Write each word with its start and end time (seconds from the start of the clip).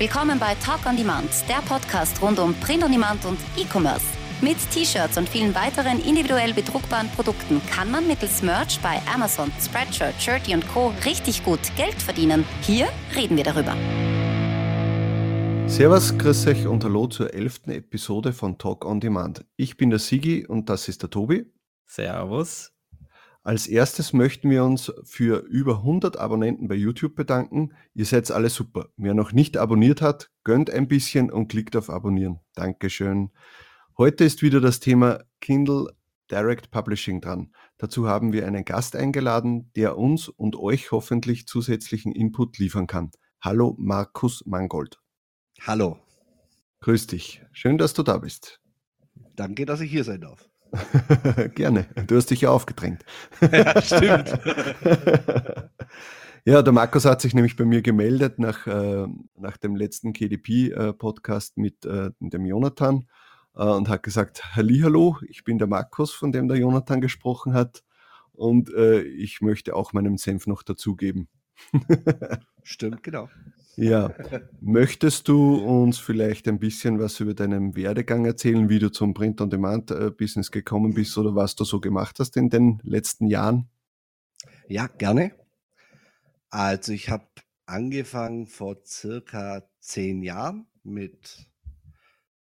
Willkommen 0.00 0.38
bei 0.38 0.54
Talk 0.54 0.86
on 0.86 0.96
Demand, 0.96 1.28
der 1.46 1.60
Podcast 1.68 2.22
rund 2.22 2.38
um 2.38 2.54
Print 2.54 2.82
on 2.82 2.90
Demand 2.90 3.22
und 3.26 3.38
E-Commerce. 3.54 4.06
Mit 4.40 4.56
T-Shirts 4.70 5.18
und 5.18 5.28
vielen 5.28 5.54
weiteren 5.54 6.02
individuell 6.02 6.54
bedruckbaren 6.54 7.10
Produkten 7.10 7.60
kann 7.66 7.90
man 7.90 8.06
mittels 8.06 8.40
Merch 8.40 8.80
bei 8.80 8.98
Amazon, 9.14 9.52
Spreadshirt, 9.60 10.14
Shirty 10.18 10.54
und 10.54 10.66
Co. 10.68 10.94
richtig 11.04 11.44
gut 11.44 11.60
Geld 11.76 12.00
verdienen. 12.00 12.46
Hier 12.62 12.88
reden 13.14 13.36
wir 13.36 13.44
darüber. 13.44 13.76
Servus, 15.68 16.16
grüß 16.16 16.46
euch 16.46 16.66
und 16.66 16.82
hallo 16.82 17.06
zur 17.06 17.34
elften 17.34 17.70
Episode 17.70 18.32
von 18.32 18.56
Talk 18.56 18.86
on 18.86 19.00
Demand. 19.00 19.44
Ich 19.56 19.76
bin 19.76 19.90
der 19.90 19.98
Sigi 19.98 20.46
und 20.46 20.70
das 20.70 20.88
ist 20.88 21.02
der 21.02 21.10
Tobi. 21.10 21.44
Servus. 21.84 22.72
Als 23.42 23.66
erstes 23.66 24.12
möchten 24.12 24.50
wir 24.50 24.64
uns 24.64 24.92
für 25.02 25.38
über 25.46 25.78
100 25.78 26.18
Abonnenten 26.18 26.68
bei 26.68 26.74
YouTube 26.74 27.14
bedanken. 27.14 27.72
Ihr 27.94 28.04
seid 28.04 28.30
alle 28.30 28.50
super. 28.50 28.90
Wer 28.98 29.14
noch 29.14 29.32
nicht 29.32 29.56
abonniert 29.56 30.02
hat, 30.02 30.30
gönnt 30.44 30.68
ein 30.68 30.88
bisschen 30.88 31.30
und 31.30 31.48
klickt 31.48 31.74
auf 31.74 31.88
Abonnieren. 31.88 32.40
Dankeschön. 32.54 33.30
Heute 33.96 34.24
ist 34.24 34.42
wieder 34.42 34.60
das 34.60 34.80
Thema 34.80 35.24
Kindle 35.40 35.88
Direct 36.30 36.70
Publishing 36.70 37.22
dran. 37.22 37.52
Dazu 37.78 38.06
haben 38.06 38.34
wir 38.34 38.46
einen 38.46 38.66
Gast 38.66 38.94
eingeladen, 38.94 39.70
der 39.74 39.96
uns 39.96 40.28
und 40.28 40.54
euch 40.56 40.90
hoffentlich 40.92 41.46
zusätzlichen 41.46 42.12
Input 42.12 42.58
liefern 42.58 42.86
kann. 42.86 43.10
Hallo 43.40 43.74
Markus 43.78 44.44
Mangold. 44.44 45.00
Hallo. 45.62 45.98
Grüß 46.80 47.06
dich. 47.06 47.42
Schön, 47.52 47.78
dass 47.78 47.94
du 47.94 48.02
da 48.02 48.18
bist. 48.18 48.60
Danke, 49.34 49.64
dass 49.64 49.80
ich 49.80 49.90
hier 49.90 50.04
sein 50.04 50.20
darf. 50.20 50.49
Gerne. 51.54 51.86
Du 52.06 52.16
hast 52.16 52.30
dich 52.30 52.42
ja 52.42 52.50
aufgedrängt. 52.50 53.04
ja, 53.40 53.80
stimmt. 53.82 54.38
ja, 56.44 56.62
der 56.62 56.72
Markus 56.72 57.04
hat 57.04 57.20
sich 57.20 57.34
nämlich 57.34 57.56
bei 57.56 57.64
mir 57.64 57.82
gemeldet 57.82 58.38
nach, 58.38 58.66
äh, 58.66 59.06
nach 59.36 59.56
dem 59.56 59.76
letzten 59.76 60.12
KDP-Podcast 60.12 61.56
äh, 61.56 61.60
mit 61.60 61.84
äh, 61.84 62.10
dem 62.20 62.46
Jonathan 62.46 63.06
äh, 63.56 63.64
und 63.64 63.88
hat 63.88 64.02
gesagt, 64.02 64.56
Hallihallo, 64.56 65.18
ich 65.28 65.44
bin 65.44 65.58
der 65.58 65.68
Markus, 65.68 66.12
von 66.12 66.32
dem 66.32 66.48
der 66.48 66.58
Jonathan 66.58 67.00
gesprochen 67.00 67.54
hat 67.54 67.82
und 68.32 68.72
äh, 68.74 69.00
ich 69.02 69.40
möchte 69.40 69.74
auch 69.74 69.92
meinen 69.92 70.16
Senf 70.16 70.46
noch 70.46 70.62
dazugeben. 70.62 71.28
Stimmt, 72.62 73.02
genau. 73.02 73.28
Ja, 73.76 74.14
möchtest 74.60 75.28
du 75.28 75.54
uns 75.56 75.98
vielleicht 75.98 76.48
ein 76.48 76.58
bisschen 76.58 76.98
was 76.98 77.20
über 77.20 77.34
deinen 77.34 77.76
Werdegang 77.76 78.24
erzählen, 78.24 78.68
wie 78.68 78.78
du 78.78 78.90
zum 78.90 79.14
Print-on-Demand-Business 79.14 80.50
gekommen 80.50 80.94
bist 80.94 81.16
oder 81.16 81.34
was 81.34 81.54
du 81.56 81.64
so 81.64 81.80
gemacht 81.80 82.18
hast 82.18 82.36
in 82.36 82.50
den 82.50 82.80
letzten 82.82 83.26
Jahren? 83.26 83.68
Ja, 84.68 84.86
gerne. 84.86 85.32
Also 86.50 86.92
ich 86.92 87.08
habe 87.08 87.26
angefangen 87.66 88.46
vor 88.46 88.78
circa 88.84 89.62
zehn 89.80 90.22
Jahren 90.22 90.66
mit 90.82 91.48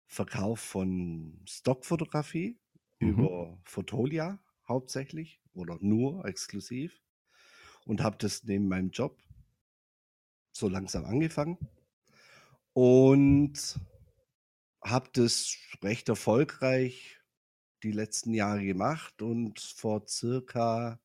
Verkauf 0.07 0.61
von 0.61 1.41
Stockfotografie 1.45 2.59
mhm. 3.01 3.09
über 3.09 3.59
Fotolia 3.65 4.39
hauptsächlich 4.67 5.41
oder 5.53 5.79
nur 5.81 6.25
exklusiv 6.25 7.01
und 7.85 8.03
habe 8.03 8.17
das 8.19 8.45
neben 8.45 8.69
meinem 8.69 8.91
Job 8.91 9.19
so 10.55 10.69
langsam 10.69 11.05
angefangen 11.05 11.59
und 12.73 13.79
habe 14.83 15.11
das 15.13 15.57
recht 15.83 16.09
erfolgreich 16.09 17.19
die 17.83 17.93
letzten 17.93 18.33
Jahre 18.33 18.65
gemacht 18.65 19.21
und 19.21 19.59
vor 19.61 20.07
circa 20.07 21.01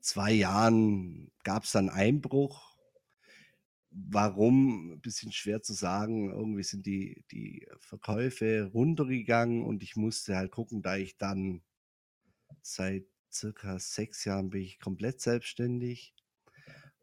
zwei 0.00 0.32
Jahren 0.32 1.30
gab 1.44 1.64
es 1.64 1.72
dann 1.72 1.90
Einbruch. 1.90 2.74
Warum? 3.90 4.92
Ein 4.94 5.00
bisschen 5.00 5.30
schwer 5.30 5.62
zu 5.62 5.72
sagen. 5.72 6.30
Irgendwie 6.30 6.64
sind 6.64 6.86
die, 6.86 7.24
die 7.30 7.66
Verkäufe 7.78 8.70
runtergegangen 8.72 9.64
und 9.64 9.82
ich 9.82 9.94
musste 9.94 10.36
halt 10.36 10.50
gucken, 10.50 10.82
da 10.82 10.96
ich 10.96 11.16
dann 11.16 11.62
seit 12.62 13.06
circa 13.32 13.78
sechs 13.78 14.24
Jahren 14.24 14.50
bin 14.50 14.62
ich 14.62 14.80
komplett 14.80 15.20
selbstständig 15.20 16.14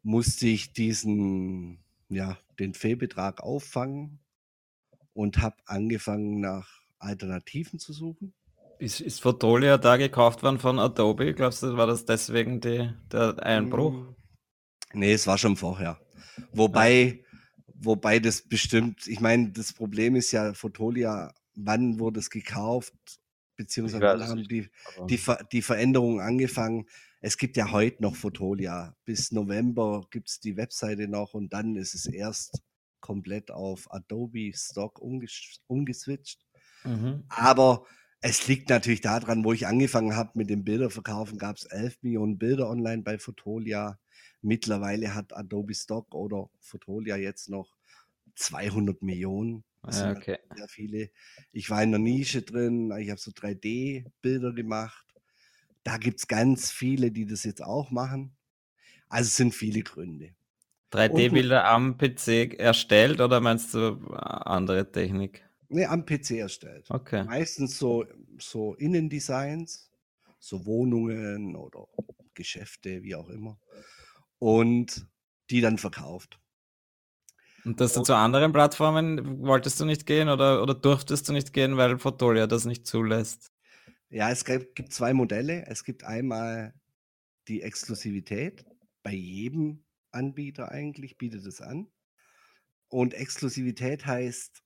musste 0.02 0.46
ich 0.46 0.72
diesen, 0.72 1.78
ja, 2.08 2.38
den 2.58 2.74
Fehlbetrag 2.74 3.42
auffangen 3.42 4.18
und 5.14 5.38
habe 5.38 5.56
angefangen 5.66 6.40
nach 6.40 6.68
Alternativen 6.98 7.78
zu 7.78 7.92
suchen. 7.92 8.34
Ist, 8.78 9.00
ist 9.00 9.20
Fotolia 9.20 9.78
da 9.78 9.96
gekauft 9.96 10.42
worden 10.42 10.58
von 10.58 10.78
Adobe? 10.78 11.34
Glaubst 11.34 11.62
du, 11.62 11.76
war 11.76 11.86
das 11.86 12.04
deswegen 12.04 12.60
die, 12.60 12.92
der 13.12 13.40
Einbruch? 13.44 13.92
Hm. 13.92 14.16
Nee, 14.94 15.12
es 15.12 15.26
war 15.26 15.38
schon 15.38 15.56
vorher. 15.56 16.00
Wobei, 16.52 17.24
wobei 17.74 18.18
das 18.18 18.42
bestimmt, 18.42 19.06
ich 19.06 19.20
meine, 19.20 19.50
das 19.52 19.72
Problem 19.72 20.16
ist 20.16 20.32
ja, 20.32 20.52
Fotolia, 20.54 21.32
wann 21.54 21.98
wurde 21.98 22.20
es 22.20 22.30
gekauft, 22.30 22.94
beziehungsweise 23.56 24.02
wann 24.02 24.28
haben 24.28 24.48
die, 24.48 24.68
die, 25.08 25.20
die 25.52 25.62
Veränderungen 25.62 26.20
angefangen 26.20 26.86
es 27.22 27.38
gibt 27.38 27.56
ja 27.56 27.70
heute 27.70 28.02
noch 28.02 28.16
Fotolia. 28.16 28.96
Bis 29.04 29.30
November 29.30 30.04
gibt 30.10 30.28
es 30.28 30.40
die 30.40 30.56
Webseite 30.56 31.06
noch 31.06 31.34
und 31.34 31.52
dann 31.52 31.76
ist 31.76 31.94
es 31.94 32.06
erst 32.06 32.62
komplett 33.00 33.52
auf 33.52 33.92
Adobe 33.92 34.52
Stock 34.54 35.00
umges 35.00 35.60
umgeswitcht. 35.68 36.44
Mhm. 36.82 37.22
Aber 37.28 37.86
es 38.20 38.48
liegt 38.48 38.70
natürlich 38.70 39.02
daran, 39.02 39.44
wo 39.44 39.52
ich 39.52 39.68
angefangen 39.68 40.16
habe 40.16 40.32
mit 40.34 40.50
dem 40.50 40.64
Bilderverkaufen, 40.64 41.38
gab 41.38 41.56
es 41.56 41.64
11 41.64 42.02
Millionen 42.02 42.38
Bilder 42.38 42.68
online 42.68 43.02
bei 43.02 43.18
Fotolia. 43.18 44.00
Mittlerweile 44.40 45.14
hat 45.14 45.32
Adobe 45.32 45.74
Stock 45.74 46.12
oder 46.16 46.50
Fotolia 46.58 47.16
jetzt 47.16 47.48
noch 47.48 47.76
200 48.34 49.00
Millionen. 49.00 49.62
Das 49.84 50.02
ah, 50.02 50.10
okay. 50.10 50.38
sehr 50.56 50.68
viele. 50.68 51.10
Ich 51.52 51.70
war 51.70 51.82
in 51.84 51.92
der 51.92 52.00
Nische 52.00 52.42
drin, 52.42 52.92
ich 52.98 53.10
habe 53.10 53.20
so 53.20 53.30
3D-Bilder 53.30 54.52
gemacht 54.52 55.11
da 55.84 55.96
gibt 55.96 56.20
es 56.20 56.28
ganz 56.28 56.70
viele, 56.70 57.10
die 57.10 57.26
das 57.26 57.44
jetzt 57.44 57.62
auch 57.62 57.90
machen. 57.90 58.36
Also 59.08 59.28
es 59.28 59.36
sind 59.36 59.54
viele 59.54 59.82
Gründe. 59.82 60.34
3D-Bilder 60.92 61.64
am 61.64 61.96
PC 61.96 62.58
erstellt 62.58 63.20
oder 63.20 63.40
meinst 63.40 63.74
du 63.74 63.78
äh, 64.10 64.14
andere 64.14 64.90
Technik? 64.90 65.42
Nee, 65.68 65.86
am 65.86 66.04
PC 66.04 66.32
erstellt. 66.32 66.86
Okay. 66.90 67.24
Meistens 67.24 67.78
so, 67.78 68.04
so 68.38 68.74
Innendesigns, 68.74 69.90
so 70.38 70.66
Wohnungen 70.66 71.56
oder 71.56 71.86
Geschäfte, 72.34 73.02
wie 73.02 73.14
auch 73.14 73.28
immer. 73.30 73.58
Und 74.38 75.06
die 75.50 75.60
dann 75.60 75.78
verkauft. 75.78 76.38
Und 77.64 77.80
dass 77.80 77.92
du 77.94 78.02
zu 78.02 78.16
anderen 78.16 78.52
Plattformen 78.52 79.40
wolltest 79.46 79.78
du 79.80 79.84
nicht 79.84 80.04
gehen 80.04 80.28
oder, 80.28 80.62
oder 80.62 80.74
durftest 80.74 81.28
du 81.28 81.32
nicht 81.32 81.52
gehen, 81.52 81.76
weil 81.76 81.98
Fotolia 81.98 82.46
das 82.46 82.64
nicht 82.64 82.86
zulässt? 82.86 83.51
Ja, 84.12 84.30
es 84.30 84.44
gibt 84.44 84.92
zwei 84.92 85.14
Modelle. 85.14 85.66
Es 85.66 85.84
gibt 85.84 86.04
einmal 86.04 86.74
die 87.48 87.62
Exklusivität. 87.62 88.64
Bei 89.02 89.12
jedem 89.12 89.84
Anbieter 90.10 90.70
eigentlich 90.70 91.16
bietet 91.16 91.46
es 91.46 91.62
an. 91.62 91.90
Und 92.88 93.14
Exklusivität 93.14 94.04
heißt, 94.04 94.62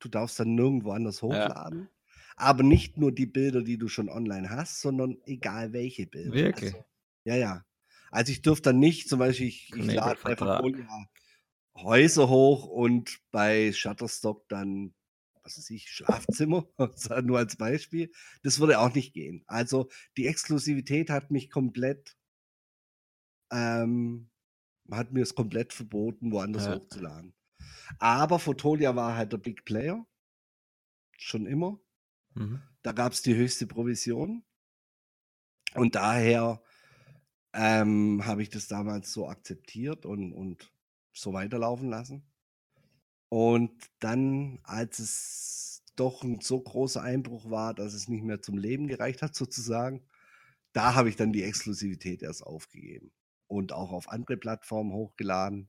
du 0.00 0.08
darfst 0.08 0.40
dann 0.40 0.56
nirgendwo 0.56 0.90
anders 0.90 1.22
hochladen. 1.22 1.82
Ja. 1.82 1.88
Aber 2.34 2.64
nicht 2.64 2.98
nur 2.98 3.12
die 3.12 3.26
Bilder, 3.26 3.62
die 3.62 3.78
du 3.78 3.86
schon 3.86 4.08
online 4.08 4.50
hast, 4.50 4.80
sondern 4.80 5.18
egal 5.24 5.72
welche 5.72 6.08
Bilder. 6.08 6.32
Wirklich? 6.32 6.74
Also, 6.74 6.84
ja, 7.24 7.36
ja. 7.36 7.64
Also 8.10 8.32
ich 8.32 8.42
dürfte 8.42 8.70
dann 8.70 8.80
nicht, 8.80 9.08
zum 9.08 9.20
Beispiel, 9.20 9.46
ich, 9.46 9.70
ich 9.72 9.92
lade 9.92 10.24
einfach 10.26 10.62
Häuser 11.76 12.28
hoch 12.28 12.66
und 12.66 13.20
bei 13.30 13.72
Shutterstock 13.72 14.48
dann 14.48 14.94
was 15.56 15.64
weiß 15.64 15.70
ich, 15.70 15.90
Schlafzimmer, 15.90 16.68
nur 17.22 17.38
als 17.38 17.56
Beispiel. 17.56 18.10
Das 18.42 18.60
würde 18.60 18.78
auch 18.78 18.94
nicht 18.94 19.12
gehen. 19.12 19.42
Also 19.46 19.88
die 20.16 20.26
Exklusivität 20.26 21.10
hat 21.10 21.30
mich 21.30 21.50
komplett, 21.50 22.16
ähm, 23.50 24.30
hat 24.90 25.12
mir 25.12 25.22
es 25.22 25.34
komplett 25.34 25.72
verboten, 25.72 26.32
woanders 26.32 26.66
ja. 26.66 26.76
hochzuladen. 26.76 27.34
Aber 27.98 28.38
Fotolia 28.38 28.94
war 28.96 29.16
halt 29.16 29.32
der 29.32 29.38
Big 29.38 29.64
Player. 29.64 30.06
Schon 31.18 31.46
immer. 31.46 31.80
Mhm. 32.34 32.62
Da 32.82 32.92
gab 32.92 33.12
es 33.12 33.22
die 33.22 33.34
höchste 33.34 33.66
Provision. 33.66 34.44
Und 35.74 35.94
daher 35.94 36.62
ähm, 37.52 38.24
habe 38.24 38.42
ich 38.42 38.50
das 38.50 38.68
damals 38.68 39.12
so 39.12 39.28
akzeptiert 39.28 40.06
und, 40.06 40.32
und 40.32 40.72
so 41.12 41.32
weiterlaufen 41.32 41.88
lassen. 41.88 42.29
Und 43.30 43.70
dann, 44.00 44.58
als 44.64 44.98
es 44.98 45.82
doch 45.94 46.24
ein 46.24 46.40
so 46.40 46.60
großer 46.60 47.00
Einbruch 47.00 47.48
war, 47.48 47.74
dass 47.74 47.94
es 47.94 48.08
nicht 48.08 48.24
mehr 48.24 48.42
zum 48.42 48.58
Leben 48.58 48.88
gereicht 48.88 49.22
hat, 49.22 49.36
sozusagen, 49.36 50.02
da 50.72 50.94
habe 50.94 51.08
ich 51.08 51.16
dann 51.16 51.32
die 51.32 51.44
Exklusivität 51.44 52.22
erst 52.22 52.42
aufgegeben 52.42 53.12
und 53.46 53.72
auch 53.72 53.92
auf 53.92 54.08
andere 54.08 54.36
Plattformen 54.36 54.92
hochgeladen. 54.92 55.68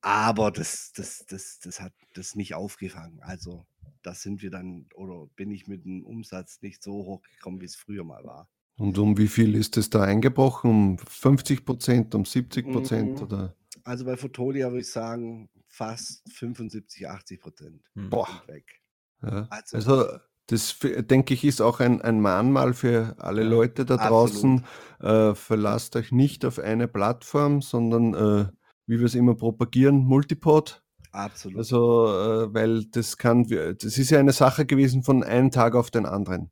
Aber 0.00 0.50
das, 0.50 0.92
das, 0.92 1.26
das, 1.26 1.58
das 1.60 1.80
hat 1.80 1.92
das 2.14 2.34
nicht 2.34 2.54
aufgefangen. 2.54 3.20
Also, 3.20 3.66
da 4.00 4.14
sind 4.14 4.40
wir 4.40 4.50
dann, 4.50 4.86
oder 4.94 5.26
bin 5.36 5.50
ich 5.50 5.66
mit 5.66 5.84
dem 5.84 6.06
Umsatz 6.06 6.62
nicht 6.62 6.82
so 6.82 6.92
hochgekommen, 6.92 7.60
wie 7.60 7.66
es 7.66 7.76
früher 7.76 8.04
mal 8.04 8.24
war. 8.24 8.48
Und 8.78 8.96
um 8.96 9.18
wie 9.18 9.28
viel 9.28 9.56
ist 9.56 9.76
es 9.76 9.90
da 9.90 10.04
eingebrochen? 10.04 10.70
Um 10.70 10.98
50 10.98 11.66
Prozent, 11.66 12.14
um 12.14 12.24
70 12.24 12.72
Prozent? 12.72 13.16
Mhm. 13.16 13.22
Oder? 13.22 13.56
Also 13.84 14.04
bei 14.04 14.16
Fotolia 14.16 14.68
würde 14.68 14.80
ich 14.80 14.90
sagen, 14.90 15.48
fast 15.68 16.22
75, 16.32 17.08
80 17.08 17.40
Prozent. 17.40 17.82
Hm. 17.94 18.10
Boah. 18.10 18.28
Weg. 18.46 18.80
Ja. 19.22 19.46
Also, 19.50 19.76
also, 19.76 20.18
das 20.46 20.78
denke 20.80 21.34
ich 21.34 21.44
ist 21.44 21.60
auch 21.60 21.80
ein, 21.80 22.02
ein 22.02 22.20
Mahnmal 22.20 22.74
für 22.74 23.14
alle 23.18 23.44
Leute 23.44 23.84
da 23.84 23.96
draußen. 23.96 24.64
Äh, 25.00 25.34
verlasst 25.34 25.94
euch 25.96 26.10
nicht 26.10 26.44
auf 26.44 26.58
eine 26.58 26.88
Plattform, 26.88 27.62
sondern 27.62 28.14
äh, 28.14 28.48
wie 28.86 28.98
wir 28.98 29.06
es 29.06 29.14
immer 29.14 29.36
propagieren, 29.36 30.04
Multipod. 30.04 30.82
Absolut. 31.12 31.58
Also, 31.58 32.08
äh, 32.08 32.54
weil 32.54 32.84
das 32.86 33.16
kann, 33.16 33.44
das 33.44 33.98
ist 33.98 34.10
ja 34.10 34.18
eine 34.18 34.32
Sache 34.32 34.66
gewesen 34.66 35.02
von 35.02 35.22
einem 35.22 35.50
Tag 35.50 35.74
auf 35.74 35.90
den 35.90 36.06
anderen. 36.06 36.50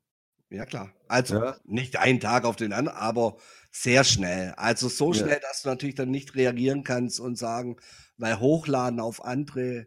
Ja, 0.51 0.65
klar. 0.65 0.93
Also 1.09 1.37
ja. 1.37 1.57
nicht 1.65 1.99
einen 1.99 2.21
Tag 2.21 2.45
auf 2.45 2.57
den 2.57 2.73
anderen, 2.73 2.97
aber 2.97 3.37
sehr 3.83 4.05
schnell. 4.05 4.53
Also 4.57 4.89
so 4.89 5.13
schnell, 5.13 5.41
ja. 5.41 5.41
dass 5.41 5.63
du 5.63 5.69
natürlich 5.69 5.95
dann 5.95 6.11
nicht 6.11 6.35
reagieren 6.35 6.83
kannst 6.83 7.21
und 7.21 7.37
sagen, 7.37 7.77
weil 8.17 8.41
hochladen 8.41 9.01
auf 9.01 9.25
andere 9.25 9.87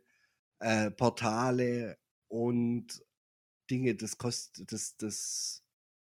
äh, 0.60 0.92
Portale 0.92 1.98
und 2.28 3.04
Dinge, 3.70 3.96
das 3.96 4.18
kostet, 4.18 4.72
das, 4.72 4.96
das, 4.98 5.64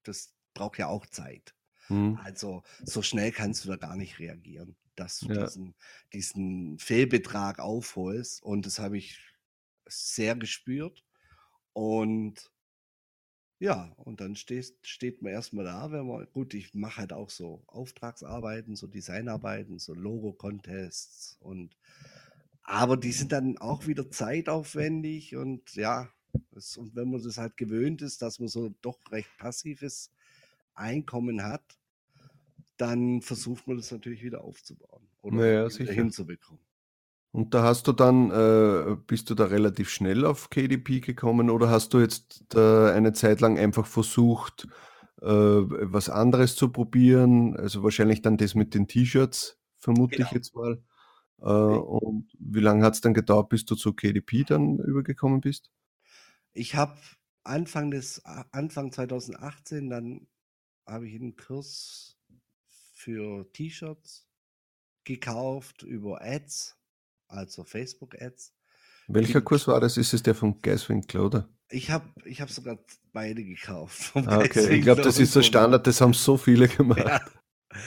das 0.03 0.33
braucht 0.53 0.77
ja 0.77 0.87
auch 0.87 1.05
Zeit. 1.05 1.53
Hm. 1.87 2.19
Also 2.23 2.63
so 2.83 3.01
schnell 3.01 3.31
kannst 3.31 3.65
du 3.65 3.69
da 3.69 3.75
gar 3.75 3.95
nicht 3.95 4.19
reagieren, 4.19 4.75
dass 4.95 5.19
du 5.19 5.33
ja. 5.33 5.45
diesen, 5.45 5.75
diesen 6.13 6.79
Fehlbetrag 6.79 7.59
aufholst. 7.59 8.41
Und 8.41 8.65
das 8.65 8.79
habe 8.79 8.97
ich 8.97 9.19
sehr 9.85 10.35
gespürt. 10.35 11.03
Und 11.73 12.49
ja, 13.59 13.93
und 13.97 14.19
dann 14.21 14.35
stehst, 14.35 14.85
steht 14.85 15.21
man 15.21 15.31
erstmal 15.31 15.65
da, 15.65 15.91
wenn 15.91 16.07
man, 16.07 16.27
gut, 16.33 16.53
ich 16.53 16.73
mache 16.73 16.97
halt 16.97 17.13
auch 17.13 17.29
so 17.29 17.63
Auftragsarbeiten, 17.67 18.75
so 18.75 18.87
Designarbeiten, 18.87 19.79
so 19.79 19.93
Logo-Contests 19.93 21.37
und 21.39 21.77
aber 22.67 22.97
die 22.97 23.11
sind 23.11 23.31
dann 23.31 23.57
auch 23.59 23.85
wieder 23.85 24.09
zeitaufwendig 24.09 25.35
und 25.35 25.75
ja, 25.75 26.09
das, 26.51 26.77
und 26.77 26.95
wenn 26.95 27.11
man 27.11 27.21
das 27.21 27.37
halt 27.37 27.57
gewöhnt 27.57 28.01
ist, 28.01 28.21
dass 28.21 28.39
man 28.39 28.49
so 28.49 28.73
doch 28.81 28.99
recht 29.11 29.29
passives 29.37 30.11
Einkommen 30.73 31.43
hat, 31.43 31.77
dann 32.77 33.21
versucht 33.21 33.67
man 33.67 33.77
das 33.77 33.91
natürlich 33.91 34.23
wieder 34.23 34.43
aufzubauen 34.43 35.07
oder 35.21 35.37
naja, 35.37 35.79
wieder 35.79 35.93
hinzubekommen. 35.93 36.64
Und 37.35 37.53
da 37.53 37.63
hast 37.63 37.85
du 37.87 37.91
dann, 37.91 38.31
äh, 38.31 38.95
bist 39.07 39.29
du 39.29 39.35
da 39.35 39.43
relativ 39.43 39.89
schnell 39.89 40.25
auf 40.25 40.49
KDP 40.49 41.01
gekommen 41.01 41.49
oder 41.49 41.69
hast 41.69 41.93
du 41.93 41.99
jetzt 41.99 42.55
äh, 42.55 42.91
eine 42.91 43.11
Zeit 43.11 43.41
lang 43.41 43.59
einfach 43.59 43.85
versucht, 43.87 44.69
äh, 45.21 45.25
was 45.27 46.07
anderes 46.07 46.55
zu 46.55 46.71
probieren? 46.71 47.57
Also 47.57 47.83
wahrscheinlich 47.83 48.21
dann 48.21 48.37
das 48.37 48.55
mit 48.55 48.73
den 48.73 48.87
T-Shirts, 48.87 49.59
vermute 49.79 50.15
genau. 50.15 50.29
ich 50.29 50.33
jetzt 50.33 50.55
mal. 50.55 50.81
Äh, 51.41 51.49
und 51.49 52.31
wie 52.39 52.61
lange 52.61 52.85
hat 52.85 52.93
es 52.93 53.01
dann 53.01 53.13
gedauert, 53.13 53.49
bis 53.49 53.65
du 53.65 53.75
zu 53.75 53.91
KDP 53.91 54.45
dann 54.45 54.79
übergekommen 54.79 55.41
bist? 55.41 55.69
Ich 56.53 56.75
habe 56.75 56.95
Anfang 57.43 57.91
des 57.91 58.23
Anfang 58.23 58.93
2018 58.93 59.89
dann 59.89 60.25
habe 60.87 61.05
ich 61.05 61.15
einen 61.15 61.35
Kurs 61.35 62.17
für 62.93 63.45
T-Shirts 63.51 64.25
gekauft 65.03 65.83
über 65.83 66.21
Ads 66.21 66.77
also 67.27 67.63
Facebook-Ads. 67.63 68.53
Welcher 69.07 69.41
Kurs 69.41 69.67
war 69.67 69.79
das? 69.79 69.97
Ist 69.97 70.13
es 70.13 70.23
der 70.23 70.35
von 70.35 70.61
Gaswinkler, 70.61 71.25
oder? 71.25 71.49
Ich 71.69 71.91
habe 71.91 72.09
ich 72.25 72.41
hab 72.41 72.49
sogar 72.49 72.79
beide 73.11 73.43
gekauft. 73.43 74.11
Ah, 74.15 74.39
okay, 74.39 74.75
ich 74.75 74.81
glaube, 74.81 75.01
das 75.01 75.19
ist 75.19 75.31
so 75.31 75.41
Standard, 75.41 75.85
das 75.85 76.01
haben 76.01 76.13
so 76.13 76.37
viele 76.37 76.67
gemacht. 76.77 77.05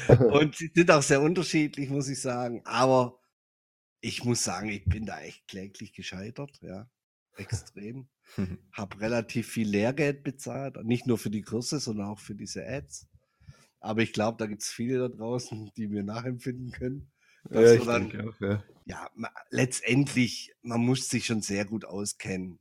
Ja. 0.08 0.14
Und 0.17 0.56
sie 0.56 0.70
sind 0.75 0.90
auch 0.90 1.02
sehr 1.02 1.23
unterschiedlich, 1.23 1.88
muss 1.88 2.08
ich 2.08 2.20
sagen. 2.20 2.62
Aber 2.64 3.20
ich 4.00 4.25
muss 4.25 4.44
sagen, 4.44 4.69
ich 4.69 4.85
bin 4.85 5.06
da 5.06 5.20
echt 5.20 5.49
kläglich 5.49 5.93
gescheitert, 5.93 6.58
ja. 6.61 6.88
Extrem. 7.37 8.08
habe 8.73 9.00
relativ 9.00 9.49
viel 9.49 9.69
Lehrgeld 9.69 10.23
bezahlt, 10.23 10.76
nicht 10.85 11.06
nur 11.06 11.19
für 11.19 11.31
die 11.31 11.43
Kurse, 11.43 11.81
sondern 11.81 12.08
auch 12.08 12.19
für 12.19 12.35
diese 12.35 12.67
Ads. 12.67 13.08
Aber 13.81 14.02
ich 14.02 14.12
glaube, 14.12 14.37
da 14.38 14.46
gibt 14.46 14.62
es 14.62 14.69
viele 14.69 14.99
da 14.99 15.08
draußen, 15.08 15.70
die 15.76 15.87
mir 15.87 16.02
nachempfinden 16.02 16.73
können. 16.73 17.11
Ja, 17.50 17.73
ich 17.73 17.85
dann, 17.85 18.29
auch, 18.29 18.40
ja. 18.40 18.62
ja, 18.85 19.11
letztendlich, 19.50 20.55
man 20.62 20.81
muss 20.81 21.08
sich 21.08 21.26
schon 21.26 21.43
sehr 21.43 21.64
gut 21.64 21.85
auskennen, 21.85 22.58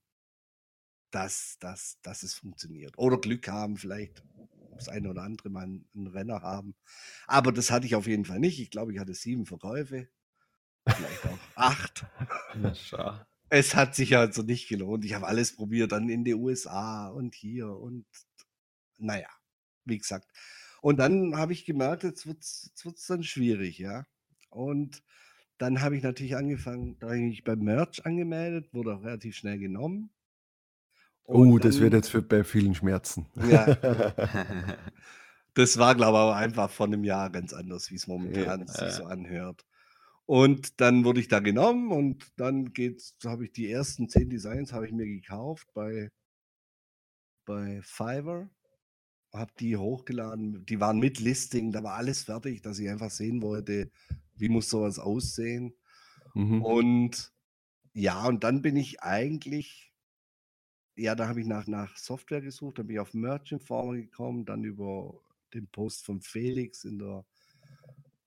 dass, 1.11 1.57
dass, 1.59 1.99
dass 2.01 2.23
es 2.23 2.35
funktioniert. 2.35 2.97
Oder 2.97 3.17
Glück 3.19 3.47
haben, 3.47 3.77
vielleicht 3.77 4.23
das 4.75 4.89
eine 4.89 5.09
oder 5.09 5.23
andere 5.23 5.49
mal 5.49 5.63
einen 5.63 6.07
Renner 6.07 6.41
haben. 6.41 6.75
Aber 7.25 7.51
das 7.51 7.71
hatte 7.71 7.85
ich 7.85 7.95
auf 7.95 8.07
jeden 8.07 8.25
Fall 8.25 8.39
nicht. 8.39 8.59
Ich 8.59 8.69
glaube, 8.69 8.93
ich 8.93 8.99
hatte 8.99 9.13
sieben 9.13 9.45
Verkäufe, 9.45 10.07
vielleicht 10.87 11.25
auch 11.25 11.39
acht. 11.55 12.05
Ja, 12.91 13.27
es 13.49 13.75
hat 13.75 13.95
sich 13.95 14.15
also 14.15 14.43
nicht 14.43 14.67
gelohnt. 14.67 15.05
Ich 15.05 15.13
habe 15.13 15.27
alles 15.27 15.55
probiert, 15.55 15.91
dann 15.91 16.09
in 16.09 16.23
die 16.23 16.35
USA 16.35 17.07
und 17.07 17.35
hier 17.35 17.69
und 17.69 18.05
naja, 18.97 19.29
wie 19.85 19.97
gesagt. 19.97 20.29
Und 20.81 20.97
dann 20.97 21.35
habe 21.35 21.53
ich 21.53 21.65
gemerkt, 21.65 22.03
jetzt 22.03 22.27
wird 22.27 22.43
es 22.43 23.05
dann 23.07 23.23
schwierig, 23.23 23.77
ja. 23.77 24.05
Und 24.49 25.03
dann 25.57 25.81
habe 25.81 25.97
ich 25.97 26.03
natürlich 26.03 26.35
angefangen, 26.35 26.97
da 26.99 27.07
habe 27.07 27.17
ich 27.17 27.23
mich 27.23 27.43
beim 27.43 27.59
Merch 27.59 28.05
angemeldet, 28.05 28.73
wurde 28.73 28.95
auch 28.95 29.03
relativ 29.03 29.35
schnell 29.35 29.57
genommen. 29.57 30.11
Und 31.23 31.51
oh, 31.51 31.57
das 31.57 31.79
wird 31.79 31.93
jetzt 31.93 32.09
für 32.09 32.21
bei 32.21 32.43
vielen 32.43 32.73
Schmerzen. 32.73 33.27
Ja. 33.49 33.75
das 35.53 35.77
war, 35.77 35.95
glaube 35.95 36.17
ich, 36.17 36.21
aber 36.21 36.35
einfach 36.35 36.69
vor 36.69 36.85
einem 36.85 37.03
Jahr 37.03 37.29
ganz 37.29 37.53
anders, 37.53 37.91
wie 37.91 37.95
es 37.95 38.07
momentan 38.07 38.61
ja. 38.61 38.67
sich 38.67 38.91
so 38.91 39.05
anhört. 39.05 39.65
Und 40.25 40.79
dann 40.79 41.03
wurde 41.03 41.19
ich 41.19 41.27
da 41.27 41.39
genommen 41.39 41.91
und 41.91 42.25
dann 42.37 42.73
geht's, 42.73 43.17
habe 43.25 43.45
ich 43.45 43.51
die 43.51 43.69
ersten 43.71 44.09
zehn 44.09 44.29
Designs 44.29 44.73
habe 44.73 44.85
ich 44.85 44.93
mir 44.93 45.05
gekauft 45.05 45.67
bei, 45.73 46.11
bei 47.45 47.81
Fiverr 47.81 48.49
habe 49.33 49.51
die 49.59 49.77
hochgeladen. 49.77 50.65
Die 50.65 50.79
waren 50.79 50.99
mit 50.99 51.19
Listing, 51.19 51.71
da 51.71 51.83
war 51.83 51.95
alles 51.95 52.23
fertig, 52.23 52.61
dass 52.61 52.79
ich 52.79 52.89
einfach 52.89 53.11
sehen 53.11 53.41
wollte, 53.41 53.91
wie 54.37 54.49
muss 54.49 54.69
sowas 54.69 54.99
aussehen. 54.99 55.75
Mhm. 56.33 56.61
Und 56.61 57.33
ja, 57.93 58.27
und 58.27 58.43
dann 58.43 58.61
bin 58.61 58.75
ich 58.75 59.01
eigentlich, 59.01 59.93
ja, 60.95 61.15
da 61.15 61.27
habe 61.27 61.41
ich 61.41 61.47
nach, 61.47 61.67
nach 61.67 61.97
Software 61.97 62.41
gesucht, 62.41 62.79
dann 62.79 62.87
bin 62.87 62.95
ich 62.95 62.99
auf 62.99 63.13
Merchant 63.13 63.61
Informer 63.61 63.95
gekommen, 63.95 64.45
dann 64.45 64.63
über 64.63 65.19
den 65.53 65.67
Post 65.67 66.05
von 66.05 66.21
Felix 66.21 66.83
in 66.83 66.99
der 66.99 67.25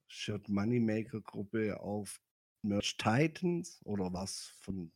Shirt 0.09 0.49
Moneymaker 0.49 1.21
Gruppe 1.21 1.81
auf 1.81 2.21
Merch 2.63 2.97
Titans 2.97 3.81
oder 3.85 4.13
was 4.13 4.53
von, 4.61 4.91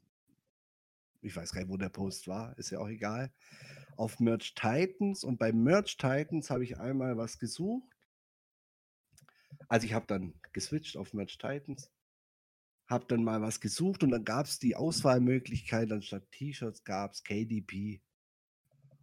ich 1.21 1.35
weiß 1.37 1.53
gar 1.53 1.61
nicht, 1.61 1.71
wo 1.71 1.77
der 1.77 1.89
Post 1.89 2.27
war, 2.27 2.57
ist 2.59 2.71
ja 2.71 2.81
auch 2.81 2.89
egal 2.89 3.33
auf 3.97 4.21
Merch 4.21 4.55
Titans 4.55 5.25
und 5.25 5.39
bei 5.39 5.53
Merch 5.53 5.97
Titans 5.97 6.51
habe 6.51 6.65
ich 6.65 6.79
einmal 6.79 7.17
was 7.17 7.39
gesucht. 7.39 7.94
Also 9.69 9.87
ich 9.87 9.95
habe 9.95 10.07
dann 10.07 10.35
geswitcht 10.53 10.97
auf 10.97 11.15
Merch 11.15 11.39
Titans, 11.39 11.91
habe 12.87 13.07
dann 13.09 13.25
mal 13.25 13.41
was 13.43 13.61
gesucht 13.61 14.03
und 14.03 14.11
dann 14.11 14.25
gab 14.25 14.47
es 14.47 14.59
die 14.59 14.77
Auswahlmöglichkeit, 14.77 15.91
anstatt 15.93 16.31
T-Shirts 16.33 16.85
gab 16.85 17.13
es 17.13 17.25
KDP. 17.25 18.01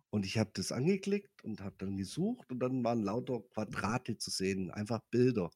Und 0.10 0.25
ich 0.25 0.38
habe 0.38 0.51
das 0.53 0.72
angeklickt 0.72 1.44
und 1.44 1.62
habe 1.62 1.75
dann 1.77 1.98
gesucht 1.98 2.51
und 2.51 2.60
dann 2.60 2.84
waren 2.84 3.01
lauter 3.01 3.41
Quadrate 3.53 4.18
zu 4.18 4.30
sehen, 4.30 4.70
einfach 4.72 5.00
Bilder. 5.10 5.50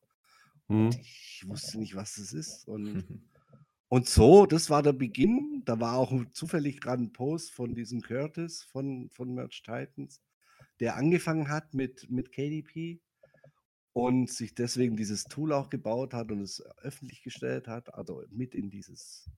Hm. 0.67 0.85
Und 0.87 0.95
ich 0.99 1.43
wusste 1.45 1.77
nicht, 1.77 1.95
was 1.95 2.15
das 2.15 2.33
ist. 2.33 2.67
Und 2.67 3.05
Und 3.87 4.09
so, 4.09 4.45
das 4.45 4.69
war 4.69 4.81
der 4.81 4.93
Beginn. 4.93 5.61
Da 5.65 5.79
war 5.79 5.97
auch 5.97 6.11
zufällig 6.31 6.81
gerade 6.81 7.03
ein 7.03 7.13
Post 7.13 7.53
von 7.53 7.75
diesem 7.75 8.01
Curtis 8.01 8.63
von, 8.63 9.09
von 9.11 9.33
Merch 9.33 9.61
Titans, 9.63 10.21
der 10.79 10.95
angefangen 10.95 11.49
hat 11.49 11.73
mit, 11.73 12.09
mit 12.09 12.31
KDP 12.31 12.99
und 13.95 14.29
sich 14.29 14.53
deswegen 14.53 14.97
dieses 14.97 15.23
Tool 15.23 15.53
auch 15.53 15.69
gebaut 15.69 16.13
hat 16.13 16.29
und 16.29 16.41
es 16.41 16.61
öffentlich 16.79 17.23
gestellt 17.23 17.69
hat, 17.69 17.93
also 17.93 18.23
mit 18.29 18.53
in 18.53 18.69
dieses, 18.69 19.29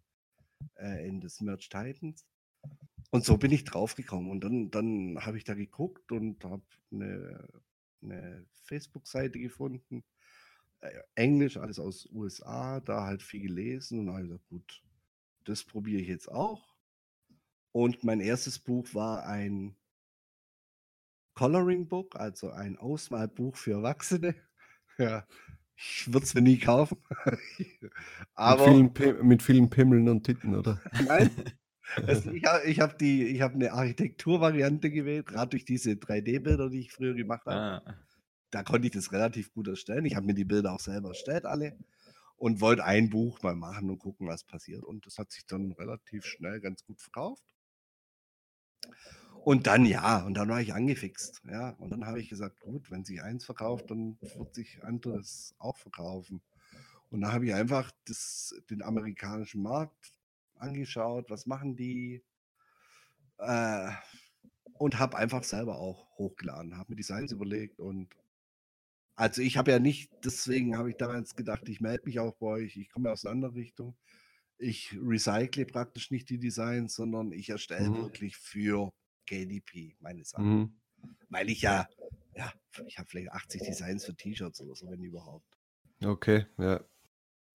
äh, 0.76 1.08
in 1.08 1.22
das 1.22 1.42
Merch 1.42 1.70
Titans. 1.70 2.26
Und 3.12 3.24
so 3.24 3.38
bin 3.38 3.52
ich 3.52 3.66
draufgekommen. 3.66 4.32
Und 4.32 4.44
dann, 4.44 4.72
dann 4.72 5.20
habe 5.24 5.38
ich 5.38 5.44
da 5.44 5.54
geguckt 5.54 6.12
und 6.12 6.44
habe 6.44 6.64
eine, 6.92 7.48
eine 8.02 8.48
Facebook-Seite 8.64 9.38
gefunden 9.38 10.04
äh, 10.82 11.02
Englisch, 11.14 11.58
alles 11.58 11.78
aus 11.78 12.10
USA, 12.12 12.80
da 12.80 13.06
halt 13.06 13.22
viel 13.22 13.42
gelesen 13.42 14.00
und 14.00 14.10
habe 14.16 14.24
gesagt, 14.24 14.50
gut, 14.50 14.84
das 15.44 15.64
probiere 15.64 16.02
ich 16.02 16.08
jetzt 16.08 16.32
auch. 16.32 16.76
Und 17.74 18.04
mein 18.04 18.22
erstes 18.22 18.58
Buch 18.58 18.92
war 18.96 19.24
ein 19.28 19.76
Coloring 21.36 21.88
Book, 21.88 22.16
also 22.16 22.50
ein 22.50 22.76
Ausmalbuch 22.78 23.56
für 23.56 23.74
Erwachsene. 23.74 24.34
Ja, 24.98 25.26
ich 25.76 26.12
würde 26.12 26.26
es 26.26 26.34
mir 26.34 26.42
nie 26.42 26.58
kaufen. 26.58 26.98
Aber 28.36 28.74
mit 28.74 28.98
vielen, 28.98 29.28
mit 29.28 29.44
vielen, 29.44 29.70
Pimmeln 29.70 30.10
und 30.10 30.24
Titten, 30.24 30.56
oder? 30.56 30.82
Nein. 31.06 31.30
Also 32.06 32.32
ich 32.32 32.44
habe 32.44 32.66
ich 32.66 32.82
hab 32.82 33.02
hab 33.02 33.54
eine 33.56 33.72
Architekturvariante 33.72 34.92
gewählt, 34.92 35.26
gerade 35.26 35.52
durch 35.52 35.64
diese 35.64 35.92
3D-Bilder, 35.92 36.70
die 36.70 36.82
ich 36.82 36.92
früher 36.92 37.14
gemacht 37.14 37.46
habe. 37.46 37.82
Ah 37.88 37.96
da 38.52 38.64
konnte 38.64 38.88
ich 38.88 38.94
das 38.94 39.12
relativ 39.12 39.54
gut 39.54 39.68
erstellen. 39.68 40.06
Ich 40.06 40.16
habe 40.16 40.26
mir 40.26 40.34
die 40.34 40.46
Bilder 40.46 40.74
auch 40.74 40.80
selber 40.80 41.10
erstellt, 41.10 41.46
alle. 41.46 41.78
und 42.36 42.62
wollte 42.62 42.84
ein 42.84 43.10
Buch 43.10 43.42
mal 43.42 43.56
machen 43.56 43.90
und 43.90 43.98
gucken, 43.98 44.28
was 44.28 44.44
passiert. 44.44 44.84
Und 44.84 45.08
das 45.08 45.18
hat 45.18 45.32
sich 45.32 45.46
dann 45.48 45.72
relativ 45.72 46.24
schnell 46.26 46.60
ganz 46.60 46.86
gut 46.86 47.02
verkauft. 47.02 47.44
Und 49.44 49.68
dann 49.68 49.86
ja, 49.86 50.26
und 50.26 50.34
dann 50.34 50.50
war 50.50 50.62
ich 50.62 50.74
angefixt. 50.74 51.42
Ja, 51.50 51.72
und 51.80 51.90
dann 51.90 52.06
habe 52.06 52.20
ich 52.20 52.30
gesagt, 52.30 52.60
gut, 52.60 52.92
wenn 52.92 53.06
sich 53.06 53.22
eins 53.24 53.46
verkauft, 53.46 53.92
dann 53.92 54.18
wird 54.22 54.56
sich 54.56 54.84
anderes 54.84 55.56
auch 55.58 55.78
verkaufen. 55.78 56.42
Und 57.10 57.22
da 57.22 57.32
habe 57.32 57.46
ich 57.46 57.54
einfach 57.54 57.92
das, 58.06 58.54
den 58.70 58.82
amerikanischen 58.82 59.62
Markt 59.62 60.14
angeschaut, 60.56 61.30
was 61.30 61.46
machen 61.46 61.76
die, 61.76 62.24
äh, 63.38 63.92
und 64.74 65.00
habe 65.00 65.18
einfach 65.18 65.44
selber 65.44 65.80
auch 65.80 66.18
hochgeladen, 66.18 66.78
habe 66.78 66.92
mir 66.92 66.98
Designs 66.98 67.32
überlegt 67.32 67.80
und 67.80 68.16
also 69.16 69.42
ich 69.42 69.58
habe 69.58 69.72
ja 69.72 69.80
nicht, 69.80 70.12
deswegen 70.24 70.78
habe 70.78 70.92
ich 70.92 70.98
damals 70.98 71.36
gedacht, 71.36 71.68
ich 71.70 71.82
melde 71.82 72.04
mich 72.06 72.20
auch 72.20 72.36
bei 72.36 72.48
euch, 72.48 72.78
ich 72.78 72.92
komme 72.92 73.12
aus 73.12 73.26
einer 73.26 73.32
anderen 73.32 73.56
Richtung. 73.56 73.98
Ich 74.60 74.96
recycle 75.02 75.66
praktisch 75.66 76.12
nicht 76.12 76.30
die 76.30 76.38
Designs, 76.38 76.94
sondern 76.94 77.32
ich 77.32 77.50
erstelle 77.50 77.90
mhm. 77.90 77.96
wirklich 77.96 78.38
für 78.38 78.94
KDP 79.28 79.96
meine 80.00 80.24
Sachen. 80.26 80.58
Mhm. 80.58 80.74
Weil 81.30 81.50
ich 81.50 81.62
ja, 81.62 81.88
ja, 82.36 82.52
ich 82.86 82.98
habe 82.98 83.08
vielleicht 83.08 83.32
80 83.32 83.62
Designs 83.62 84.06
für 84.06 84.16
T-Shirts 84.16 84.62
oder 84.62 84.76
so, 84.76 84.90
wenn 84.90 85.04
überhaupt. 85.04 85.46
Okay, 86.04 86.46
ja. 86.58 86.82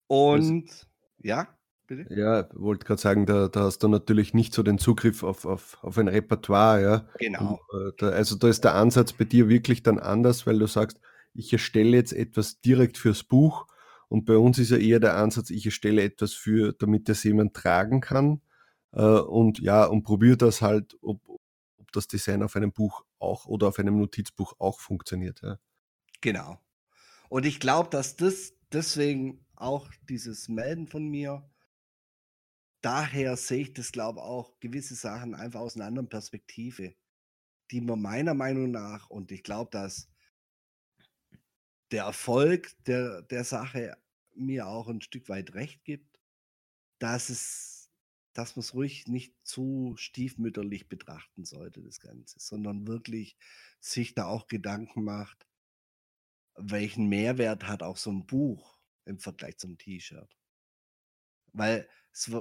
Und 0.07 0.69
das, 0.69 0.87
ja, 1.19 1.57
bitte? 1.87 2.13
Ja, 2.13 2.47
wollte 2.53 2.85
gerade 2.85 3.01
sagen, 3.01 3.25
da, 3.25 3.47
da, 3.47 3.61
hast 3.61 3.79
du 3.79 3.87
natürlich 3.87 4.33
nicht 4.33 4.53
so 4.53 4.63
den 4.63 4.77
Zugriff 4.77 5.23
auf, 5.23 5.45
auf, 5.45 5.83
auf 5.83 5.97
ein 5.97 6.07
Repertoire, 6.07 6.81
ja. 6.81 7.07
Genau. 7.19 7.59
Und, 7.71 7.79
äh, 7.79 7.91
da, 7.97 8.09
also 8.09 8.35
da 8.35 8.49
ist 8.49 8.63
der 8.63 8.75
Ansatz 8.75 9.13
bei 9.13 9.25
dir 9.25 9.49
wirklich 9.49 9.83
dann 9.83 9.99
anders, 9.99 10.45
weil 10.45 10.59
du 10.59 10.67
sagst, 10.67 10.99
ich 11.33 11.51
erstelle 11.51 11.97
jetzt 11.97 12.13
etwas 12.13 12.61
direkt 12.61 12.97
fürs 12.97 13.23
Buch 13.23 13.67
und 14.07 14.25
bei 14.25 14.37
uns 14.37 14.59
ist 14.59 14.69
ja 14.69 14.77
eher 14.77 14.99
der 14.99 15.15
Ansatz, 15.15 15.49
ich 15.49 15.65
erstelle 15.65 16.03
etwas 16.03 16.33
für, 16.33 16.73
damit 16.73 17.09
das 17.09 17.23
jemand 17.23 17.55
tragen 17.55 18.01
kann 18.01 18.41
äh, 18.91 19.01
und 19.01 19.59
ja, 19.59 19.85
und 19.85 20.03
probiere 20.03 20.37
das 20.37 20.61
halt, 20.61 20.97
ob 21.01 21.21
das 21.95 22.07
Design 22.07 22.43
auf 22.43 22.55
einem 22.55 22.71
Buch 22.71 23.05
auch 23.19 23.45
oder 23.45 23.67
auf 23.67 23.79
einem 23.79 23.97
Notizbuch 23.97 24.53
auch 24.59 24.79
funktioniert. 24.79 25.41
Ja. 25.41 25.59
Genau. 26.21 26.59
Und 27.29 27.45
ich 27.45 27.59
glaube, 27.59 27.89
dass 27.89 28.15
das 28.15 28.53
deswegen 28.71 29.45
auch 29.55 29.89
dieses 30.09 30.49
Melden 30.49 30.87
von 30.87 31.07
mir, 31.07 31.49
daher 32.81 33.37
sehe 33.37 33.61
ich 33.61 33.73
das, 33.73 33.91
glaube 33.91 34.19
ich, 34.19 34.25
auch 34.25 34.59
gewisse 34.59 34.95
Sachen 34.95 35.35
einfach 35.35 35.61
aus 35.61 35.75
einer 35.75 35.85
anderen 35.85 36.09
Perspektive, 36.09 36.95
die 37.71 37.81
man 37.81 38.01
meiner 38.01 38.33
Meinung 38.33 38.71
nach, 38.71 39.09
und 39.09 39.31
ich 39.31 39.43
glaube, 39.43 39.71
dass 39.71 40.09
der 41.91 42.03
Erfolg 42.05 42.71
der, 42.85 43.21
der 43.21 43.43
Sache 43.43 43.97
mir 44.35 44.67
auch 44.67 44.87
ein 44.87 45.01
Stück 45.01 45.29
weit 45.29 45.53
recht 45.53 45.83
gibt, 45.83 46.19
dass 46.99 47.29
es, 47.29 47.72
dass 48.33 48.55
man 48.55 48.61
es 48.61 48.73
ruhig 48.73 49.07
nicht 49.07 49.33
zu 49.43 49.93
stiefmütterlich 49.97 50.89
betrachten 50.89 51.45
sollte, 51.45 51.81
das 51.81 51.99
Ganze, 51.99 52.39
sondern 52.39 52.87
wirklich 52.87 53.37
sich 53.79 54.15
da 54.15 54.25
auch 54.25 54.47
Gedanken 54.47 55.03
macht, 55.03 55.47
welchen 56.55 57.07
Mehrwert 57.07 57.67
hat 57.67 57.83
auch 57.83 57.97
so 57.97 58.11
ein 58.11 58.25
Buch 58.25 58.79
im 59.05 59.19
Vergleich 59.19 59.57
zum 59.57 59.77
T-Shirt. 59.77 60.35
Weil 61.53 61.87
es 62.11 62.31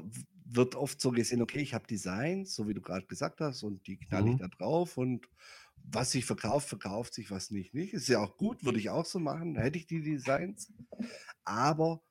wird 0.44 0.74
oft 0.74 1.00
so 1.00 1.10
gesehen, 1.10 1.42
okay, 1.42 1.60
ich 1.60 1.74
habe 1.74 1.86
Designs, 1.86 2.54
so 2.54 2.68
wie 2.68 2.74
du 2.74 2.80
gerade 2.80 3.06
gesagt 3.06 3.40
hast, 3.40 3.62
und 3.62 3.86
die 3.86 3.98
knall 3.98 4.26
ich 4.26 4.34
mhm. 4.34 4.38
da 4.38 4.48
drauf 4.48 4.96
und 4.96 5.28
was 5.84 6.12
sich 6.12 6.24
verkauft, 6.24 6.68
verkauft 6.68 7.14
sich, 7.14 7.30
was 7.30 7.50
nicht, 7.50 7.74
nicht. 7.74 7.92
Ist 7.92 8.08
ja 8.08 8.20
auch 8.20 8.36
gut, 8.36 8.64
würde 8.64 8.78
ich 8.78 8.90
auch 8.90 9.04
so 9.04 9.18
machen, 9.18 9.56
hätte 9.56 9.78
ich 9.78 9.86
die 9.86 10.02
Designs. 10.02 10.72
Aber 11.44 12.02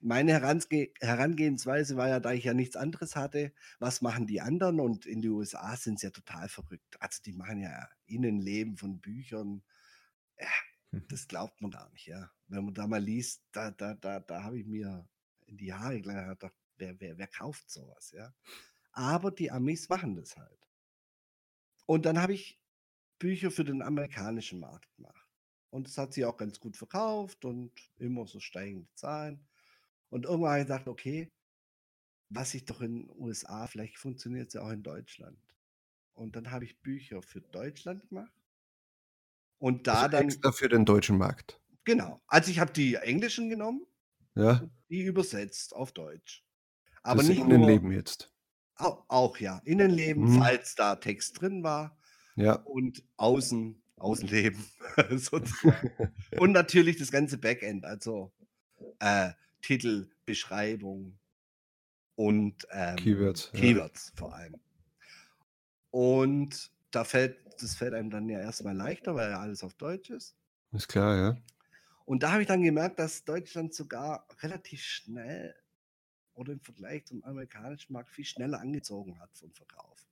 meine 0.00 0.32
Herange 0.32 0.90
Herangehensweise 1.00 1.96
war 1.96 2.08
ja, 2.08 2.20
da 2.20 2.32
ich 2.32 2.44
ja 2.44 2.54
nichts 2.54 2.76
anderes 2.76 3.16
hatte, 3.16 3.52
was 3.78 4.00
machen 4.00 4.26
die 4.26 4.40
anderen? 4.40 4.80
Und 4.80 5.06
in 5.06 5.20
den 5.20 5.32
USA 5.32 5.76
sind 5.76 5.98
sie 5.98 6.06
ja 6.06 6.10
total 6.10 6.48
verrückt. 6.48 7.00
Also 7.00 7.22
die 7.22 7.32
machen 7.32 7.60
ja 7.60 7.88
Innenleben 8.06 8.76
von 8.76 9.00
Büchern. 9.00 9.62
Ja, 10.38 10.48
hm. 10.90 11.04
das 11.08 11.28
glaubt 11.28 11.60
man 11.60 11.70
gar 11.70 11.90
nicht, 11.90 12.06
ja. 12.06 12.30
Wenn 12.46 12.64
man 12.64 12.74
da 12.74 12.86
mal 12.86 13.02
liest, 13.02 13.42
da, 13.52 13.70
da, 13.70 13.94
da, 13.94 14.20
da 14.20 14.42
habe 14.42 14.58
ich 14.58 14.66
mir 14.66 15.08
in 15.46 15.56
die 15.56 15.72
Haare 15.72 16.00
gedacht, 16.00 16.54
wer, 16.76 17.00
wer, 17.00 17.18
wer 17.18 17.26
kauft 17.26 17.70
sowas, 17.70 18.12
ja. 18.12 18.32
Aber 18.92 19.30
die 19.30 19.50
Amis 19.50 19.88
machen 19.88 20.16
das 20.16 20.36
halt. 20.36 20.68
Und 21.86 22.04
dann 22.04 22.20
habe 22.20 22.34
ich 22.34 22.60
Bücher 23.18 23.50
für 23.50 23.64
den 23.64 23.82
amerikanischen 23.82 24.60
Markt 24.60 24.94
gemacht. 24.96 25.26
Und 25.70 25.88
es 25.88 25.98
hat 25.98 26.14
sich 26.14 26.24
auch 26.24 26.36
ganz 26.36 26.60
gut 26.60 26.76
verkauft 26.76 27.44
und 27.44 27.72
immer 27.98 28.26
so 28.26 28.40
steigende 28.40 28.88
Zahlen. 28.94 29.46
Und 30.10 30.24
irgendwann 30.24 30.50
habe 30.52 30.60
ich 30.60 30.66
gedacht, 30.66 30.88
okay, 30.88 31.30
was 32.30 32.54
ich 32.54 32.64
doch 32.64 32.80
in 32.80 33.06
den 33.06 33.10
USA, 33.18 33.66
vielleicht 33.66 33.96
funktioniert 33.98 34.48
es 34.48 34.54
ja 34.54 34.62
auch 34.62 34.70
in 34.70 34.82
Deutschland. 34.82 35.38
Und 36.14 36.36
dann 36.36 36.50
habe 36.50 36.64
ich 36.64 36.80
Bücher 36.80 37.22
für 37.22 37.40
Deutschland 37.40 38.08
gemacht. 38.08 38.32
Und 39.58 39.86
da 39.86 40.02
also 40.02 40.08
dann. 40.08 40.24
Extra 40.24 40.52
für 40.52 40.68
den 40.68 40.84
deutschen 40.84 41.18
Markt. 41.18 41.60
Genau. 41.84 42.20
Also 42.26 42.50
ich 42.50 42.58
habe 42.58 42.72
die 42.72 42.94
englischen 42.96 43.48
genommen. 43.48 43.86
Ja. 44.34 44.68
Die 44.88 45.02
übersetzt 45.02 45.74
auf 45.74 45.92
Deutsch. 45.92 46.44
Aber 47.02 47.18
das 47.18 47.28
nicht 47.28 47.40
Innenleben 47.40 47.88
nur, 47.88 47.98
jetzt. 47.98 48.32
Auch, 48.76 49.04
auch 49.08 49.38
ja. 49.38 49.60
Innenleben, 49.64 50.24
mhm. 50.24 50.38
falls 50.38 50.74
da 50.74 50.96
Text 50.96 51.40
drin 51.40 51.62
war. 51.62 51.98
Ja. 52.36 52.54
Und 52.54 53.02
außen, 53.16 53.82
Außenleben. 53.96 54.64
und 56.38 56.52
natürlich 56.52 56.98
das 56.98 57.10
ganze 57.10 57.38
Backend, 57.38 57.84
also 57.84 58.32
äh, 59.00 59.30
Titel, 59.62 60.10
Beschreibung 60.24 61.18
und 62.14 62.66
ähm, 62.70 62.96
Keywords. 62.96 63.52
Keywords 63.52 64.12
ja. 64.14 64.18
vor 64.18 64.34
allem. 64.34 64.60
Und 65.90 66.70
da 66.90 67.04
fällt, 67.04 67.38
das 67.62 67.74
fällt 67.74 67.94
einem 67.94 68.10
dann 68.10 68.28
ja 68.28 68.40
erstmal 68.40 68.76
leichter, 68.76 69.14
weil 69.14 69.30
ja 69.30 69.40
alles 69.40 69.62
auf 69.62 69.74
Deutsch 69.74 70.10
ist. 70.10 70.36
Ist 70.72 70.88
klar, 70.88 71.16
ja. 71.16 71.36
Und 72.04 72.22
da 72.22 72.32
habe 72.32 72.42
ich 72.42 72.48
dann 72.48 72.62
gemerkt, 72.62 72.98
dass 72.98 73.24
Deutschland 73.24 73.74
sogar 73.74 74.26
relativ 74.40 74.82
schnell 74.82 75.54
oder 76.34 76.52
im 76.52 76.60
Vergleich 76.60 77.04
zum 77.04 77.22
amerikanischen 77.24 77.92
Markt 77.92 78.10
viel 78.10 78.24
schneller 78.24 78.60
angezogen 78.60 79.18
hat 79.20 79.36
vom 79.36 79.52
Verkauf. 79.52 80.08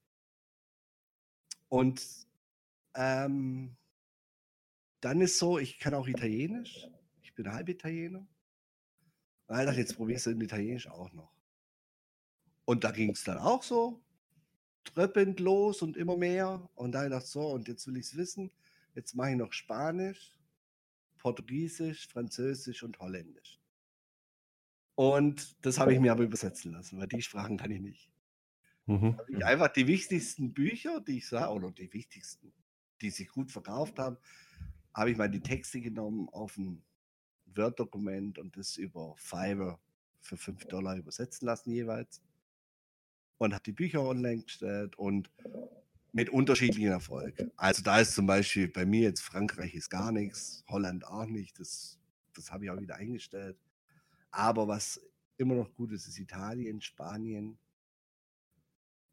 Und 1.68 2.04
ähm, 2.94 3.76
dann 5.00 5.20
ist 5.20 5.38
so, 5.38 5.58
ich 5.58 5.78
kann 5.78 5.94
auch 5.94 6.08
Italienisch. 6.08 6.88
Ich 7.22 7.34
bin 7.34 7.52
halb 7.52 7.68
Italiener. 7.68 8.26
Und 9.46 9.58
ich 9.58 9.64
dachte, 9.66 9.80
jetzt 9.80 9.96
probierst 9.96 10.26
du 10.26 10.30
in 10.30 10.40
Italienisch 10.40 10.88
auch 10.88 11.12
noch. 11.12 11.32
Und 12.64 12.82
da 12.84 12.90
ging 12.90 13.10
es 13.10 13.24
dann 13.24 13.38
auch 13.38 13.62
so, 13.62 14.02
tröppend 14.84 15.40
los 15.40 15.82
und 15.82 15.96
immer 15.96 16.16
mehr. 16.16 16.68
Und 16.74 16.92
da 16.92 17.08
dachte 17.08 17.24
ich 17.24 17.30
so, 17.30 17.46
und 17.48 17.68
jetzt 17.68 17.86
will 17.86 17.96
ich 17.96 18.06
es 18.06 18.16
wissen. 18.16 18.50
Jetzt 18.94 19.14
mache 19.14 19.30
ich 19.30 19.36
noch 19.36 19.52
Spanisch, 19.52 20.32
Portugiesisch, 21.18 22.08
Französisch 22.08 22.82
und 22.82 22.98
Holländisch. 22.98 23.60
Und 24.94 25.64
das 25.64 25.78
habe 25.78 25.92
ich 25.92 26.00
mir 26.00 26.12
aber 26.12 26.24
übersetzen 26.24 26.72
lassen, 26.72 26.98
weil 26.98 27.06
die 27.06 27.20
Sprachen 27.20 27.58
kann 27.58 27.70
ich 27.70 27.80
nicht. 27.80 28.10
Mhm. 28.86 29.20
Ich 29.28 29.44
einfach 29.44 29.68
die 29.68 29.86
wichtigsten 29.86 30.54
Bücher, 30.54 31.00
die 31.00 31.18
ich 31.18 31.28
sah, 31.28 31.50
oder 31.50 31.70
die 31.70 31.92
wichtigsten, 31.92 32.52
die 33.02 33.10
sich 33.10 33.28
gut 33.28 33.52
verkauft 33.52 33.98
haben, 33.98 34.16
habe 34.94 35.10
ich 35.10 35.18
mal 35.18 35.28
die 35.28 35.40
Texte 35.40 35.80
genommen 35.80 36.28
auf 36.30 36.56
ein 36.56 36.82
Word-Dokument 37.56 38.38
und 38.38 38.56
das 38.56 38.76
über 38.76 39.14
Fiverr 39.16 39.78
für 40.20 40.36
5 40.36 40.66
Dollar 40.66 40.96
übersetzen 40.96 41.46
lassen 41.46 41.70
jeweils. 41.70 42.20
Und 43.38 43.52
habe 43.52 43.62
die 43.64 43.72
Bücher 43.72 44.02
online 44.02 44.42
gestellt 44.42 44.96
und 44.96 45.30
mit 46.12 46.30
unterschiedlichen 46.30 46.88
Erfolg. 46.88 47.50
Also 47.56 47.82
da 47.82 48.00
ist 48.00 48.14
zum 48.14 48.26
Beispiel 48.26 48.68
bei 48.68 48.86
mir 48.86 49.02
jetzt 49.02 49.20
Frankreich 49.20 49.74
ist 49.74 49.90
gar 49.90 50.10
nichts, 50.10 50.64
Holland 50.68 51.06
auch 51.06 51.26
nicht, 51.26 51.58
das, 51.60 51.98
das 52.34 52.50
habe 52.50 52.64
ich 52.64 52.70
auch 52.70 52.80
wieder 52.80 52.96
eingestellt. 52.96 53.58
Aber 54.30 54.66
was 54.68 55.00
immer 55.36 55.54
noch 55.54 55.74
gut 55.74 55.92
ist, 55.92 56.08
ist 56.08 56.18
Italien, 56.18 56.80
Spanien, 56.80 57.58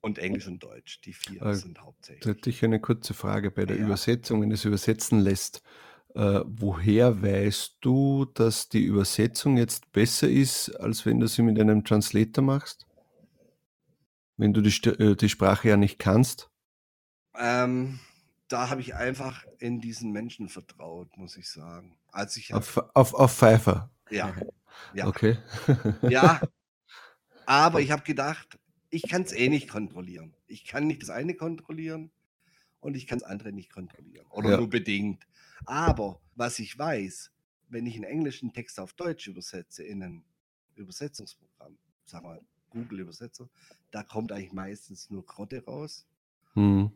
und 0.03 0.19
Englisch 0.19 0.47
und 0.47 0.61
Deutsch. 0.61 0.99
Die 1.01 1.13
vier 1.13 1.41
äh, 1.41 1.55
sind 1.55 1.81
hauptsächlich. 1.81 2.23
Da 2.23 2.31
hätte 2.31 2.49
ich 2.49 2.63
eine 2.63 2.79
kurze 2.79 3.13
Frage 3.13 3.49
bei 3.49 3.65
der 3.65 3.77
ja. 3.77 3.85
Übersetzung, 3.85 4.41
wenn 4.41 4.49
du 4.49 4.55
es 4.55 4.65
übersetzen 4.65 5.19
lässt. 5.19 5.63
Äh, 6.15 6.41
woher 6.45 7.23
weißt 7.23 7.77
du, 7.81 8.25
dass 8.25 8.69
die 8.69 8.83
Übersetzung 8.83 9.57
jetzt 9.57 9.91
besser 9.91 10.29
ist, 10.29 10.69
als 10.79 11.05
wenn 11.05 11.19
du 11.19 11.27
sie 11.27 11.41
mit 11.41 11.59
einem 11.59 11.83
Translator 11.83 12.43
machst? 12.43 12.85
Wenn 14.37 14.53
du 14.53 14.61
die, 14.61 14.89
äh, 14.89 15.15
die 15.15 15.29
Sprache 15.29 15.69
ja 15.69 15.77
nicht 15.77 15.97
kannst? 15.97 16.51
Ähm, 17.35 17.99
da 18.47 18.69
habe 18.69 18.81
ich 18.81 18.93
einfach 18.93 19.43
in 19.57 19.81
diesen 19.81 20.11
Menschen 20.11 20.49
vertraut, 20.49 21.17
muss 21.17 21.35
ich 21.35 21.49
sagen. 21.49 21.97
Als 22.11 22.37
ich 22.37 22.53
auf, 22.53 22.77
auf, 22.93 23.15
auf 23.15 23.35
Pfeiffer? 23.35 23.89
Ja. 24.11 24.35
ja. 24.93 25.07
Okay. 25.07 25.39
ja, 26.03 26.41
aber 27.47 27.81
ich 27.81 27.89
habe 27.89 28.03
gedacht, 28.03 28.59
ich 28.91 29.09
kann 29.09 29.23
es 29.23 29.33
eh 29.33 29.49
nicht 29.49 29.67
kontrollieren. 29.67 30.35
Ich 30.45 30.65
kann 30.65 30.85
nicht 30.85 31.01
das 31.01 31.09
eine 31.09 31.33
kontrollieren 31.33 32.11
und 32.79 32.95
ich 32.95 33.07
kann 33.07 33.17
das 33.17 33.27
andere 33.27 33.51
nicht 33.51 33.71
kontrollieren. 33.71 34.27
Oder 34.29 34.51
ja. 34.51 34.57
nur 34.57 34.69
bedingt. 34.69 35.25
Aber 35.65 36.21
was 36.35 36.59
ich 36.59 36.77
weiß, 36.77 37.31
wenn 37.69 37.85
ich 37.85 37.95
einen 37.95 38.03
englischen 38.03 38.53
Text 38.53 38.79
auf 38.79 38.93
Deutsch 38.93 39.27
übersetze 39.27 39.83
in 39.83 40.03
ein 40.03 40.23
Übersetzungsprogramm, 40.75 41.77
sagen 42.05 42.27
wir 42.27 42.41
Google 42.69 43.01
Übersetzer, 43.01 43.49
da 43.91 44.03
kommt 44.03 44.31
eigentlich 44.31 44.53
meistens 44.53 45.09
nur 45.09 45.25
Grotte 45.25 45.63
raus. 45.63 46.05
Mhm. 46.55 46.91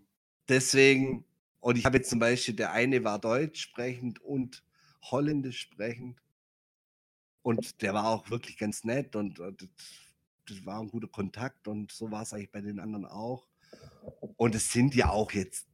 Deswegen, 0.49 1.25
und 1.59 1.77
ich 1.77 1.85
habe 1.85 1.97
jetzt 1.97 2.09
zum 2.09 2.19
Beispiel, 2.19 2.55
der 2.55 2.71
eine 2.71 3.03
war 3.03 3.19
deutsch 3.19 3.61
sprechend 3.61 4.19
und 4.19 4.63
holländisch 5.03 5.59
sprechend. 5.59 6.21
Und 7.41 7.81
der 7.81 7.93
war 7.93 8.07
auch 8.07 8.29
wirklich 8.29 8.57
ganz 8.57 8.83
nett 8.83 9.15
und, 9.15 9.39
und 9.39 9.69
das 10.47 10.65
war 10.65 10.81
ein 10.81 10.89
guter 10.89 11.07
Kontakt 11.07 11.67
und 11.67 11.91
so 11.91 12.11
war 12.11 12.23
es 12.23 12.33
eigentlich 12.33 12.51
bei 12.51 12.61
den 12.61 12.79
anderen 12.79 13.05
auch. 13.05 13.47
Und 14.35 14.55
es 14.55 14.71
sind 14.71 14.95
ja 14.95 15.09
auch 15.09 15.31
jetzt 15.31 15.67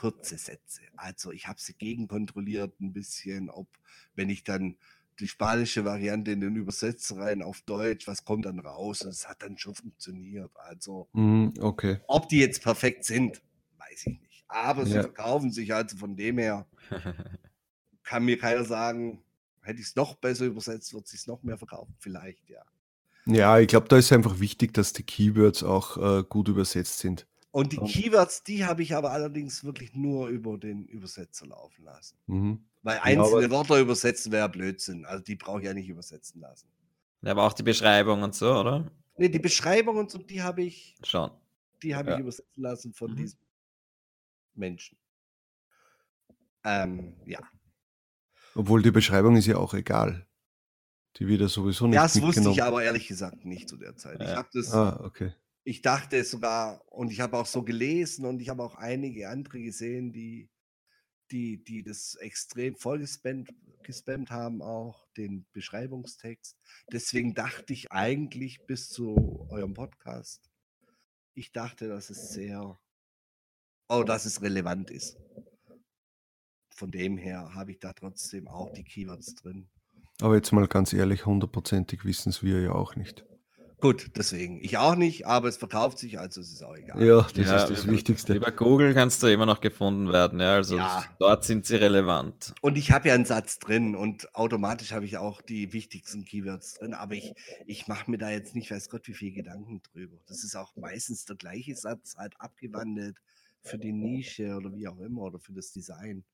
kurze 0.00 0.38
Sätze. 0.38 0.82
Also 0.96 1.32
ich 1.32 1.48
habe 1.48 1.60
sie 1.60 1.74
gegenkontrolliert 1.74 2.80
ein 2.80 2.92
bisschen, 2.92 3.50
ob 3.50 3.68
wenn 4.14 4.28
ich 4.28 4.44
dann 4.44 4.76
die 5.18 5.28
spanische 5.28 5.84
Variante 5.84 6.32
in 6.32 6.40
den 6.40 6.56
Übersetzer 6.56 7.18
rein 7.18 7.42
auf 7.42 7.62
Deutsch, 7.62 8.06
was 8.06 8.24
kommt 8.24 8.44
dann 8.44 8.60
raus? 8.60 9.02
Und 9.02 9.10
es 9.10 9.28
hat 9.28 9.42
dann 9.42 9.56
schon 9.56 9.74
funktioniert. 9.74 10.50
Also 10.56 11.08
mm, 11.12 11.54
okay. 11.60 12.00
ob 12.06 12.28
die 12.28 12.38
jetzt 12.38 12.62
perfekt 12.62 13.04
sind, 13.04 13.42
weiß 13.78 14.06
ich 14.06 14.20
nicht. 14.20 14.44
Aber 14.48 14.84
sie 14.84 14.94
ja. 14.94 15.02
verkaufen 15.02 15.50
sich 15.50 15.74
also 15.74 15.96
von 15.96 16.16
dem 16.16 16.38
her. 16.38 16.66
kann 18.02 18.24
mir 18.24 18.38
keiner 18.38 18.64
sagen, 18.64 19.22
hätte 19.62 19.80
ich 19.80 19.86
es 19.86 19.96
noch 19.96 20.14
besser 20.14 20.44
übersetzt, 20.44 20.94
wird 20.94 21.06
es 21.06 21.10
sich 21.10 21.26
noch 21.26 21.42
mehr 21.42 21.58
verkaufen. 21.58 21.94
Vielleicht, 21.98 22.48
ja. 22.48 22.62
Ja, 23.26 23.58
ich 23.58 23.66
glaube, 23.66 23.88
da 23.88 23.96
ist 23.96 24.12
einfach 24.12 24.38
wichtig, 24.38 24.72
dass 24.72 24.92
die 24.92 25.02
Keywords 25.02 25.64
auch 25.64 25.96
äh, 25.96 26.22
gut 26.22 26.46
übersetzt 26.46 27.00
sind. 27.00 27.26
Und 27.56 27.72
die 27.72 27.78
Keywords, 27.78 28.42
die 28.42 28.66
habe 28.66 28.82
ich 28.82 28.94
aber 28.94 29.12
allerdings 29.12 29.64
wirklich 29.64 29.94
nur 29.94 30.28
über 30.28 30.58
den 30.58 30.84
Übersetzer 30.84 31.46
laufen 31.46 31.84
lassen. 31.84 32.18
Mhm. 32.26 32.66
Weil 32.82 32.98
einzelne 32.98 33.44
ja, 33.44 33.50
Wörter 33.50 33.80
übersetzen 33.80 34.30
wäre 34.30 34.46
Blödsinn. 34.50 35.06
Also 35.06 35.24
die 35.24 35.36
brauche 35.36 35.60
ich 35.60 35.64
ja 35.64 35.72
nicht 35.72 35.88
übersetzen 35.88 36.42
lassen. 36.42 36.68
Ja, 37.22 37.30
aber 37.30 37.44
auch 37.44 37.54
die 37.54 37.62
Beschreibung 37.62 38.22
und 38.22 38.34
so, 38.34 38.52
oder? 38.52 38.92
Nee, 39.16 39.30
die 39.30 39.38
Beschreibung 39.38 39.96
und 39.96 40.10
so, 40.10 40.18
die 40.18 40.42
habe 40.42 40.64
ich. 40.64 40.98
Schon. 41.02 41.30
Die 41.82 41.96
habe 41.96 42.10
ja. 42.10 42.16
ich 42.16 42.20
übersetzen 42.20 42.62
lassen 42.62 42.92
von 42.92 43.12
mhm. 43.12 43.16
diesem 43.16 43.38
Menschen. 44.54 44.98
Ähm, 46.62 47.14
ja. 47.24 47.40
Obwohl 48.54 48.82
die 48.82 48.90
Beschreibung 48.90 49.34
ist 49.34 49.46
ja 49.46 49.56
auch 49.56 49.72
egal. 49.72 50.26
Die 51.16 51.26
wieder 51.26 51.48
sowieso 51.48 51.86
nicht. 51.86 51.96
Das 51.96 52.20
wusste 52.20 52.50
ich 52.50 52.62
aber 52.62 52.84
ehrlich 52.84 53.08
gesagt 53.08 53.46
nicht 53.46 53.70
zu 53.70 53.78
der 53.78 53.96
Zeit. 53.96 54.20
Ja. 54.20 54.30
Ich 54.30 54.36
habe 54.36 54.48
das. 54.52 54.74
Ah, 54.74 55.00
okay. 55.02 55.32
Ich 55.68 55.82
dachte 55.82 56.22
sogar, 56.22 56.80
und 56.92 57.10
ich 57.10 57.18
habe 57.18 57.36
auch 57.36 57.44
so 57.44 57.64
gelesen 57.64 58.24
und 58.24 58.40
ich 58.40 58.50
habe 58.50 58.62
auch 58.62 58.76
einige 58.76 59.28
andere 59.28 59.60
gesehen, 59.60 60.12
die, 60.12 60.48
die, 61.32 61.64
die 61.64 61.82
das 61.82 62.14
extrem 62.14 62.76
voll 62.76 63.00
gespammt, 63.00 63.52
gespammt 63.82 64.30
haben, 64.30 64.62
auch 64.62 65.08
den 65.16 65.44
Beschreibungstext. 65.52 66.56
Deswegen 66.92 67.34
dachte 67.34 67.72
ich 67.72 67.90
eigentlich 67.90 68.64
bis 68.68 68.90
zu 68.90 69.48
eurem 69.50 69.74
Podcast, 69.74 70.52
ich 71.34 71.50
dachte, 71.50 71.88
dass 71.88 72.10
es 72.10 72.30
sehr, 72.30 72.78
oh, 73.88 74.04
dass 74.04 74.24
es 74.24 74.42
relevant 74.42 74.92
ist. 74.92 75.18
Von 76.70 76.92
dem 76.92 77.18
her 77.18 77.54
habe 77.54 77.72
ich 77.72 77.80
da 77.80 77.92
trotzdem 77.92 78.46
auch 78.46 78.72
die 78.72 78.84
Keywords 78.84 79.34
drin. 79.34 79.68
Aber 80.20 80.36
jetzt 80.36 80.52
mal 80.52 80.68
ganz 80.68 80.92
ehrlich, 80.92 81.26
hundertprozentig 81.26 82.04
wissen 82.04 82.28
es 82.28 82.44
wir 82.44 82.60
ja 82.60 82.70
auch 82.70 82.94
nicht. 82.94 83.26
Gut, 83.86 84.10
deswegen. 84.16 84.58
Ich 84.64 84.78
auch 84.78 84.96
nicht, 84.96 85.28
aber 85.28 85.46
es 85.46 85.58
verkauft 85.58 85.98
sich, 86.00 86.18
also 86.18 86.40
es 86.40 86.52
ist 86.52 86.64
auch 86.64 86.74
egal. 86.74 87.00
Ja, 87.00 87.22
das 87.22 87.46
ja, 87.46 87.56
ist 87.56 87.70
das 87.70 87.84
über, 87.84 87.92
Wichtigste. 87.92 88.34
Über 88.34 88.50
Google 88.50 88.94
kannst 88.94 89.22
du 89.22 89.28
immer 89.28 89.46
noch 89.46 89.60
gefunden 89.60 90.12
werden, 90.12 90.40
ja. 90.40 90.54
Also 90.54 90.76
ja. 90.76 91.04
dort 91.20 91.44
sind 91.44 91.66
sie 91.66 91.76
relevant. 91.76 92.52
Und 92.62 92.76
ich 92.76 92.90
habe 92.90 93.06
ja 93.06 93.14
einen 93.14 93.26
Satz 93.26 93.60
drin 93.60 93.94
und 93.94 94.34
automatisch 94.34 94.90
habe 94.90 95.04
ich 95.04 95.18
auch 95.18 95.40
die 95.40 95.72
wichtigsten 95.72 96.24
Keywords 96.24 96.74
drin, 96.74 96.94
aber 96.94 97.14
ich, 97.14 97.32
ich 97.64 97.86
mache 97.86 98.10
mir 98.10 98.18
da 98.18 98.28
jetzt 98.28 98.56
nicht, 98.56 98.72
weiß 98.72 98.88
Gott, 98.88 99.06
wie 99.06 99.14
viel 99.14 99.32
Gedanken 99.32 99.80
drüber. 99.92 100.16
Das 100.26 100.42
ist 100.42 100.56
auch 100.56 100.74
meistens 100.74 101.24
der 101.24 101.36
gleiche 101.36 101.76
Satz, 101.76 102.16
halt 102.16 102.34
abgewandelt 102.40 103.18
für 103.62 103.78
die 103.78 103.92
Nische 103.92 104.56
oder 104.56 104.74
wie 104.74 104.88
auch 104.88 104.98
immer 104.98 105.22
oder 105.22 105.38
für 105.38 105.52
das 105.52 105.70
Design 105.70 106.24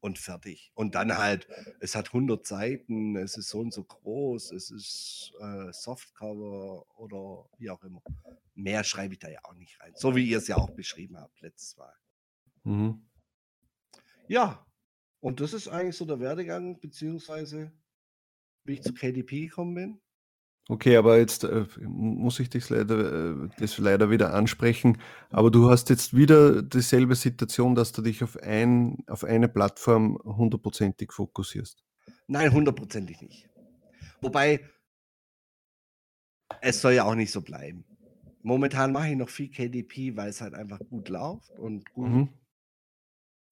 und 0.00 0.18
fertig. 0.18 0.72
Und 0.74 0.94
dann 0.94 1.16
halt, 1.16 1.46
es 1.80 1.94
hat 1.94 2.08
100 2.08 2.46
Seiten, 2.46 3.16
es 3.16 3.36
ist 3.36 3.48
so 3.48 3.60
und 3.60 3.72
so 3.72 3.84
groß, 3.84 4.52
es 4.52 4.70
ist 4.70 5.32
äh, 5.40 5.72
Softcover 5.72 6.86
oder 6.98 7.48
wie 7.58 7.70
auch 7.70 7.82
immer. 7.84 8.02
Mehr 8.54 8.84
schreibe 8.84 9.14
ich 9.14 9.20
da 9.20 9.28
ja 9.28 9.40
auch 9.44 9.54
nicht 9.54 9.80
rein. 9.80 9.92
So 9.94 10.16
wie 10.16 10.26
ihr 10.26 10.38
es 10.38 10.48
ja 10.48 10.56
auch 10.56 10.70
beschrieben 10.70 11.18
habt 11.18 11.40
letztes 11.40 11.76
Mal. 11.76 11.94
Mhm. 12.64 13.06
Ja, 14.28 14.66
und 15.20 15.40
das 15.40 15.52
ist 15.52 15.68
eigentlich 15.68 15.96
so 15.96 16.04
der 16.04 16.20
Werdegang, 16.20 16.80
beziehungsweise 16.80 17.72
wie 18.64 18.74
ich 18.74 18.82
zu 18.82 18.94
KDP 18.94 19.46
gekommen 19.46 19.74
bin. 19.74 20.00
Okay, 20.70 20.96
aber 20.96 21.18
jetzt 21.18 21.42
äh, 21.42 21.66
muss 21.80 22.38
ich 22.38 22.48
dich 22.48 22.68
leider, 22.70 23.32
äh, 23.32 23.48
das 23.58 23.78
leider 23.78 24.08
wieder 24.08 24.32
ansprechen. 24.34 24.98
Aber 25.30 25.50
du 25.50 25.68
hast 25.68 25.90
jetzt 25.90 26.14
wieder 26.14 26.62
dieselbe 26.62 27.16
Situation, 27.16 27.74
dass 27.74 27.90
du 27.90 28.02
dich 28.02 28.22
auf, 28.22 28.36
ein, 28.36 28.98
auf 29.08 29.24
eine 29.24 29.48
Plattform 29.48 30.16
hundertprozentig 30.22 31.10
fokussierst. 31.10 31.84
Nein, 32.28 32.52
hundertprozentig 32.52 33.20
nicht. 33.20 33.48
Wobei, 34.20 34.64
es 36.60 36.80
soll 36.80 36.92
ja 36.92 37.02
auch 37.02 37.16
nicht 37.16 37.32
so 37.32 37.40
bleiben. 37.40 37.84
Momentan 38.42 38.92
mache 38.92 39.08
ich 39.08 39.16
noch 39.16 39.28
viel 39.28 39.50
KDP, 39.50 40.16
weil 40.16 40.28
es 40.28 40.40
halt 40.40 40.54
einfach 40.54 40.78
gut 40.88 41.08
läuft 41.08 41.50
und 41.58 41.90
gut. 41.92 42.08
Mhm. 42.08 42.28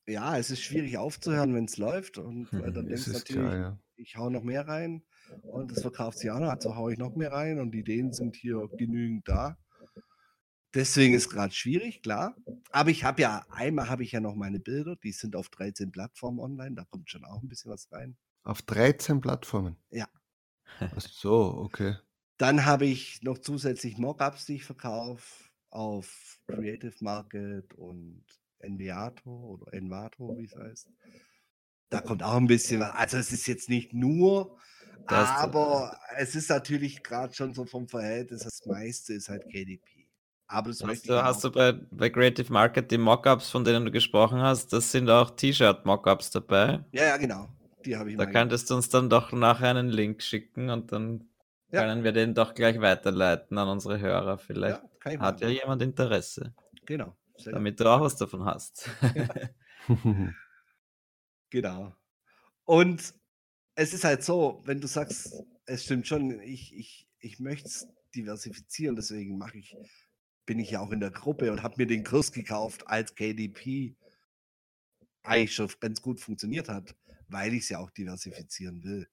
Ja, 0.06 0.38
es 0.38 0.52
ist 0.52 0.62
schwierig 0.62 0.98
aufzuhören, 0.98 1.52
wenn 1.52 1.64
es 1.64 1.78
läuft. 1.78 2.16
Und 2.16 2.52
mhm, 2.52 2.72
dann 2.72 2.86
denkst 2.86 3.06
du 3.06 3.10
natürlich, 3.10 3.42
klar, 3.42 3.56
ja. 3.56 3.78
ich 3.96 4.16
hau 4.16 4.30
noch 4.30 4.44
mehr 4.44 4.68
rein 4.68 5.02
und 5.42 5.70
das 5.70 5.82
verkauft 5.82 6.18
sich 6.18 6.30
auch 6.30 6.40
noch, 6.40 6.50
also 6.50 6.76
haue 6.76 6.92
ich 6.92 6.98
noch 6.98 7.16
mehr 7.16 7.32
rein 7.32 7.60
und 7.60 7.72
die 7.72 7.80
Ideen 7.80 8.12
sind 8.12 8.36
hier 8.36 8.68
genügend 8.76 9.28
da. 9.28 9.56
Deswegen 10.74 11.14
ist 11.14 11.30
gerade 11.30 11.54
schwierig, 11.54 12.02
klar. 12.02 12.36
Aber 12.70 12.90
ich 12.90 13.04
habe 13.04 13.22
ja, 13.22 13.46
einmal 13.48 13.88
habe 13.88 14.02
ich 14.02 14.12
ja 14.12 14.20
noch 14.20 14.34
meine 14.34 14.60
Bilder, 14.60 14.96
die 14.96 15.12
sind 15.12 15.34
auf 15.34 15.48
13 15.48 15.90
Plattformen 15.90 16.40
online, 16.40 16.74
da 16.74 16.84
kommt 16.84 17.10
schon 17.10 17.24
auch 17.24 17.42
ein 17.42 17.48
bisschen 17.48 17.70
was 17.70 17.90
rein. 17.90 18.16
Auf 18.44 18.62
13 18.62 19.20
Plattformen? 19.20 19.76
Ja. 19.90 20.08
Ach 20.80 21.00
so, 21.00 21.54
okay. 21.56 21.96
Dann 22.36 22.66
habe 22.66 22.86
ich 22.86 23.22
noch 23.22 23.38
zusätzlich 23.38 23.98
Mockups, 23.98 24.46
die 24.46 24.56
ich 24.56 24.64
verkaufe 24.64 25.48
auf 25.70 26.38
Creative 26.46 26.94
Market 27.00 27.74
und 27.74 28.24
Enviato 28.60 29.30
oder 29.30 29.72
Envato, 29.72 30.36
wie 30.38 30.44
es 30.44 30.54
heißt. 30.54 30.88
Da 31.90 32.00
kommt 32.00 32.22
auch 32.22 32.36
ein 32.36 32.46
bisschen 32.46 32.80
was. 32.80 32.92
Also 32.92 33.16
es 33.16 33.32
ist 33.32 33.46
jetzt 33.46 33.68
nicht 33.68 33.92
nur 33.92 34.58
das 35.06 35.28
aber 35.30 35.96
es 36.16 36.34
ist 36.34 36.50
natürlich 36.50 37.02
gerade 37.02 37.32
schon 37.34 37.54
so 37.54 37.64
vom 37.64 37.88
Verhältnis, 37.88 38.42
das 38.42 38.64
meiste 38.66 39.14
ist 39.14 39.28
halt 39.28 39.44
KDP. 39.44 40.08
Aber 40.46 40.70
das 40.70 40.82
hast 40.82 41.08
du, 41.08 41.22
hast 41.22 41.44
du 41.44 41.50
bei, 41.50 41.72
bei 41.72 42.08
Creative 42.08 42.50
Market 42.50 42.90
die 42.90 42.96
Mockups, 42.96 43.50
von 43.50 43.64
denen 43.64 43.84
du 43.84 43.90
gesprochen 43.90 44.40
hast, 44.40 44.72
das 44.72 44.90
sind 44.90 45.10
auch 45.10 45.30
T-Shirt-Mockups 45.30 46.30
dabei. 46.30 46.84
Ja, 46.92 47.04
ja, 47.04 47.16
genau. 47.18 47.48
Die 47.84 47.96
habe 47.96 48.10
ich 48.10 48.16
Da 48.16 48.24
könntest 48.24 48.70
du 48.70 48.76
uns 48.76 48.88
dann 48.88 49.10
doch 49.10 49.32
nachher 49.32 49.70
einen 49.70 49.90
Link 49.90 50.22
schicken 50.22 50.70
und 50.70 50.90
dann 50.90 51.28
ja. 51.70 51.82
können 51.82 52.02
wir 52.02 52.12
den 52.12 52.34
doch 52.34 52.54
gleich 52.54 52.80
weiterleiten 52.80 53.58
an 53.58 53.68
unsere 53.68 54.00
Hörer. 54.00 54.38
Vielleicht 54.38 54.80
ja, 55.04 55.20
hat 55.20 55.40
ja 55.42 55.48
jemand 55.48 55.82
Interesse. 55.82 56.54
Genau. 56.86 57.14
Damit 57.44 57.78
du 57.78 57.86
auch 57.86 58.00
was 58.00 58.16
davon 58.16 58.44
hast. 58.46 58.88
genau. 61.50 61.92
Und 62.64 63.14
es 63.78 63.94
ist 63.94 64.02
halt 64.02 64.24
so, 64.24 64.60
wenn 64.64 64.80
du 64.80 64.88
sagst, 64.88 65.32
es 65.66 65.84
stimmt 65.84 66.08
schon, 66.08 66.40
ich, 66.40 66.74
ich, 66.74 67.08
ich 67.20 67.38
möchte 67.38 67.68
es 67.68 67.86
diversifizieren, 68.12 68.96
deswegen 68.96 69.38
mache 69.38 69.56
ich, 69.56 69.76
bin 70.46 70.58
ich 70.58 70.72
ja 70.72 70.80
auch 70.80 70.90
in 70.90 70.98
der 70.98 71.12
Gruppe 71.12 71.52
und 71.52 71.62
habe 71.62 71.76
mir 71.76 71.86
den 71.86 72.02
Kurs 72.02 72.32
gekauft, 72.32 72.88
als 72.88 73.14
KDP 73.14 73.96
eigentlich 75.22 75.54
schon 75.54 75.70
ganz 75.78 76.02
gut 76.02 76.18
funktioniert 76.20 76.68
hat, 76.68 76.96
weil 77.28 77.54
ich 77.54 77.62
es 77.62 77.68
ja 77.68 77.78
auch 77.78 77.90
diversifizieren 77.90 78.82
will. 78.82 79.08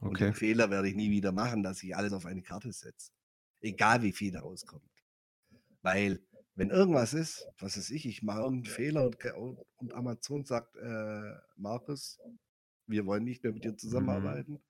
Okay. 0.00 0.08
Und 0.08 0.20
den 0.20 0.34
Fehler 0.34 0.70
werde 0.70 0.88
ich 0.88 0.96
nie 0.96 1.12
wieder 1.12 1.30
machen, 1.30 1.62
dass 1.62 1.80
ich 1.80 1.94
alles 1.94 2.12
auf 2.12 2.26
eine 2.26 2.42
Karte 2.42 2.72
setze. 2.72 3.12
Egal 3.60 4.02
wie 4.02 4.12
viel 4.12 4.32
da 4.32 4.40
rauskommt. 4.40 4.90
Weil, 5.82 6.20
wenn 6.56 6.70
irgendwas 6.70 7.14
ist, 7.14 7.46
was 7.60 7.76
weiß 7.76 7.90
ich, 7.90 8.06
ich 8.06 8.24
mache 8.24 8.40
irgendeinen 8.40 8.74
Fehler 8.74 9.04
und, 9.04 9.58
und 9.76 9.94
Amazon 9.94 10.44
sagt, 10.44 10.74
äh, 10.78 11.32
Markus, 11.54 12.18
wir 12.90 13.06
wollen 13.06 13.24
nicht 13.24 13.42
mehr 13.42 13.52
mit 13.52 13.64
dir 13.64 13.72
mhm. 13.72 13.78
zusammenarbeiten, 13.78 14.52
mhm. 14.52 14.60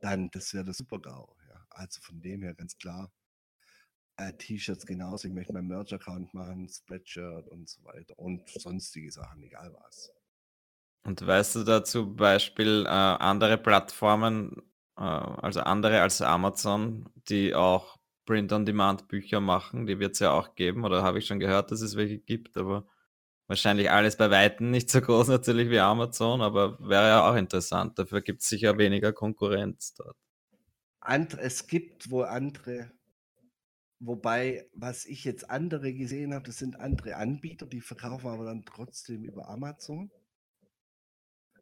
dann 0.00 0.30
das 0.30 0.52
wäre 0.54 0.64
der 0.64 0.74
Super-GAU. 0.74 1.36
Ja. 1.48 1.66
Also 1.70 2.00
von 2.00 2.20
dem 2.20 2.42
her 2.42 2.54
ganz 2.54 2.76
klar. 2.78 3.12
Äh, 4.16 4.34
T-Shirts 4.34 4.86
genauso, 4.86 5.26
ich 5.26 5.34
möchte 5.34 5.52
meinen 5.52 5.68
Merch-Account 5.68 6.34
machen, 6.34 6.68
Spreadshirt 6.68 7.48
und 7.48 7.68
so 7.68 7.82
weiter 7.84 8.18
und 8.18 8.48
sonstige 8.48 9.10
Sachen, 9.10 9.42
egal 9.42 9.74
was. 9.82 10.12
Und 11.04 11.26
weißt 11.26 11.56
du 11.56 11.64
da 11.64 11.82
zum 11.82 12.14
Beispiel 12.16 12.84
äh, 12.86 12.88
andere 12.88 13.58
Plattformen, 13.58 14.62
äh, 14.96 15.02
also 15.02 15.60
andere 15.60 16.02
als 16.02 16.20
Amazon, 16.20 17.08
die 17.28 17.54
auch 17.54 17.98
Print-on-Demand-Bücher 18.26 19.40
machen, 19.40 19.86
die 19.86 19.98
wird 19.98 20.12
es 20.12 20.20
ja 20.20 20.32
auch 20.32 20.54
geben, 20.54 20.84
oder 20.84 21.02
habe 21.02 21.18
ich 21.18 21.26
schon 21.26 21.40
gehört, 21.40 21.72
dass 21.72 21.80
es 21.80 21.96
welche 21.96 22.18
gibt, 22.18 22.56
aber 22.56 22.86
Wahrscheinlich 23.52 23.90
alles 23.90 24.16
bei 24.16 24.30
Weitem 24.30 24.70
nicht 24.70 24.88
so 24.88 25.02
groß 25.02 25.28
natürlich 25.28 25.68
wie 25.68 25.78
Amazon, 25.78 26.40
aber 26.40 26.80
wäre 26.80 27.08
ja 27.08 27.30
auch 27.30 27.36
interessant. 27.36 27.98
Dafür 27.98 28.22
gibt 28.22 28.40
es 28.40 28.48
sicher 28.48 28.78
weniger 28.78 29.12
Konkurrenz 29.12 29.92
dort. 29.92 30.16
And, 31.00 31.34
es 31.34 31.66
gibt 31.66 32.10
wohl 32.10 32.24
andere, 32.24 32.90
wobei, 33.98 34.70
was 34.72 35.04
ich 35.04 35.24
jetzt 35.24 35.50
andere 35.50 35.92
gesehen 35.92 36.32
habe, 36.32 36.46
das 36.46 36.56
sind 36.56 36.80
andere 36.80 37.16
Anbieter, 37.16 37.66
die 37.66 37.82
verkaufen 37.82 38.28
aber 38.28 38.46
dann 38.46 38.64
trotzdem 38.64 39.22
über 39.22 39.46
Amazon. 39.50 40.10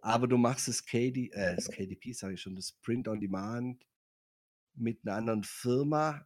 Aber 0.01 0.29
du 0.29 0.37
machst 0.37 0.69
das, 0.69 0.85
KD, 0.85 1.33
äh, 1.33 1.57
das 1.57 1.73
KDP, 1.73 2.13
sage 2.13 2.35
ich 2.35 2.41
schon, 2.41 2.55
das 2.55 2.71
Print 2.71 3.09
on 3.09 3.19
Demand 3.19 3.85
mit 4.75 5.01
einer 5.05 5.17
anderen 5.17 5.43
Firma, 5.43 6.25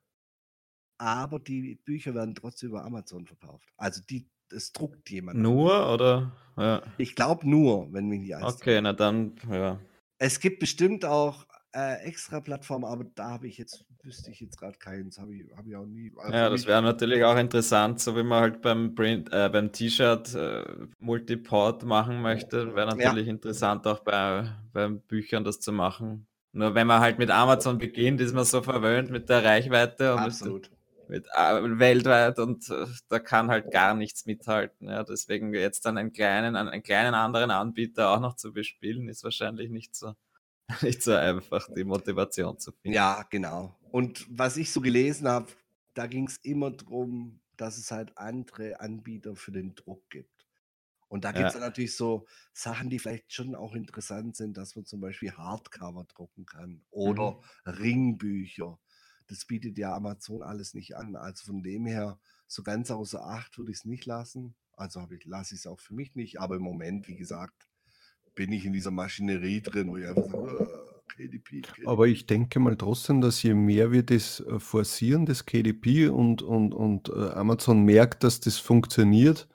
aber 0.99 1.41
die 1.41 1.77
Bücher 1.87 2.15
werden 2.15 2.35
trotzdem 2.35 2.69
über 2.69 2.85
Amazon 2.85 3.27
verkauft. 3.27 3.73
Also 3.79 4.03
die, 4.03 4.31
es 4.55 4.73
druckt 4.73 5.11
jemand. 5.11 5.39
Nur 5.39 5.93
oder? 5.93 6.33
Ja. 6.57 6.83
Ich 6.99 7.17
glaube 7.17 7.49
nur, 7.49 7.93
wenn 7.93 8.07
mich 8.07 8.21
nicht 8.21 8.37
alles 8.37 8.57
Okay, 8.57 8.81
na 8.81 8.93
dann, 8.93 9.35
ja. 9.51 9.79
Es 10.19 10.41
gibt 10.41 10.61
bestimmt 10.61 11.05
auch 11.05 11.47
äh, 11.75 12.05
extra 12.05 12.41
Plattformen, 12.41 12.85
aber 12.85 13.05
da 13.15 13.31
habe 13.31 13.49
ich 13.49 13.59
jetzt, 13.59 13.85
wüsste 14.03 14.31
ich 14.31 14.41
jetzt 14.41 14.59
gerade 14.59 14.79
keins, 14.79 15.19
habe 15.19 15.35
ich, 15.35 15.45
hab 15.57 15.67
ich 15.67 15.75
auch 15.75 15.87
nie. 15.87 16.13
Also 16.17 16.33
ja, 16.33 16.49
das 16.49 16.67
wäre 16.67 16.83
natürlich 16.83 17.25
auch 17.25 17.37
interessant, 17.37 18.01
so 18.01 18.17
wie 18.17 18.23
man 18.23 18.41
halt 18.41 18.63
beim 18.63 18.95
Print, 18.95 19.33
äh, 19.33 19.49
beim 19.49 19.73
T-Shirt 19.73 20.35
äh, 20.35 20.65
Multiport 21.01 21.85
machen 21.85 22.23
möchte, 22.23 22.75
wäre 22.75 22.87
natürlich 22.87 23.27
ja. 23.27 23.33
interessant 23.33 23.87
auch 23.87 24.01
bei, 24.01 24.49
beim 24.73 25.01
Büchern 25.01 25.43
das 25.43 25.59
zu 25.59 25.73
machen. 25.73 26.27
Nur 26.53 26.77
wenn 26.77 26.87
man 26.87 27.01
halt 27.01 27.19
mit 27.19 27.31
Amazon 27.31 27.79
beginnt, 27.79 28.21
ist 28.21 28.33
man 28.33 28.45
so 28.45 28.63
verwöhnt 28.63 29.11
mit 29.11 29.29
der 29.29 29.43
Reichweite 29.43 30.15
und 30.15 30.21
Absolut. 30.21 30.71
Mit, 30.71 30.79
mit 31.15 31.29
äh, 31.33 31.79
weltweit 31.79 32.41
und 32.41 32.69
äh, 32.71 32.87
da 33.09 33.21
kann 33.21 33.49
halt 33.49 33.71
gar 33.71 33.95
nichts 33.95 34.27
mithalten. 34.27 34.89
Ja. 34.89 35.05
Deswegen 35.05 35.55
jetzt 35.55 35.87
dann 35.87 35.97
einen 35.97 36.13
kleinen, 36.13 36.57
einen 36.57 36.83
kleinen 36.83 37.15
anderen 37.15 37.53
Anbieter 37.53 38.11
auch 38.11 38.21
noch 38.21 38.35
zu 38.35 38.53
bespielen, 38.53 39.09
ist 39.09 39.23
wahrscheinlich 39.23 39.71
nicht 39.71 39.95
so, 39.95 40.15
nicht 40.83 41.03
so 41.03 41.15
einfach, 41.15 41.69
die 41.75 41.85
Motivation 41.85 42.59
zu 42.59 42.73
finden. 42.73 42.97
Ja, 42.97 43.25
genau. 43.31 43.79
Und 43.93 44.27
was 44.29 44.57
ich 44.57 44.73
so 44.73 44.81
gelesen 44.81 45.29
habe, 45.29 45.47
da 45.95 46.09
ging 46.09 46.27
es 46.27 46.39
immer 46.39 46.73
darum, 46.73 47.41
dass 47.57 47.79
es 47.79 47.93
halt 47.93 48.19
andere 48.19 48.81
Anbieter 48.81 49.37
für 49.37 49.53
den 49.53 49.77
Druck 49.77 50.11
gibt. 50.11 50.49
Und 51.07 51.25
da 51.25 51.31
gibt 51.31 51.47
es 51.47 51.55
ja. 51.55 51.61
natürlich 51.61 51.95
so 51.95 52.27
Sachen, 52.53 52.91
die 52.91 52.99
vielleicht 52.99 53.33
schon 53.33 53.55
auch 53.55 53.75
interessant 53.75 54.35
sind, 54.35 54.57
dass 54.57 54.75
man 54.75 54.85
zum 54.85 55.01
Beispiel 55.01 55.31
Hardcover 55.31 56.07
drucken 56.13 56.45
kann 56.45 56.83
oder 56.91 57.41
mhm. 57.67 57.71
Ringbücher. 57.71 58.81
Das 59.27 59.45
bietet 59.45 59.79
ja 59.79 59.95
Amazon 59.95 60.43
alles 60.43 60.75
nicht 60.75 60.97
an. 60.97 61.17
Also 61.17 61.47
von 61.47 61.63
dem 61.63 61.87
her, 61.87 62.19
so 62.47 62.63
ganz 62.63 62.91
außer 62.91 63.25
Acht 63.25 63.59
würde 63.59 63.73
ich 63.73 63.79
es 63.79 63.85
nicht 63.85 64.07
lassen. 64.07 64.55
Also 64.73 65.07
ich, 65.11 65.25
lasse 65.25 65.55
ich 65.55 65.61
es 65.61 65.67
auch 65.67 65.81
für 65.81 65.95
mich 65.95 66.15
nicht. 66.15 66.41
Aber 66.41 66.57
im 66.57 66.63
Moment, 66.63 67.09
wie 67.09 67.17
gesagt, 67.17 67.69
bin 68.35 68.53
ich 68.53 68.65
in 68.65 68.73
dieser 68.73 68.91
Maschinerie 68.91 69.61
drin, 69.61 69.89
wo 69.89 69.97
ich 69.97 70.07
einfach 70.07 70.31
sage, 70.31 70.69
KDP, 71.17 71.61
KDP. 71.63 71.87
Aber 71.87 72.07
ich 72.07 72.27
denke 72.27 72.59
mal 72.61 72.77
trotzdem, 72.77 73.21
dass 73.21 73.43
je 73.43 73.55
mehr 73.55 73.93
wir 73.93 74.03
das 74.03 74.41
äh, 74.41 74.59
forcieren, 74.59 75.27
das 75.27 75.47
KDP 75.47 76.09
und, 76.09 76.43
und, 76.43 76.75
und 76.75 77.09
äh, 77.09 77.31
Amazon 77.31 77.85
merkt, 77.85 78.25
dass 78.25 78.41
das 78.41 78.59
funktioniert, 78.59 79.49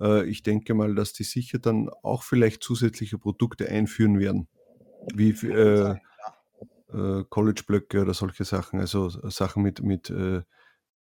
äh, 0.00 0.24
ich 0.28 0.42
denke 0.42 0.74
mal, 0.74 0.94
dass 0.94 1.12
die 1.12 1.24
sicher 1.24 1.58
dann 1.58 1.88
auch 2.02 2.22
vielleicht 2.22 2.62
zusätzliche 2.62 3.18
Produkte 3.18 3.68
einführen 3.68 4.18
werden, 4.18 4.48
wie 5.14 5.30
äh, 5.30 5.96
äh, 6.92 7.24
College-Blöcke 7.28 8.02
oder 8.02 8.14
solche 8.14 8.44
Sachen, 8.44 8.80
also 8.80 9.08
Sachen 9.30 9.62
mit, 9.62 9.82
mit, 9.82 10.10
äh, 10.10 10.42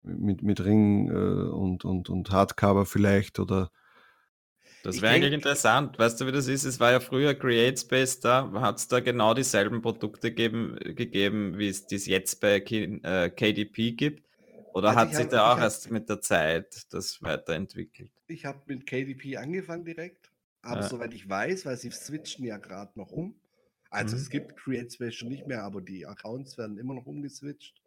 mit, 0.03 0.41
mit 0.43 0.63
Ring 0.63 1.09
äh, 1.09 1.13
und, 1.13 1.85
und, 1.85 2.09
und 2.09 2.31
Hardcover 2.31 2.85
vielleicht 2.85 3.39
oder 3.39 3.71
das 4.83 5.01
wäre 5.01 5.13
eigentlich 5.15 5.33
interessant. 5.33 5.99
Weißt 5.99 6.21
du, 6.21 6.27
wie 6.27 6.31
das 6.31 6.47
ist? 6.47 6.63
Es 6.63 6.79
war 6.79 6.91
ja 6.91 6.99
früher 6.99 7.33
CreateSpace 7.33 8.21
da, 8.21 8.51
hat 8.53 8.77
es 8.77 8.87
da 8.87 9.01
genau 9.01 9.33
dieselben 9.33 9.81
Produkte 9.81 10.31
geben, 10.31 10.77
gegeben, 10.95 11.57
wie 11.57 11.67
es 11.67 11.87
dies 11.87 12.05
jetzt 12.05 12.39
bei 12.39 12.61
K 12.61 12.99
äh, 13.03 13.29
KDP 13.29 13.91
gibt. 13.93 14.25
Oder 14.73 14.89
also 14.89 14.99
hat 14.99 15.15
sich 15.15 15.25
hab, 15.25 15.31
da 15.31 15.53
auch 15.53 15.59
erst 15.59 15.91
mit 15.91 16.07
der 16.07 16.21
Zeit 16.21 16.93
das 16.93 17.21
weiterentwickelt? 17.21 18.11
Ich 18.27 18.45
habe 18.45 18.61
mit 18.67 18.85
KDP 18.85 19.37
angefangen 19.37 19.83
direkt, 19.83 20.31
aber 20.61 20.81
ja. 20.81 20.87
soweit 20.87 21.13
ich 21.13 21.27
weiß, 21.27 21.65
weil 21.65 21.77
sie 21.77 21.91
switchen 21.91 22.45
ja 22.45 22.57
gerade 22.57 22.91
noch 22.95 23.11
um. 23.11 23.35
Also 23.89 24.15
mhm. 24.15 24.21
es 24.21 24.29
gibt 24.29 24.57
CreateSpace 24.57 25.15
schon 25.15 25.29
nicht 25.29 25.47
mehr, 25.47 25.63
aber 25.63 25.81
die 25.81 26.05
Accounts 26.05 26.57
werden 26.57 26.77
immer 26.77 26.93
noch 26.93 27.05
umgeswitcht. 27.05 27.81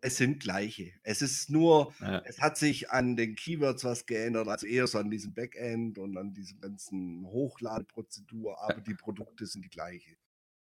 Es 0.00 0.16
sind 0.16 0.40
gleiche. 0.40 0.92
Es 1.02 1.22
ist 1.22 1.50
nur, 1.50 1.92
ja. 2.00 2.22
es 2.24 2.40
hat 2.40 2.56
sich 2.56 2.90
an 2.90 3.16
den 3.16 3.34
Keywords 3.34 3.82
was 3.82 4.06
geändert, 4.06 4.46
also 4.46 4.66
eher 4.66 4.86
so 4.86 4.98
an 4.98 5.10
diesem 5.10 5.34
Backend 5.34 5.98
und 5.98 6.16
an 6.16 6.34
diesem 6.34 6.60
ganzen 6.60 7.26
Hochladeprozedur, 7.26 8.62
aber 8.62 8.78
ja. 8.78 8.80
die 8.80 8.94
Produkte 8.94 9.46
sind 9.46 9.64
die 9.64 9.70
gleiche, 9.70 10.16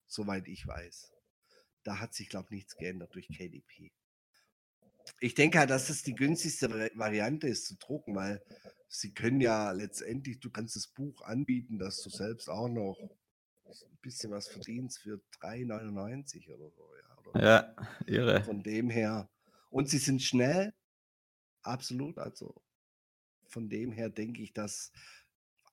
soweit 0.07 0.47
ich 0.47 0.67
weiß. 0.67 1.13
Da 1.83 1.99
hat 1.99 2.15
sich, 2.15 2.29
glaube 2.29 2.47
ich, 2.51 2.53
nichts 2.53 2.77
geändert 2.77 3.13
durch 3.15 3.27
KDP 3.27 3.91
ich 5.21 5.35
denke 5.35 5.59
halt, 5.59 5.71
dass 5.71 5.91
es 5.91 6.03
die 6.03 6.15
günstigste 6.15 6.71
Variante 6.95 7.49
ist 7.49 7.67
zu 7.67 7.77
drucken, 7.77 8.15
weil 8.15 8.43
sie 8.89 9.13
können 9.13 9.41
ja 9.41 9.73
letztendlich, 9.73 10.41
du 10.41 10.51
kannst 10.51 10.77
das 10.77 10.89
Buch 10.89 11.23
anbieten, 11.23 11.79
dass 11.79 12.03
du 12.03 12.11
selbst 12.11 12.49
auch 12.49 12.69
noch 12.69 12.97
ein 13.67 13.99
bisschen 14.03 14.31
was 14.31 14.49
verdienst 14.49 14.99
für 14.99 15.21
3,99 15.41 16.51
oder 16.55 16.71
so. 16.71 16.89
Ja, 16.97 17.19
oder 17.19 17.43
ja 17.43 17.77
irre. 18.07 18.45
Von 18.45 18.63
dem 18.63 18.91
her. 18.91 19.29
Und 19.71 19.89
sie 19.89 19.99
sind 19.99 20.23
schnell, 20.23 20.73
absolut. 21.63 22.19
Also 22.19 22.63
von 23.47 23.69
dem 23.69 23.93
her 23.93 24.11
denke 24.11 24.43
ich, 24.43 24.53
dass, 24.53 24.93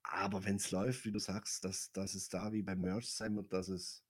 aber 0.03 0.43
wenn 0.43 0.55
es 0.55 0.71
läuft, 0.71 1.05
wie 1.05 1.11
du 1.11 1.19
sagst, 1.19 1.63
dass, 1.65 1.91
dass 1.91 2.15
es 2.15 2.29
da 2.29 2.51
wie 2.51 2.63
beim 2.63 2.81
Merch 2.81 3.09
sein 3.09 3.35
wird, 3.35 3.53
dass 3.53 3.67
es 3.67 4.03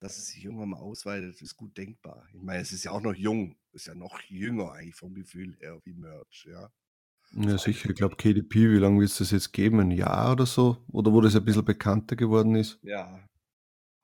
dass 0.00 0.16
es 0.16 0.28
sich 0.28 0.44
irgendwann 0.44 0.70
mal 0.70 0.78
ausweitet, 0.78 1.40
ist 1.42 1.56
gut 1.56 1.76
denkbar. 1.76 2.26
Ich 2.32 2.40
meine, 2.40 2.62
es 2.62 2.72
ist 2.72 2.84
ja 2.84 2.90
auch 2.90 3.02
noch 3.02 3.14
jung, 3.14 3.56
ist 3.72 3.86
ja 3.86 3.94
noch 3.94 4.18
jünger 4.22 4.72
eigentlich 4.72 4.96
vom 4.96 5.14
Gefühl 5.14 5.56
her 5.60 5.78
wie 5.84 5.92
Merch, 5.92 6.46
ja. 6.50 6.72
Ja, 7.32 7.58
sicher. 7.58 7.90
Ich 7.90 7.96
glaube, 7.96 8.16
KDP, 8.16 8.70
wie 8.70 8.78
lange 8.78 9.00
wird 9.00 9.10
es 9.10 9.18
das 9.18 9.30
jetzt 9.30 9.52
geben? 9.52 9.80
Ein 9.80 9.90
Jahr 9.92 10.32
oder 10.32 10.46
so? 10.46 10.84
Oder 10.88 11.12
wo 11.12 11.20
das 11.20 11.36
ein 11.36 11.44
bisschen 11.44 11.64
bekannter 11.64 12.16
geworden 12.16 12.56
ist? 12.56 12.78
Ja. 12.82 13.24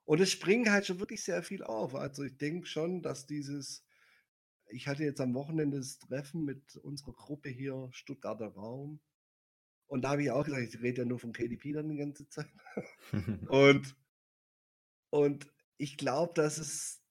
Und 0.05 0.21
es 0.21 0.31
springt 0.31 0.69
halt 0.69 0.85
schon 0.85 0.99
wirklich 0.99 1.23
sehr 1.23 1.43
viel 1.43 1.63
auf. 1.63 1.93
Also 1.93 2.23
ich 2.23 2.37
denke 2.37 2.65
schon, 2.65 3.01
dass 3.01 3.25
dieses, 3.25 3.85
ich 4.69 4.87
hatte 4.87 5.03
jetzt 5.03 5.19
am 5.19 5.33
Wochenende 5.33 5.77
das 5.77 5.99
Treffen 5.99 6.45
mit 6.45 6.77
unserer 6.77 7.11
Gruppe 7.11 7.49
hier, 7.49 7.89
Stuttgarter 7.91 8.47
Raum. 8.47 9.01
Und 9.87 10.03
da 10.03 10.11
habe 10.11 10.23
ich 10.23 10.31
auch 10.31 10.45
gesagt, 10.45 10.63
ich 10.63 10.81
rede 10.81 11.01
ja 11.01 11.05
nur 11.05 11.19
von 11.19 11.33
KDP 11.33 11.73
dann 11.73 11.89
die 11.89 11.97
ganze 11.97 12.27
Zeit. 12.29 12.47
und, 13.49 13.95
und 15.09 15.51
ich 15.77 15.97
glaube, 15.97 16.33
dass 16.35 16.57
es, 16.57 17.01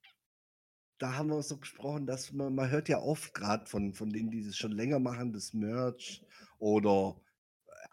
da 0.98 1.14
haben 1.16 1.28
wir 1.28 1.42
so 1.42 1.59
gesprochen, 1.59 2.06
dass 2.06 2.32
man, 2.32 2.54
man 2.54 2.70
hört 2.70 2.88
ja 2.88 2.98
oft 2.98 3.35
gerade 3.35 3.66
von, 3.66 3.92
von 3.92 4.11
denen, 4.11 4.30
die 4.30 4.44
das 4.44 4.56
schon 4.56 4.72
länger 4.72 4.98
machen, 4.98 5.32
das 5.32 5.52
Merch 5.52 6.24
oder 6.59 7.20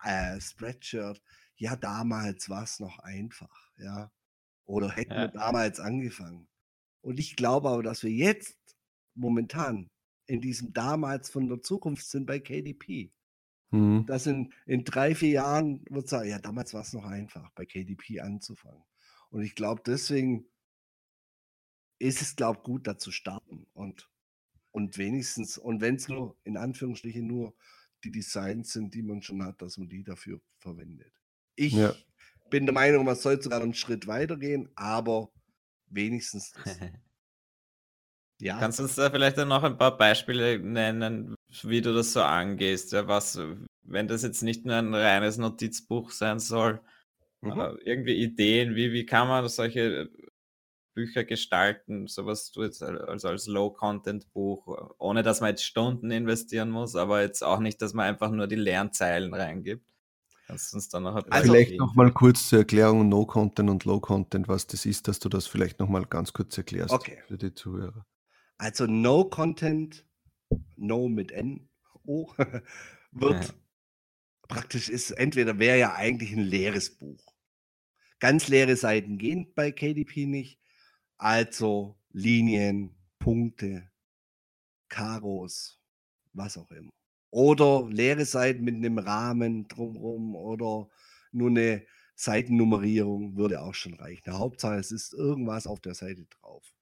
äh, 0.04 0.40
Spreadshirt. 0.40 1.22
Ja, 1.56 1.76
damals 1.76 2.50
war 2.50 2.64
es 2.64 2.80
noch 2.80 3.00
einfach, 3.00 3.72
ja. 3.78 4.12
Oder 4.66 4.92
hätten 4.92 5.14
ja. 5.14 5.22
wir 5.22 5.28
damals 5.28 5.80
angefangen. 5.80 6.48
Und 7.02 7.20
ich 7.20 7.36
glaube 7.36 7.70
aber, 7.70 7.84
dass 7.84 8.04
wir 8.04 8.12
jetzt 8.12 8.58
momentan 9.14 9.90
in 10.26 10.40
diesem 10.42 10.72
damals 10.74 11.30
von 11.30 11.50
der 11.50 11.62
Zukunft 11.62 12.08
sind 12.08 12.26
bei 12.26 12.40
KDP. 12.40 13.12
Mhm. 13.72 14.06
Dass 14.06 14.26
in, 14.26 14.54
in 14.66 14.86
drei, 14.86 15.16
vier 15.16 15.32
Jahren 15.32 15.84
wird 15.90 16.08
sagen, 16.08 16.30
ja, 16.30 16.40
damals 16.40 16.74
war 16.74 16.82
es 16.82 16.94
noch 16.94 17.06
einfach, 17.06 17.52
bei 17.52 17.66
KDP 17.66 18.22
anzufangen. 18.22 18.84
Und 19.30 19.42
ich 19.42 19.56
glaube, 19.56 19.82
deswegen 19.86 20.46
ist 22.04 22.22
es, 22.22 22.36
glaube 22.36 22.60
ich, 22.60 22.64
gut, 22.64 22.86
da 22.86 22.98
zu 22.98 23.12
starten 23.12 23.66
und, 23.74 24.10
und 24.72 24.98
wenigstens, 24.98 25.58
und 25.58 25.80
wenn 25.80 25.96
es 25.96 26.10
nur, 26.10 26.38
in 26.44 26.58
Anführungsstrichen, 26.58 27.26
nur 27.26 27.56
die 28.04 28.12
Designs 28.12 28.74
sind, 28.74 28.94
die 28.94 29.02
man 29.02 29.22
schon 29.22 29.44
hat, 29.44 29.62
dass 29.62 29.78
man 29.78 29.88
die 29.88 30.04
dafür 30.04 30.42
verwendet. 30.60 31.14
Ich 31.56 31.74
ja. 31.74 31.96
bin 32.50 32.66
der 32.66 32.74
Meinung, 32.74 33.06
man 33.06 33.16
soll 33.16 33.42
sogar 33.42 33.62
einen 33.62 33.74
Schritt 33.74 34.06
weitergehen, 34.08 34.70
aber 34.76 35.32
wenigstens 35.88 36.52
das. 36.52 36.78
ja. 38.42 38.60
Kannst 38.60 38.80
du 38.80 38.84
uns 38.84 38.96
da 38.96 39.10
vielleicht 39.10 39.38
dann 39.38 39.48
noch 39.48 39.64
ein 39.64 39.78
paar 39.78 39.98
Beispiele 39.98 40.60
nennen, 40.60 41.36
wie 41.62 41.82
du 41.82 41.94
das 41.94 42.12
so 42.12 42.22
angehst? 42.22 42.92
Ja, 42.92 43.08
was, 43.08 43.40
wenn 43.84 44.10
das 44.10 44.24
jetzt 44.24 44.44
nicht 44.44 44.66
nur 44.66 44.76
ein 44.76 44.94
reines 44.94 45.38
Notizbuch 45.38 46.12
sein 46.12 46.40
soll, 46.40 46.82
mhm. 47.40 47.78
irgendwie 47.86 48.22
Ideen, 48.22 48.76
wie, 48.76 48.92
wie 48.92 49.06
kann 49.06 49.30
man 49.30 49.48
solche 49.48 50.10
Bücher 50.94 51.24
gestalten, 51.24 52.08
sowas 52.08 52.52
du 52.52 52.64
jetzt 52.64 52.84
also 52.84 53.28
als 53.28 53.48
Low-Content-Buch, 53.48 54.94
ohne 54.98 55.24
dass 55.24 55.42
man 55.42 55.50
jetzt 55.50 55.64
Stunden 55.64 56.12
investieren 56.12 56.70
muss, 56.70 56.96
aber 56.96 57.22
jetzt 57.22 57.44
auch 57.44 57.60
nicht, 57.60 57.82
dass 57.82 57.94
man 57.94 58.06
einfach 58.06 58.32
nur 58.32 58.48
die 58.48 58.56
leeren 58.56 58.94
Zeilen 58.94 59.34
reingibt. 59.34 59.86
Kannst 60.46 60.72
du 60.72 60.78
uns 60.78 60.90
dann 60.90 61.04
noch 61.04 61.16
also 61.30 61.54
Vielleicht 61.54 61.80
noch 61.80 61.96
mal 61.96 62.12
kurz 62.12 62.50
zur 62.50 62.60
Erklärung 62.60 63.08
No-Content 63.08 63.70
und 63.70 63.86
Low-Content, 63.86 64.48
was 64.48 64.68
das 64.68 64.86
ist, 64.86 65.08
dass 65.08 65.20
du 65.20 65.30
das 65.30 65.48
vielleicht 65.48 65.80
noch 65.80 65.88
mal 65.88 66.06
ganz 66.06 66.34
kurz 66.34 66.58
erklärst 66.58 66.94
okay. 66.94 67.24
für 67.28 67.38
die 67.38 67.54
Zuhörer. 67.54 68.06
Also 68.58 68.86
No-Content, 68.86 70.06
No 70.76 71.08
mit 71.08 71.32
N, 71.32 71.70
O, 72.06 72.28
wird 73.12 73.46
ja. 73.46 73.54
praktisch 74.48 74.90
ist, 74.90 75.12
entweder 75.12 75.58
wäre 75.60 75.80
ja 75.80 75.94
eigentlich 75.94 76.34
ein 76.34 76.44
leeres 76.44 76.98
Buch. 76.98 77.34
Ganz 78.20 78.48
leere 78.48 78.76
Seiten 78.76 79.18
gehen 79.18 79.52
bei 79.56 79.72
KDP 79.72 80.26
nicht. 80.26 80.63
Also 81.24 81.96
Linien, 82.12 82.94
Punkte, 83.18 83.90
Karos, 84.90 85.80
was 86.34 86.58
auch 86.58 86.70
immer. 86.72 86.90
Oder 87.30 87.88
leere 87.90 88.26
Seiten 88.26 88.66
mit 88.66 88.76
einem 88.76 88.98
Rahmen 88.98 89.70
drumherum 89.70 90.36
oder 90.36 90.90
nur 91.32 91.50
eine 91.50 91.86
Seitennummerierung 92.16 93.38
würde 93.38 93.62
auch 93.62 93.74
schon 93.74 93.94
reichen. 93.94 94.38
Hauptsache, 94.38 94.76
es 94.76 94.92
ist 94.92 95.14
irgendwas 95.14 95.66
auf 95.66 95.80
der 95.80 95.94
Seite 95.94 96.26
drauf. 96.26 96.74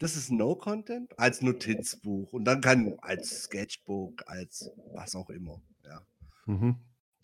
Das 0.00 0.16
ist 0.16 0.32
No-Content 0.32 1.16
als 1.16 1.42
Notizbuch 1.42 2.32
und 2.32 2.44
dann 2.44 2.60
kann 2.60 2.98
als 3.02 3.44
Sketchbook, 3.44 4.24
als 4.26 4.68
was 4.94 5.14
auch 5.14 5.30
immer. 5.30 5.62
Ja. 5.84 6.04
Mhm. 6.46 6.80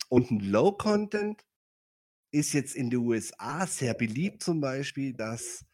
Und 0.07 0.31
ein 0.31 0.39
Low-Content 0.39 1.43
ist 2.31 2.53
jetzt 2.53 2.75
in 2.75 2.89
den 2.89 2.99
USA 2.99 3.67
sehr 3.67 3.93
beliebt, 3.93 4.41
zum 4.43 4.59
Beispiel, 4.61 5.13
dass, 5.13 5.65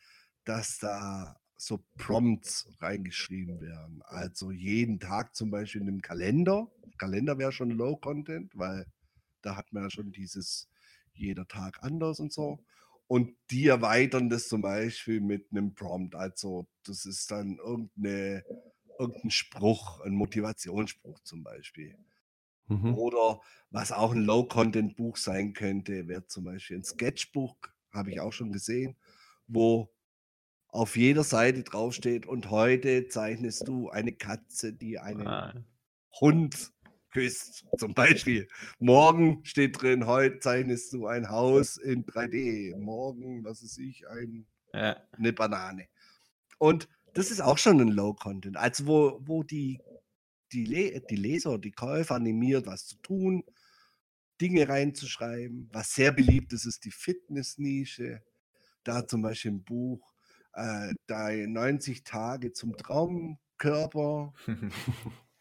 dass 0.49 0.79
da 0.79 1.39
so 1.57 1.83
Prompts 1.97 2.67
reingeschrieben 2.79 3.61
werden. 3.61 4.01
Also 4.05 4.49
jeden 4.49 4.99
Tag 4.99 5.35
zum 5.35 5.51
Beispiel 5.51 5.81
in 5.81 5.87
einem 5.87 6.01
Kalender. 6.01 6.71
Kalender 6.97 7.37
wäre 7.37 7.51
schon 7.51 7.69
Low 7.69 7.97
Content, 7.97 8.57
weil 8.57 8.87
da 9.43 9.55
hat 9.55 9.71
man 9.71 9.83
ja 9.83 9.89
schon 9.91 10.11
dieses 10.11 10.67
jeder 11.13 11.47
Tag 11.47 11.83
anders 11.83 12.19
und 12.19 12.33
so. 12.33 12.57
Und 13.05 13.35
die 13.51 13.67
erweitern 13.67 14.29
das 14.29 14.47
zum 14.47 14.63
Beispiel 14.63 15.21
mit 15.21 15.51
einem 15.51 15.75
Prompt. 15.75 16.15
Also 16.15 16.67
das 16.83 17.05
ist 17.05 17.29
dann 17.29 17.57
irgendeine, 17.57 18.43
irgendein 18.97 19.29
Spruch, 19.29 19.99
ein 20.01 20.13
Motivationsspruch 20.13 21.19
zum 21.19 21.43
Beispiel. 21.43 21.95
Mhm. 22.69 22.95
Oder 22.95 23.39
was 23.69 23.91
auch 23.91 24.13
ein 24.13 24.23
Low-Content-Buch 24.23 25.17
sein 25.17 25.53
könnte, 25.53 26.07
wäre 26.07 26.25
zum 26.25 26.45
Beispiel 26.45 26.77
ein 26.77 26.83
Sketchbook, 26.83 27.71
habe 27.91 28.11
ich 28.11 28.19
auch 28.19 28.33
schon 28.33 28.51
gesehen, 28.51 28.95
wo 29.47 29.91
auf 30.69 30.95
jeder 30.95 31.23
Seite 31.23 31.63
draufsteht 31.63 32.25
und 32.25 32.49
heute 32.49 33.07
zeichnest 33.07 33.67
du 33.67 33.89
eine 33.89 34.13
Katze, 34.13 34.73
die 34.73 34.99
einen 34.99 35.27
ah. 35.27 35.53
Hund 36.19 36.71
küsst, 37.11 37.65
zum 37.77 37.93
Beispiel. 37.93 38.47
Morgen 38.79 39.43
steht 39.43 39.81
drin, 39.81 40.05
heute 40.05 40.39
zeichnest 40.39 40.93
du 40.93 41.07
ein 41.07 41.29
Haus 41.29 41.77
in 41.77 42.05
3D. 42.05 42.77
Morgen, 42.77 43.43
was 43.43 43.63
ist 43.63 43.79
ich, 43.79 44.07
ein, 44.07 44.45
ja. 44.73 44.97
eine 45.11 45.33
Banane. 45.33 45.87
Und 46.59 46.87
das 47.13 47.31
ist 47.31 47.41
auch 47.41 47.57
schon 47.57 47.81
ein 47.81 47.87
Low-Content. 47.87 48.57
Also 48.57 48.85
wo, 48.85 49.19
wo 49.23 49.43
die, 49.43 49.81
die, 50.51 50.65
Le 50.65 51.01
die 51.09 51.15
Leser, 51.15 51.57
die 51.57 51.71
Käufer 51.71 52.15
animiert, 52.15 52.67
was 52.67 52.85
zu 52.85 52.97
tun, 52.97 53.43
Dinge 54.39 54.69
reinzuschreiben. 54.69 55.69
Was 55.73 55.93
sehr 55.95 56.11
beliebt 56.11 56.53
ist, 56.53 56.65
ist 56.65 56.85
die 56.85 56.91
Fitness-Nische. 56.91 58.21
Da 58.83 59.07
zum 59.07 59.23
Beispiel 59.23 59.51
ein 59.51 59.63
Buch 59.63 60.13
äh, 60.53 61.47
90 61.47 62.03
Tage 62.03 62.51
zum 62.51 62.75
Traumkörper. 62.77 64.33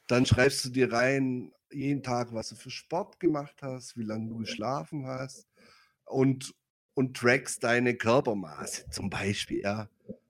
Dann 0.07 0.27
schreibst 0.27 0.65
du 0.65 0.71
dir 0.71 0.93
rein, 0.93 1.53
jeden 1.71 2.03
Tag, 2.03 2.33
was 2.33 2.49
du 2.49 2.57
für 2.57 2.71
Sport 2.71 3.21
gemacht 3.21 3.57
hast, 3.63 3.97
wie 3.97 4.05
lange 4.05 4.29
du 4.29 4.39
geschlafen 4.39 5.07
hast 5.07 5.47
und, 6.07 6.55
und 6.95 7.17
trackst 7.17 7.63
deine 7.63 7.95
Körpermaße 7.95 8.89
zum 8.91 9.11
Beispiel. 9.11 9.61
Ja. 9.61 9.89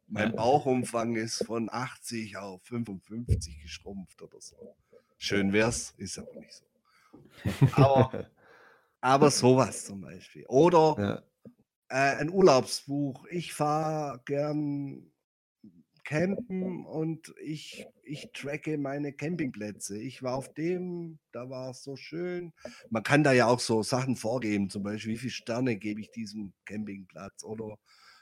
Mein 0.08 0.34
Bauchumfang 0.34 1.16
ist 1.16 1.44
von 1.44 1.68
80 1.70 2.38
auf 2.38 2.62
55 2.64 3.60
geschrumpft 3.62 4.20
oder 4.22 4.40
so. 4.40 4.56
Schön 5.16 5.52
wär's, 5.52 5.94
ist 5.96 6.18
aber 6.18 6.34
nicht 6.40 6.54
so. 6.54 6.64
Aber, 7.72 8.26
aber 9.00 9.30
sowas 9.30 9.84
zum 9.84 10.00
Beispiel. 10.00 10.44
Oder 10.46 10.96
ja 10.98 11.27
äh, 11.88 12.16
ein 12.16 12.30
Urlaubsbuch. 12.30 13.26
Ich 13.30 13.52
fahre 13.54 14.20
gern 14.24 15.10
campen 16.04 16.86
und 16.86 17.34
ich, 17.42 17.86
ich 18.02 18.30
tracke 18.32 18.78
meine 18.78 19.12
Campingplätze. 19.12 19.98
Ich 19.98 20.22
war 20.22 20.36
auf 20.36 20.54
dem, 20.54 21.18
da 21.32 21.50
war 21.50 21.70
es 21.70 21.82
so 21.82 21.96
schön. 21.96 22.54
Man 22.88 23.02
kann 23.02 23.22
da 23.22 23.32
ja 23.32 23.46
auch 23.46 23.60
so 23.60 23.82
Sachen 23.82 24.16
vorgeben, 24.16 24.70
zum 24.70 24.82
Beispiel, 24.82 25.12
wie 25.12 25.18
viele 25.18 25.32
Sterne 25.32 25.76
gebe 25.76 26.00
ich 26.00 26.10
diesem 26.10 26.54
Campingplatz 26.64 27.44
oder 27.44 27.76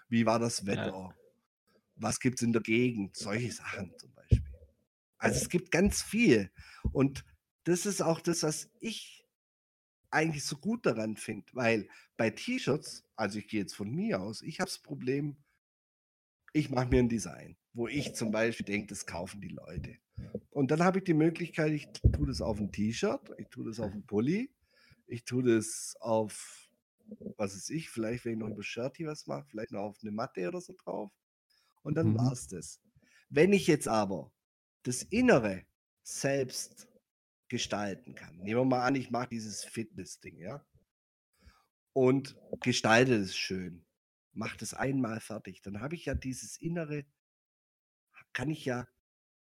wie 0.09 0.26
war 0.26 0.40
das 0.40 0.66
Wetter? 0.66 0.87
Ja. 0.87 1.14
Was 1.94 2.18
gibt 2.18 2.40
es 2.40 2.42
in 2.42 2.52
der 2.52 2.62
Gegend? 2.62 3.16
Solche 3.16 3.52
Sachen 3.52 3.92
zum 3.98 4.12
Beispiel. 4.14 4.42
Also 5.18 5.40
es 5.40 5.48
gibt 5.48 5.70
ganz 5.70 6.02
viel. 6.02 6.50
Und 6.92 7.24
das 7.64 7.87
ist 7.87 8.02
auch 8.02 8.20
das, 8.20 8.42
was 8.42 8.68
ich 8.81 9.26
eigentlich 10.16 10.44
so 10.44 10.57
gut 10.57 10.87
daran 10.87 11.16
finde, 11.16 11.46
weil 11.52 11.88
bei 12.16 12.31
T-Shirts, 12.31 13.05
also 13.16 13.38
ich 13.38 13.48
gehe 13.48 13.61
jetzt 13.61 13.74
von 13.74 13.90
mir 13.90 14.20
aus, 14.20 14.40
ich 14.40 14.61
habe 14.61 14.70
das 14.70 14.79
Problem, 14.79 15.37
ich 16.55 16.70
mache 16.70 16.88
mir 16.88 17.00
ein 17.00 17.09
Design, 17.11 17.57
wo 17.74 17.87
ich 17.87 18.14
zum 18.14 18.31
Beispiel 18.31 18.64
denke, 18.64 18.88
das 18.88 19.05
kaufen 19.05 19.42
die 19.42 19.48
Leute. 19.48 19.98
Und 20.48 20.70
dann 20.70 20.83
habe 20.83 20.98
ich 20.98 21.05
die 21.05 21.14
Möglichkeit, 21.14 21.72
ich 21.72 21.88
tue 22.14 22.26
das 22.26 22.40
auf 22.40 22.59
ein 22.59 22.72
T-Shirt, 22.72 23.35
ich 23.37 23.48
tue 23.48 23.66
das 23.66 23.79
auf 23.79 23.92
ein 23.92 24.07
Pulli, 24.07 24.50
ich 25.07 25.24
tue 25.24 25.42
das 25.42 25.94
auf, 26.00 26.70
was 27.37 27.55
ist 27.55 27.68
ich, 27.68 27.90
vielleicht 27.90 28.24
wenn 28.24 28.33
ich 28.33 28.38
noch 28.38 28.48
über 28.48 28.62
Shirty 28.62 29.07
was 29.07 29.26
mache, 29.26 29.44
vielleicht 29.46 29.72
noch 29.72 29.83
auf 29.83 29.98
eine 30.00 30.12
Matte 30.12 30.48
oder 30.48 30.62
so 30.62 30.74
drauf. 30.83 31.12
Und 31.83 31.94
dann 31.94 32.12
mhm. 32.12 32.18
war 32.18 32.33
es 32.33 32.48
das. 32.48 32.81
Wenn 33.29 33.52
ich 33.52 33.66
jetzt 33.66 33.87
aber 33.87 34.33
das 34.83 35.02
Innere 35.02 35.66
selbst 36.02 36.88
gestalten 37.48 38.14
kann. 38.14 38.37
Nehmen 38.38 38.61
wir 38.61 38.64
mal 38.64 38.85
an, 38.85 38.94
ich 38.94 39.11
mache 39.11 39.28
dieses 39.28 39.64
Fitness-Ding, 39.64 40.38
ja? 40.38 40.64
Und 41.92 42.37
gestalte 42.61 43.14
es 43.14 43.37
schön. 43.37 43.87
Mache 44.32 44.59
das 44.59 44.74
einmal 44.74 45.20
fertig. 45.20 45.62
Dann 45.62 45.80
habe 45.80 45.94
ich 45.94 46.04
ja 46.04 46.14
dieses 46.14 46.61
Innere, 46.61 47.06
kann 48.32 48.50
ich 48.50 48.64
ja 48.64 48.87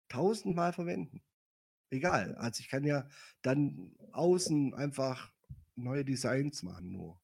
tausendmal 0.09 0.73
verwenden. 0.73 1.23
Egal. 1.89 2.35
Also 2.35 2.61
ich 2.61 2.69
kann 2.69 2.83
ja 2.83 3.07
dann 3.41 3.95
außen 4.11 4.73
einfach 4.73 5.31
neue 5.75 6.05
Designs 6.05 6.63
machen 6.63 6.91
nur. 6.91 7.19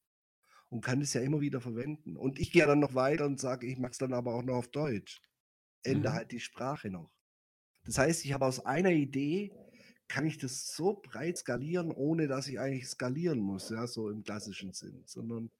Und 0.70 0.82
kann 0.82 1.02
es 1.02 1.14
ja 1.14 1.22
immer 1.22 1.42
wieder 1.42 1.62
verwenden. 1.62 2.16
Und 2.16 2.40
ich 2.40 2.52
gehe 2.52 2.66
dann 2.66 2.80
noch 2.80 2.94
weiter 2.94 3.26
und 3.26 3.40
sage, 3.40 3.68
ich 3.68 3.78
mache 3.80 3.92
es 3.92 3.98
dann 3.98 4.14
aber 4.14 4.36
auch 4.36 4.44
noch 4.44 4.56
auf 4.56 4.68
Deutsch. 4.68 5.22
Ändere 5.84 6.14
mhm. 6.14 6.18
halt 6.18 6.32
die 6.32 6.40
Sprache 6.40 6.90
noch. 6.90 7.12
Das 7.86 7.98
heißt, 7.98 8.26
ich 8.26 8.34
habe 8.34 8.46
aus 8.46 8.66
einer 8.66 8.92
Idee 8.92 9.52
kann 10.10 10.26
ich 10.26 10.40
das 10.40 10.76
so 10.76 11.00
breit 11.02 11.38
skalieren, 11.38 11.92
ohne 11.92 12.28
dass 12.28 12.48
ich 12.48 12.60
eigentlich 12.60 12.90
skalieren 12.90 13.40
muss, 13.40 13.70
ja, 13.70 13.88
so 13.88 14.10
im 14.10 14.24
klassischen 14.24 14.74
Sinn, 14.74 15.04
sondern 15.06 15.52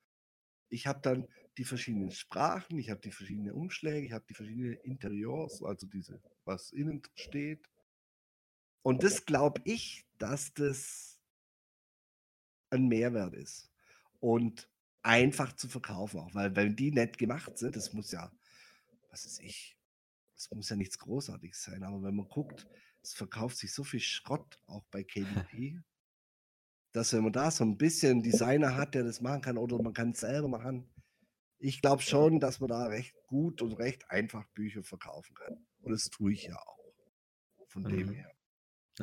ich 0.70 0.88
habe 0.88 1.00
dann 1.02 1.28
die 1.58 1.64
verschiedenen 1.64 2.12
Sprachen, 2.12 2.78
ich 2.78 2.90
habe 2.90 3.00
die 3.00 3.12
verschiedenen 3.12 3.52
Umschläge, 3.52 4.06
ich 4.06 4.12
habe 4.12 4.26
die 4.28 4.34
verschiedenen 4.34 4.74
Interiors, 4.82 5.64
also 5.64 5.88
diese, 5.88 6.22
was 6.46 6.72
innen 6.72 7.02
steht. 7.16 7.70
Und 8.82 9.04
das 9.04 9.26
glaube 9.26 9.62
ich, 9.66 10.06
dass 10.18 10.54
das 10.54 11.20
ein 12.72 12.88
Mehrwert 12.88 13.36
ist 13.36 13.72
und 14.20 14.70
einfach 15.02 15.54
zu 15.54 15.68
verkaufen 15.68 16.20
auch, 16.20 16.34
weil 16.34 16.56
wenn 16.56 16.76
die 16.76 16.92
nett 16.92 17.18
gemacht 17.18 17.58
sind, 17.58 17.76
das 17.76 17.94
muss 17.94 18.12
ja, 18.12 18.32
was 19.10 19.26
ist 19.26 19.40
ich, 19.42 19.78
das 20.36 20.50
muss 20.52 20.70
ja 20.70 20.76
nichts 20.76 20.98
Großartiges 20.98 21.64
sein, 21.64 21.84
aber 21.84 22.02
wenn 22.04 22.16
man 22.16 22.28
guckt, 22.28 22.68
es 23.02 23.14
verkauft 23.14 23.58
sich 23.58 23.74
so 23.74 23.84
viel 23.84 24.00
Schrott 24.00 24.60
auch 24.68 24.84
bei 24.92 25.04
KDP, 25.52 25.80
dass 26.92 27.14
wenn 27.14 27.24
man 27.24 27.34
da 27.34 27.52
so 27.52 27.64
ein 27.64 27.78
bisschen 27.78 28.24
Designer 28.24 28.76
hat, 28.76 28.96
der 28.96 29.04
das 29.04 29.22
machen 29.22 29.42
kann 29.42 29.58
oder 29.58 29.82
man 29.82 29.94
kann 29.94 30.12
es 30.12 30.22
selber 30.22 30.48
machen, 30.48 30.90
ich 31.60 31.82
glaube 31.82 32.02
schon, 32.02 32.40
dass 32.40 32.60
man 32.60 32.70
da 32.70 32.86
recht 32.86 33.14
gut 33.28 33.62
und 33.62 33.74
recht 33.74 34.10
einfach 34.10 34.46
Bücher 34.54 34.82
verkaufen 34.82 35.36
kann. 35.36 35.68
Und 35.82 35.92
das 35.92 36.10
tue 36.10 36.34
ich 36.34 36.44
ja 36.44 36.56
auch. 36.56 36.80
Von 37.68 37.84
mhm. 37.84 37.90
dem 37.90 38.12
her. 38.12 38.32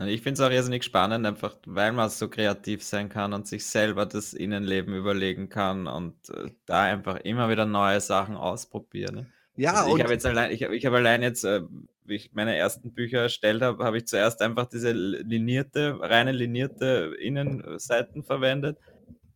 Ich 0.04 0.20
finde 0.20 0.42
es 0.42 0.46
auch 0.46 0.50
irrsinnig 0.50 0.84
spannend, 0.84 1.24
einfach 1.24 1.56
weil 1.64 1.92
man 1.92 2.10
so 2.10 2.28
kreativ 2.28 2.84
sein 2.84 3.08
kann 3.08 3.32
und 3.32 3.46
sich 3.46 3.64
selber 3.64 4.04
das 4.04 4.34
Innenleben 4.34 4.94
überlegen 4.94 5.48
kann 5.48 5.86
und 5.86 6.28
äh, 6.30 6.50
da 6.66 6.82
einfach 6.82 7.16
immer 7.20 7.48
wieder 7.48 7.64
neue 7.64 8.00
Sachen 8.00 8.36
ausprobieren. 8.36 9.14
Ne? 9.14 9.32
Ja, 9.56 9.72
also 9.72 9.96
ich 9.96 10.02
habe 10.02 10.12
jetzt 10.12 10.26
allein, 10.26 10.50
ich 10.50 10.62
habe 10.64 10.76
ich 10.76 10.84
hab 10.84 10.92
allein 10.92 11.22
jetzt, 11.22 11.44
äh, 11.44 11.62
wie 12.08 12.16
ich 12.16 12.32
meine 12.32 12.56
ersten 12.56 12.92
Bücher 12.92 13.22
erstellt 13.22 13.62
habe, 13.62 13.84
habe 13.84 13.98
ich 13.98 14.06
zuerst 14.06 14.42
einfach 14.42 14.66
diese 14.66 14.92
linierte, 14.92 15.98
reine 16.00 16.32
linierte 16.32 17.14
Innenseiten 17.20 18.22
verwendet. 18.22 18.78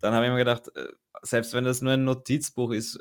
Dann 0.00 0.14
habe 0.14 0.26
ich 0.26 0.32
mir 0.32 0.38
gedacht, 0.38 0.68
äh, 0.76 0.88
selbst 1.22 1.54
wenn 1.54 1.64
das 1.64 1.82
nur 1.82 1.92
ein 1.92 2.04
Notizbuch 2.04 2.72
ist, 2.72 2.98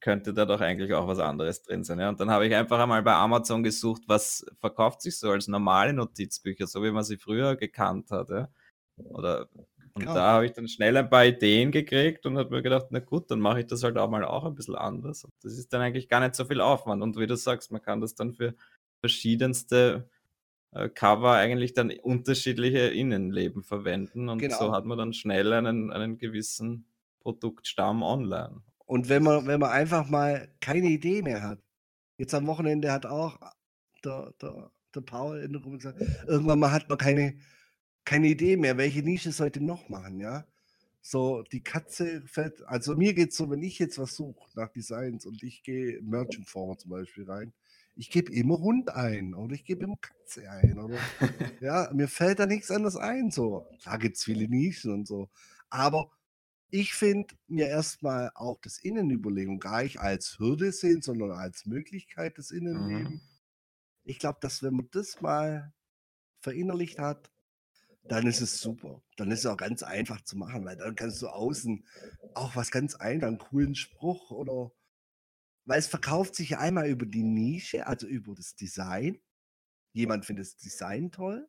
könnte 0.00 0.34
da 0.34 0.44
doch 0.44 0.60
eigentlich 0.60 0.92
auch 0.92 1.08
was 1.08 1.18
anderes 1.18 1.62
drin 1.62 1.82
sein. 1.82 1.98
Ja? 1.98 2.10
Und 2.10 2.20
dann 2.20 2.30
habe 2.30 2.46
ich 2.46 2.54
einfach 2.54 2.78
einmal 2.78 3.02
bei 3.02 3.14
Amazon 3.14 3.62
gesucht, 3.62 4.02
was 4.06 4.44
verkauft 4.60 5.00
sich 5.00 5.18
so 5.18 5.30
als 5.30 5.48
normale 5.48 5.94
Notizbücher, 5.94 6.66
so 6.66 6.82
wie 6.82 6.90
man 6.90 7.04
sie 7.04 7.16
früher 7.16 7.56
gekannt 7.56 8.10
hat. 8.10 8.28
Ja? 8.28 8.48
Oder 8.98 9.48
und 9.96 10.02
genau. 10.02 10.14
da 10.14 10.32
habe 10.32 10.46
ich 10.46 10.52
dann 10.52 10.66
schnell 10.66 10.96
ein 10.96 11.08
paar 11.08 11.24
Ideen 11.24 11.70
gekriegt 11.70 12.26
und 12.26 12.36
habe 12.36 12.50
mir 12.50 12.62
gedacht, 12.62 12.86
na 12.90 12.98
gut, 12.98 13.30
dann 13.30 13.38
mache 13.38 13.60
ich 13.60 13.68
das 13.68 13.84
halt 13.84 13.96
auch 13.96 14.10
mal 14.10 14.24
auch 14.24 14.44
ein 14.44 14.56
bisschen 14.56 14.74
anders. 14.74 15.22
Und 15.22 15.32
das 15.42 15.52
ist 15.56 15.72
dann 15.72 15.82
eigentlich 15.82 16.08
gar 16.08 16.18
nicht 16.18 16.34
so 16.34 16.44
viel 16.44 16.60
Aufwand. 16.60 17.00
Und 17.00 17.16
wie 17.16 17.28
du 17.28 17.36
sagst, 17.36 17.70
man 17.70 17.80
kann 17.80 18.00
das 18.00 18.16
dann 18.16 18.34
für 18.34 18.54
verschiedenste 19.04 20.08
äh, 20.72 20.88
Cover 20.88 21.32
eigentlich 21.32 21.74
dann 21.74 21.90
unterschiedliche 22.02 22.88
Innenleben 22.88 23.62
verwenden. 23.62 24.28
Und 24.28 24.38
genau. 24.38 24.58
so 24.58 24.72
hat 24.72 24.84
man 24.84 24.98
dann 24.98 25.12
schnell 25.12 25.52
einen, 25.52 25.92
einen 25.92 26.18
gewissen 26.18 26.86
Produktstamm 27.20 28.02
online. 28.02 28.62
Und 28.86 29.08
wenn 29.08 29.22
man, 29.22 29.46
wenn 29.46 29.60
man 29.60 29.70
einfach 29.70 30.08
mal 30.08 30.48
keine 30.60 30.88
Idee 30.88 31.22
mehr 31.22 31.42
hat, 31.42 31.58
Jetzt 32.16 32.34
am 32.34 32.46
Wochenende 32.46 32.92
hat 32.92 33.06
auch 33.06 33.38
der, 34.04 34.32
der, 34.40 34.70
der 34.94 35.00
Paul 35.00 35.40
in 35.40 35.52
der 35.52 35.60
Gruppe 35.60 35.78
gesagt, 35.78 36.00
irgendwann 36.26 36.60
mal 36.60 36.70
hat 36.70 36.88
man 36.88 36.98
keine, 36.98 37.36
keine 38.04 38.28
Idee 38.28 38.56
mehr, 38.56 38.76
welche 38.76 39.02
Nische 39.02 39.32
sollte 39.32 39.62
noch 39.62 39.88
machen, 39.88 40.20
ja. 40.20 40.46
So, 41.00 41.42
die 41.42 41.62
Katze 41.62 42.22
fällt, 42.26 42.62
also 42.66 42.96
mir 42.96 43.12
geht 43.12 43.30
es 43.30 43.36
so, 43.36 43.50
wenn 43.50 43.62
ich 43.62 43.78
jetzt 43.78 43.98
was 43.98 44.16
suche 44.16 44.48
nach 44.54 44.70
Designs 44.70 45.26
und 45.26 45.42
ich 45.42 45.62
gehe 45.62 46.00
Merchant 46.02 46.48
Former 46.48 46.78
zum 46.78 46.92
Beispiel 46.92 47.28
rein, 47.28 47.52
ich 47.96 48.10
gebe 48.10 48.32
immer 48.32 48.58
Hund 48.58 48.90
ein 48.90 49.34
oder 49.34 49.54
ich 49.54 49.64
gebe 49.64 49.84
immer 49.84 49.96
Katze 49.96 50.50
ein 50.50 50.78
oder 50.78 50.98
ja, 51.60 51.90
mir 51.92 52.08
fällt 52.08 52.38
da 52.38 52.46
nichts 52.46 52.70
anderes 52.70 52.96
ein. 52.96 53.30
So, 53.30 53.66
da 53.84 53.96
gibt 53.96 54.16
es 54.16 54.24
viele 54.24 54.48
Nischen 54.48 54.92
und 54.92 55.06
so. 55.06 55.30
Aber 55.70 56.10
ich 56.70 56.94
finde 56.94 57.34
mir 57.46 57.68
erstmal 57.68 58.30
auch 58.34 58.60
das 58.60 58.78
Innenüberlegung 58.78 59.60
gar 59.60 59.82
nicht 59.82 60.00
als 60.00 60.38
Hürde 60.38 60.72
sehen, 60.72 61.02
sondern 61.02 61.30
als 61.30 61.66
Möglichkeit 61.66 62.38
des 62.38 62.50
Innenlebens. 62.50 63.10
Mhm. 63.10 63.20
Ich 64.02 64.18
glaube, 64.18 64.38
dass 64.40 64.62
wenn 64.62 64.74
man 64.74 64.88
das 64.90 65.20
mal 65.20 65.72
verinnerlicht 66.40 66.98
hat, 66.98 67.30
dann 68.06 68.26
ist 68.26 68.40
es 68.40 68.60
super. 68.60 69.02
Dann 69.16 69.30
ist 69.30 69.40
es 69.40 69.46
auch 69.46 69.56
ganz 69.56 69.82
einfach 69.82 70.20
zu 70.22 70.36
machen, 70.36 70.64
weil 70.64 70.76
dann 70.76 70.94
kannst 70.94 71.22
du 71.22 71.28
außen 71.28 71.86
auch 72.34 72.54
was 72.56 72.70
ganz 72.70 72.96
ein, 72.96 73.22
einen 73.24 73.38
coolen 73.38 73.74
Spruch 73.74 74.30
oder 74.30 74.72
weil 75.64 75.78
es 75.78 75.86
verkauft 75.86 76.34
sich 76.34 76.58
einmal 76.58 76.88
über 76.88 77.06
die 77.06 77.22
Nische, 77.22 77.86
also 77.86 78.06
über 78.06 78.34
das 78.34 78.54
Design. 78.54 79.20
Jemand 79.92 80.26
findet 80.26 80.46
das 80.46 80.56
Design 80.56 81.10
toll, 81.10 81.48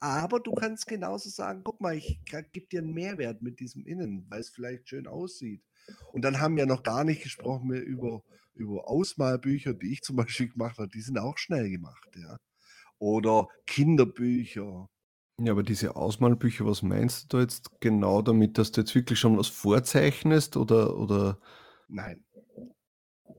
aber 0.00 0.40
du 0.40 0.52
kannst 0.54 0.86
genauso 0.86 1.28
sagen, 1.28 1.62
guck 1.62 1.80
mal, 1.80 1.94
ich 1.94 2.20
gebe 2.24 2.66
dir 2.66 2.80
einen 2.80 2.94
Mehrwert 2.94 3.42
mit 3.42 3.60
diesem 3.60 3.84
Innen, 3.84 4.26
weil 4.30 4.40
es 4.40 4.48
vielleicht 4.48 4.88
schön 4.88 5.06
aussieht. 5.06 5.62
Und 6.12 6.24
dann 6.24 6.40
haben 6.40 6.56
wir 6.56 6.66
noch 6.66 6.82
gar 6.82 7.04
nicht 7.04 7.22
gesprochen 7.22 7.68
mehr 7.68 7.84
über, 7.84 8.22
über 8.54 8.88
Ausmalbücher, 8.88 9.74
die 9.74 9.92
ich 9.92 10.00
zum 10.00 10.16
Beispiel 10.16 10.48
gemacht 10.48 10.78
habe, 10.78 10.88
die 10.88 11.02
sind 11.02 11.18
auch 11.18 11.36
schnell 11.36 11.68
gemacht, 11.70 12.08
ja. 12.16 12.38
Oder 12.98 13.48
Kinderbücher. 13.66 14.88
Ja, 15.42 15.52
aber 15.52 15.62
diese 15.62 15.96
Ausmalbücher, 15.96 16.66
was 16.66 16.82
meinst 16.82 17.32
du 17.32 17.36
da 17.36 17.42
jetzt 17.42 17.80
genau 17.80 18.20
damit, 18.20 18.58
dass 18.58 18.72
du 18.72 18.82
jetzt 18.82 18.94
wirklich 18.94 19.18
schon 19.18 19.38
was 19.38 19.48
vorzeichnest 19.48 20.56
oder, 20.56 20.96
oder? 20.96 21.40
Nein. 21.88 22.24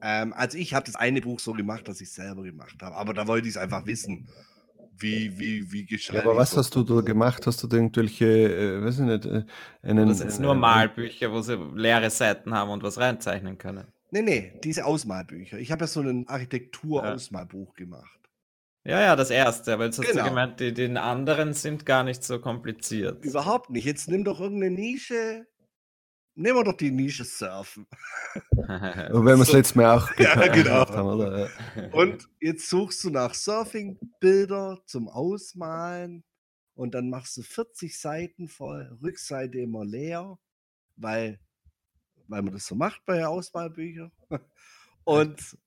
Ähm, 0.02 0.34
also 0.34 0.58
ich 0.58 0.74
habe 0.74 0.86
das 0.86 0.96
eine 0.96 1.22
Buch 1.22 1.40
so 1.40 1.54
gemacht, 1.54 1.88
dass 1.88 2.02
ich 2.02 2.10
es 2.10 2.16
selber 2.16 2.44
gemacht 2.44 2.76
habe, 2.82 2.96
aber 2.96 3.14
da 3.14 3.28
wollte 3.28 3.48
ich 3.48 3.56
es 3.56 3.58
einfach 3.58 3.86
wissen 3.86 4.30
wie, 4.98 5.38
wie, 5.40 5.72
wie 5.72 5.86
geschrieben. 5.86 6.24
Ja, 6.24 6.30
aber 6.30 6.38
was 6.38 6.56
hast 6.56 6.76
du 6.76 6.84
da 6.84 7.02
gemacht? 7.02 7.46
Hast 7.48 7.64
du 7.64 7.68
da 7.68 7.78
irgendwelche, 7.78 8.26
äh, 8.26 8.84
weiß 8.84 9.00
ich 9.00 9.06
nicht, 9.06 9.26
äh, 9.26 9.44
einen. 9.82 10.08
Das 10.08 10.20
sind 10.20 10.40
nur 10.40 10.56
Malbücher, 10.56 11.32
wo 11.32 11.42
sie 11.42 11.58
leere 11.76 12.10
Seiten 12.10 12.54
haben 12.54 12.70
und 12.70 12.84
was 12.84 12.98
reinzeichnen 12.98 13.58
können. 13.58 13.88
Nee, 14.12 14.22
nee, 14.22 14.60
diese 14.64 14.86
Ausmalbücher. 14.86 15.58
Ich 15.58 15.72
habe 15.72 15.84
ja 15.84 15.88
so 15.88 16.02
ein 16.02 16.28
Architektur-Ausmalbuch 16.28 17.74
ja. 17.78 17.86
gemacht. 17.86 18.20
Ja, 18.84 19.00
ja, 19.00 19.16
das 19.16 19.30
erste, 19.30 19.74
aber 19.74 19.86
jetzt 19.86 20.00
hast 20.00 20.08
genau. 20.08 20.24
du 20.24 20.30
gemeint, 20.30 20.60
die, 20.60 20.74
die 20.74 20.98
anderen 20.98 21.54
sind 21.54 21.86
gar 21.86 22.04
nicht 22.04 22.24
so 22.24 22.40
kompliziert. 22.40 23.24
Überhaupt 23.24 23.70
nicht. 23.70 23.86
Jetzt 23.86 24.10
nimm 24.10 24.24
doch 24.24 24.42
irgendeine 24.42 24.76
Nische, 24.76 25.46
Nehmen 26.36 26.60
wir 26.60 26.64
doch 26.64 26.78
die 26.78 26.92
Nische 26.92 27.26
Surfen. 27.26 27.88
Und 28.56 29.26
wenn 29.26 29.38
wir 29.38 29.42
es 29.42 29.52
letztes 29.52 29.76
Mal 29.76 29.98
auch 29.98 30.10
ja, 30.18 30.48
genau. 30.48 30.88
haben, 30.88 31.08
oder? 31.08 31.50
Und 31.92 32.30
jetzt 32.40 32.70
suchst 32.70 33.04
du 33.04 33.10
nach 33.10 33.34
Surfing-Bilder 33.34 34.82
zum 34.86 35.10
Ausmalen 35.10 36.24
und 36.74 36.96
dann 36.96 37.10
machst 37.10 37.36
du 37.38 37.44
40 37.44 38.00
Seiten 38.00 38.48
voll, 38.48 38.98
Rückseite 39.04 39.60
immer 39.60 39.84
leer, 39.84 40.40
weil, 40.96 41.40
weil 42.28 42.42
man 42.42 42.54
das 42.54 42.66
so 42.66 42.76
macht 42.76 43.06
bei 43.06 43.28
Ausmalbüchern. 43.28 44.12
Und 45.04 45.58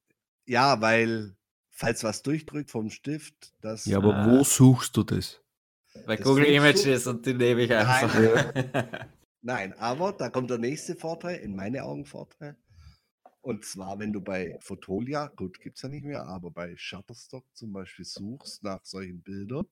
ja, 0.47 0.81
weil, 0.81 1.37
falls 1.71 2.05
was 2.05 2.23
durchdrückt 2.23 2.71
vom 2.71 2.89
Stift, 2.89 3.53
das. 3.61 3.85
Ja, 3.85 3.99
aber 3.99 4.27
wo 4.27 4.45
suchst 4.45 4.97
du 4.97 5.03
das? 5.03 5.41
Bei 6.07 6.17
das 6.17 6.25
Google 6.25 6.47
Images 6.47 7.07
und 7.07 7.25
die 7.27 7.35
nehme 7.35 7.63
ich 7.63 7.73
einfach. 7.73 8.15
Nein. 9.45 9.75
Aber 9.75 10.13
da 10.13 10.31
kommt 10.31 10.49
der 10.49 10.59
nächste 10.59 10.97
Vorteil, 10.97 11.37
in 11.41 11.55
meine 11.55 11.85
Augen 11.85 12.07
Vorteil. 12.07 12.57
Und 13.43 13.67
zwar, 13.67 13.99
wenn 13.99 14.11
du 14.11 14.23
bei 14.23 14.59
Fotolia, 14.63 15.27
gut, 15.27 15.61
gibt 15.61 15.77
es 15.77 15.83
ja 15.83 15.91
nicht 15.91 16.07
mehr, 16.07 16.25
aber 16.25 16.51
bei 16.51 16.75
Shutterstock 16.79 17.45
zum 17.55 17.75
Beispiel 17.75 18.07
suchst 18.07 18.63
nach 18.63 18.83
solchen 18.87 19.23
Bildern, 19.23 19.67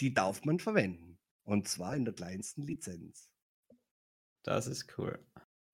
die 0.00 0.14
darf 0.14 0.46
man 0.46 0.58
verwenden. 0.58 1.18
Und 1.42 1.68
zwar 1.68 1.94
in 1.94 2.06
der 2.06 2.14
kleinsten 2.14 2.62
Lizenz. 2.62 3.30
Das 4.42 4.66
ist 4.66 4.86
cool. 4.96 5.22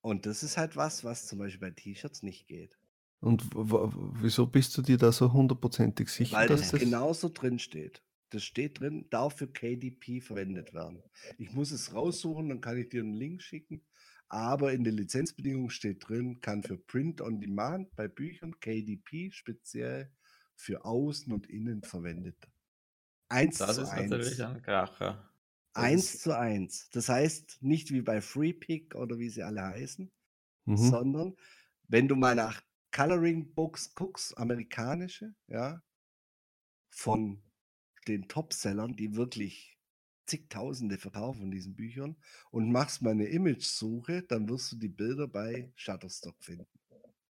Und 0.00 0.26
das 0.26 0.42
ist 0.42 0.56
halt 0.56 0.74
was, 0.74 1.04
was 1.04 1.28
zum 1.28 1.38
Beispiel 1.38 1.60
bei 1.60 1.70
T-Shirts 1.70 2.24
nicht 2.24 2.48
geht. 2.48 2.76
Und 3.20 3.44
wieso 3.54 4.48
bist 4.48 4.76
du 4.76 4.82
dir 4.82 4.98
da 4.98 5.12
so 5.12 5.32
hundertprozentig 5.32 6.08
sicher, 6.08 6.36
Weil 6.36 6.48
dass 6.48 6.72
das 6.72 6.80
genauso 6.80 7.28
drin 7.28 7.60
steht. 7.60 8.02
Das 8.30 8.44
steht 8.44 8.80
drin, 8.80 9.06
darf 9.10 9.36
für 9.36 9.48
KDP 9.48 10.20
verwendet 10.20 10.72
werden. 10.72 11.02
Ich 11.36 11.52
muss 11.52 11.72
es 11.72 11.94
raussuchen, 11.94 12.48
dann 12.48 12.60
kann 12.60 12.78
ich 12.78 12.88
dir 12.88 13.02
einen 13.02 13.14
Link 13.14 13.42
schicken. 13.42 13.84
Aber 14.28 14.72
in 14.72 14.84
den 14.84 14.96
Lizenzbedingungen 14.96 15.70
steht 15.70 16.08
drin, 16.08 16.40
kann 16.40 16.62
für 16.62 16.78
Print 16.78 17.20
on 17.20 17.40
Demand 17.40 17.94
bei 17.96 18.06
Büchern 18.06 18.58
KDP 18.60 19.32
speziell 19.32 20.12
für 20.54 20.84
Außen 20.84 21.32
und 21.32 21.48
Innen 21.48 21.82
verwendet. 21.82 22.36
Eins 23.28 23.58
das 23.58 23.76
zu 23.76 23.82
ist 23.82 23.88
eins. 23.88 24.10
natürlich 24.10 24.44
ein 24.44 24.62
Kracher. 24.62 25.30
Das 25.72 25.82
eins 25.82 26.18
zu 26.20 26.36
eins. 26.36 26.88
Das 26.90 27.08
heißt 27.08 27.62
nicht 27.62 27.92
wie 27.92 28.02
bei 28.02 28.20
FreePick 28.20 28.94
oder 28.94 29.18
wie 29.18 29.30
sie 29.30 29.42
alle 29.42 29.62
heißen, 29.62 30.10
mhm. 30.66 30.76
sondern 30.76 31.36
wenn 31.88 32.06
du 32.06 32.14
mal 32.14 32.36
nach 32.36 32.62
Coloring 32.92 33.52
Books 33.54 33.94
guckst, 33.94 34.36
amerikanische, 34.38 35.34
ja, 35.48 35.82
von 36.90 37.42
den 38.10 38.28
Topsellern, 38.28 38.96
die 38.96 39.16
wirklich 39.16 39.78
zigtausende 40.26 40.98
verkaufen 40.98 41.40
von 41.40 41.50
diesen 41.50 41.74
Büchern 41.74 42.16
und 42.50 42.70
machst 42.70 43.02
mal 43.02 43.10
eine 43.10 43.26
Image-Suche, 43.26 44.22
dann 44.22 44.48
wirst 44.48 44.72
du 44.72 44.76
die 44.76 44.88
Bilder 44.88 45.26
bei 45.26 45.72
Shutterstock 45.74 46.36
finden. 46.40 46.66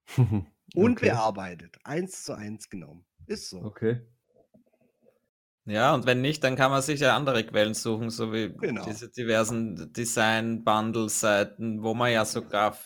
Unbearbeitet, 0.75 1.77
okay. 1.77 1.85
eins 1.85 2.25
zu 2.25 2.35
eins 2.35 2.69
genommen. 2.69 3.05
Ist 3.27 3.51
so. 3.51 3.63
Okay. 3.63 4.01
Ja, 5.65 5.95
und 5.95 6.07
wenn 6.07 6.23
nicht, 6.23 6.43
dann 6.43 6.57
kann 6.57 6.71
man 6.71 6.81
sich 6.81 7.01
ja 7.01 7.15
andere 7.15 7.45
Quellen 7.45 7.75
suchen, 7.75 8.09
so 8.09 8.33
wie 8.33 8.55
genau. 8.55 8.87
diese 8.87 9.11
diversen 9.11 9.93
Design-Bundle-Seiten, 9.93 11.83
wo 11.83 11.93
man 11.93 12.11
ja 12.11 12.25
sogar 12.25 12.77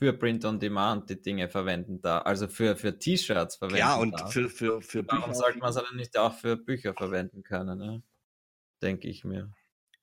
für 0.00 0.14
Print 0.14 0.44
on 0.46 0.58
Demand 0.58 1.10
die 1.10 1.20
Dinge 1.20 1.48
verwenden 1.48 2.00
da, 2.00 2.20
also 2.20 2.48
für, 2.48 2.74
für 2.74 2.98
T-Shirts 2.98 3.56
verwenden. 3.56 3.80
Ja, 3.80 3.96
und 3.96 4.18
darf. 4.18 4.32
für, 4.32 4.48
für, 4.48 4.80
für 4.80 5.02
Bücher. 5.02 5.20
Warum 5.20 5.34
sollte 5.34 5.58
man 5.58 5.68
es 5.68 5.76
dann 5.76 5.96
nicht 5.96 6.16
auch 6.16 6.32
für 6.32 6.56
Bücher 6.56 6.94
verwenden 6.94 7.42
können, 7.42 7.78
ne? 7.78 8.02
denke 8.82 9.08
ich 9.08 9.24
mir. 9.24 9.52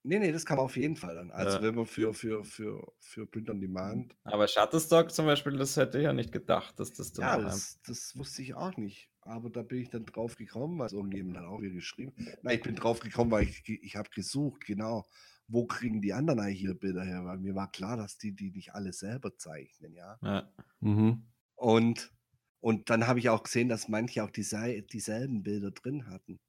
Nee, 0.04 0.20
nee, 0.20 0.32
das 0.32 0.46
kann 0.46 0.58
man 0.58 0.66
auf 0.66 0.78
jeden 0.78 0.96
Fall 0.96 1.16
dann. 1.16 1.32
Also 1.32 1.58
ja. 1.58 1.64
wenn 1.64 1.76
man 1.76 1.88
für, 1.88 2.14
für, 2.14 2.46
für, 2.46 2.94
für 3.00 3.26
Print 3.26 3.50
on 3.50 3.60
Demand. 3.60 4.16
Aber 4.24 4.48
Shutterstock 4.48 5.12
zum 5.12 5.26
Beispiel, 5.26 5.58
das 5.58 5.76
hätte 5.76 5.98
ich 5.98 6.04
ja 6.04 6.14
nicht 6.14 6.32
gedacht, 6.32 6.80
dass 6.80 6.94
das 6.94 7.12
dann. 7.12 7.26
Ja, 7.26 7.42
das, 7.42 7.82
das, 7.86 8.16
wusste 8.16 8.44
ich 8.44 8.54
auch 8.54 8.78
nicht. 8.78 9.10
Aber 9.22 9.50
da 9.50 9.64
bin 9.64 9.82
ich 9.82 9.90
dann 9.90 10.06
drauf 10.06 10.38
gekommen, 10.38 10.78
was 10.80 10.94
irgendjemand 10.94 11.38
dann 11.38 11.46
auch 11.46 11.60
wieder 11.60 11.74
geschrieben. 11.74 12.14
Nein, 12.44 12.56
ich 12.56 12.62
bin 12.62 12.76
drauf 12.76 13.00
gekommen, 13.00 13.32
weil 13.32 13.44
ich, 13.44 13.68
ich 13.68 13.96
habe 13.98 14.10
gesucht, 14.12 14.64
genau 14.66 15.06
wo 15.48 15.66
kriegen 15.66 16.02
die 16.02 16.14
anderen 16.14 16.40
eigentlich 16.40 16.64
ihre 16.64 16.76
Bilder 16.76 17.04
her? 17.04 17.26
Weil 17.26 17.38
mir 17.38 17.56
war 17.56 17.72
klar, 17.72 17.98
dass 17.98 18.18
die 18.18 18.34
die 18.34 18.52
nicht 18.52 18.74
alle 18.74 18.94
selber 18.94 19.38
zeichnen, 19.38 19.94
ja. 19.94 20.18
ja. 20.22 20.52
Mhm. 20.82 21.26
Und, 21.56 22.14
und 22.60 22.90
dann 22.90 23.08
habe 23.08 23.20
ich 23.20 23.30
auch 23.30 23.44
gesehen, 23.44 23.70
dass 23.70 23.88
manche 23.88 24.24
auch 24.24 24.30
die, 24.30 24.46
dieselben 24.92 25.44
Bilder 25.44 25.72
drin 25.72 26.08
hatten. 26.08 26.40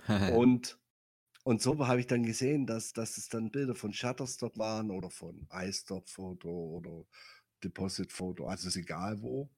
und, 0.34 0.78
und 1.44 1.62
so 1.62 1.86
habe 1.86 2.00
ich 2.00 2.06
dann 2.06 2.24
gesehen, 2.24 2.66
dass, 2.66 2.92
dass 2.92 3.18
es 3.18 3.28
dann 3.28 3.50
Bilder 3.50 3.74
von 3.74 3.92
Shutterstock 3.92 4.58
waren 4.58 4.90
oder 4.90 5.10
von 5.10 5.46
iStop 5.52 6.08
Photo 6.08 6.50
oder 6.50 7.04
Deposit 7.62 8.12
Photo, 8.12 8.46
also 8.46 8.68
ist 8.68 8.76
egal 8.76 9.22
wo. 9.22 9.50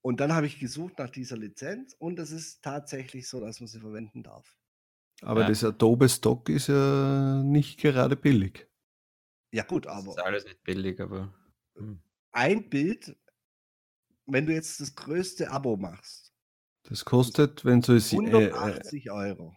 Und 0.00 0.20
dann 0.20 0.32
habe 0.32 0.46
ich 0.46 0.60
gesucht 0.60 0.98
nach 0.98 1.10
dieser 1.10 1.36
Lizenz 1.36 1.94
und 1.98 2.18
es 2.18 2.30
ist 2.30 2.62
tatsächlich 2.62 3.28
so, 3.28 3.40
dass 3.40 3.60
man 3.60 3.68
sie 3.68 3.80
verwenden 3.80 4.22
darf. 4.22 4.58
Aber 5.22 5.42
ja. 5.42 5.48
das 5.48 5.64
Adobe 5.64 6.08
Stock 6.08 6.48
ist 6.48 6.68
ja 6.68 7.42
nicht 7.42 7.80
gerade 7.80 8.16
billig. 8.16 8.68
Ja, 9.50 9.64
gut, 9.64 9.86
aber. 9.86 10.06
Das 10.06 10.16
ist 10.16 10.22
alles 10.22 10.44
nicht 10.44 10.62
billig, 10.62 11.00
aber. 11.00 11.32
Hm. 11.76 12.00
Ein 12.32 12.68
Bild, 12.68 13.16
wenn 14.26 14.46
du 14.46 14.52
jetzt 14.52 14.80
das 14.80 14.94
größte 14.94 15.50
Abo 15.50 15.76
machst. 15.76 16.32
Das 16.84 17.04
kostet, 17.04 17.64
wenn 17.64 17.80
du 17.80 17.94
es. 17.94 18.12
180 18.12 19.06
äh, 19.06 19.10
Euro. 19.10 19.56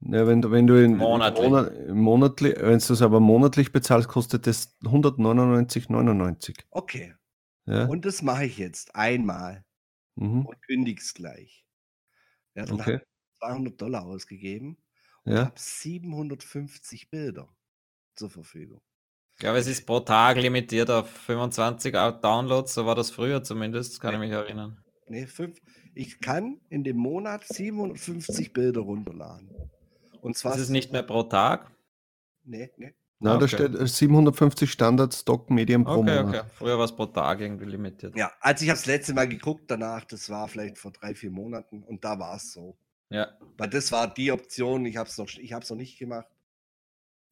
Ja, 0.00 0.26
wenn 0.26 0.42
du, 0.42 0.50
wenn 0.50 0.66
du 0.66 0.82
in, 0.82 0.96
monatlich. 0.96 1.48
Monat, 1.48 1.88
monatlich, 1.88 2.54
wenn 2.56 2.78
du 2.78 2.92
es 2.92 3.02
aber 3.02 3.18
monatlich 3.18 3.72
bezahlst, 3.72 4.08
kostet 4.08 4.46
das 4.46 4.78
199,99. 4.82 6.56
Okay. 6.70 7.14
Ja? 7.66 7.86
Und 7.86 8.04
das 8.04 8.22
mache 8.22 8.44
ich 8.44 8.58
jetzt 8.58 8.94
einmal 8.94 9.64
mhm. 10.14 10.46
und 10.46 10.62
kündig's 10.62 11.14
gleich. 11.14 11.66
Ja, 12.54 12.64
dann 12.64 12.80
okay. 12.80 13.00
200 13.40 13.80
Dollar 13.80 14.04
ausgegeben 14.04 14.78
ja. 15.28 15.46
habe 15.46 15.52
750 15.56 17.10
Bilder 17.10 17.48
zur 18.14 18.30
Verfügung. 18.30 18.80
Ich 19.34 19.40
glaube, 19.40 19.58
es 19.58 19.68
ist 19.68 19.86
pro 19.86 20.00
Tag 20.00 20.36
limitiert 20.36 20.90
auf 20.90 21.08
25 21.08 21.92
Downloads, 21.92 22.74
so 22.74 22.86
war 22.86 22.94
das 22.94 23.10
früher 23.10 23.42
zumindest, 23.42 24.00
kann 24.00 24.10
nee. 24.10 24.26
ich 24.26 24.30
mich 24.30 24.36
erinnern. 24.36 24.82
Nee, 25.06 25.26
fünf. 25.26 25.58
Ich 25.94 26.20
kann 26.20 26.60
in 26.68 26.84
dem 26.84 26.96
Monat 26.96 27.44
750 27.44 28.52
Bilder 28.52 28.80
runterladen. 28.80 29.50
Und 30.20 30.36
zwar. 30.36 30.54
Ist 30.54 30.62
es 30.62 30.68
nicht 30.68 30.92
mehr 30.92 31.02
pro 31.02 31.22
Tag? 31.22 31.70
Nee, 32.44 32.70
nee. 32.76 32.94
Na, 33.20 33.34
okay. 33.34 33.40
da 33.40 33.48
steht 33.48 33.88
750 33.88 34.70
Standard 34.70 35.12
Stock 35.12 35.50
Medien 35.50 35.84
pro 35.84 36.00
okay, 36.00 36.22
Monat. 36.22 36.28
Okay. 36.28 36.50
Früher 36.54 36.78
war 36.78 36.84
es 36.84 36.94
pro 36.94 37.06
Tag 37.06 37.40
irgendwie 37.40 37.64
limitiert. 37.64 38.16
Ja, 38.16 38.30
als 38.40 38.62
ich 38.62 38.68
habe 38.68 38.78
das 38.78 38.86
letzte 38.86 39.12
Mal 39.12 39.28
geguckt 39.28 39.64
danach, 39.68 40.04
das 40.04 40.30
war 40.30 40.46
vielleicht 40.46 40.78
vor 40.78 40.92
drei, 40.92 41.14
vier 41.14 41.30
Monaten 41.30 41.82
und 41.82 42.04
da 42.04 42.18
war 42.18 42.36
es 42.36 42.52
so. 42.52 42.78
Ja. 43.10 43.38
Weil 43.56 43.70
das 43.70 43.92
war 43.92 44.12
die 44.12 44.32
Option, 44.32 44.84
ich 44.86 44.96
habe 44.96 45.08
es 45.08 45.18
noch, 45.18 45.28
noch 45.70 45.76
nicht 45.76 45.98
gemacht, 45.98 46.28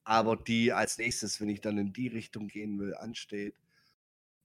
aber 0.05 0.37
die 0.37 0.73
als 0.73 0.99
nächstes, 0.99 1.41
wenn 1.41 1.49
ich 1.49 1.61
dann 1.61 1.79
in 1.79 1.93
die 1.93 2.09
Richtung 2.09 2.49
gehen 2.49 2.79
will, 2.79 2.95
ansteht. 2.95 3.57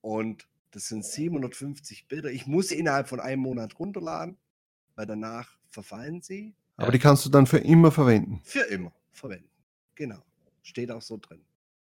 Und 0.02 0.48
das 0.72 0.88
sind 0.88 1.06
750 1.06 2.08
Bilder. 2.08 2.32
Ich 2.32 2.48
muss 2.48 2.70
sie 2.70 2.80
innerhalb 2.80 3.08
von 3.08 3.20
einem 3.20 3.42
Monat 3.42 3.78
runterladen, 3.78 4.38
weil 4.96 5.06
danach 5.06 5.58
verfallen 5.70 6.22
sie. 6.22 6.56
Aber 6.78 6.92
die 6.92 7.00
kannst 7.00 7.26
du 7.26 7.30
dann 7.30 7.46
für 7.46 7.60
immer 7.60 7.92
verwenden. 7.92 8.42
Für 8.44 8.62
immer 8.62 8.92
verwenden. 9.12 9.50
Genau. 9.96 10.24
Steht 10.64 10.92
auch 10.92 11.02
so 11.02 11.18
drin. 11.18 11.42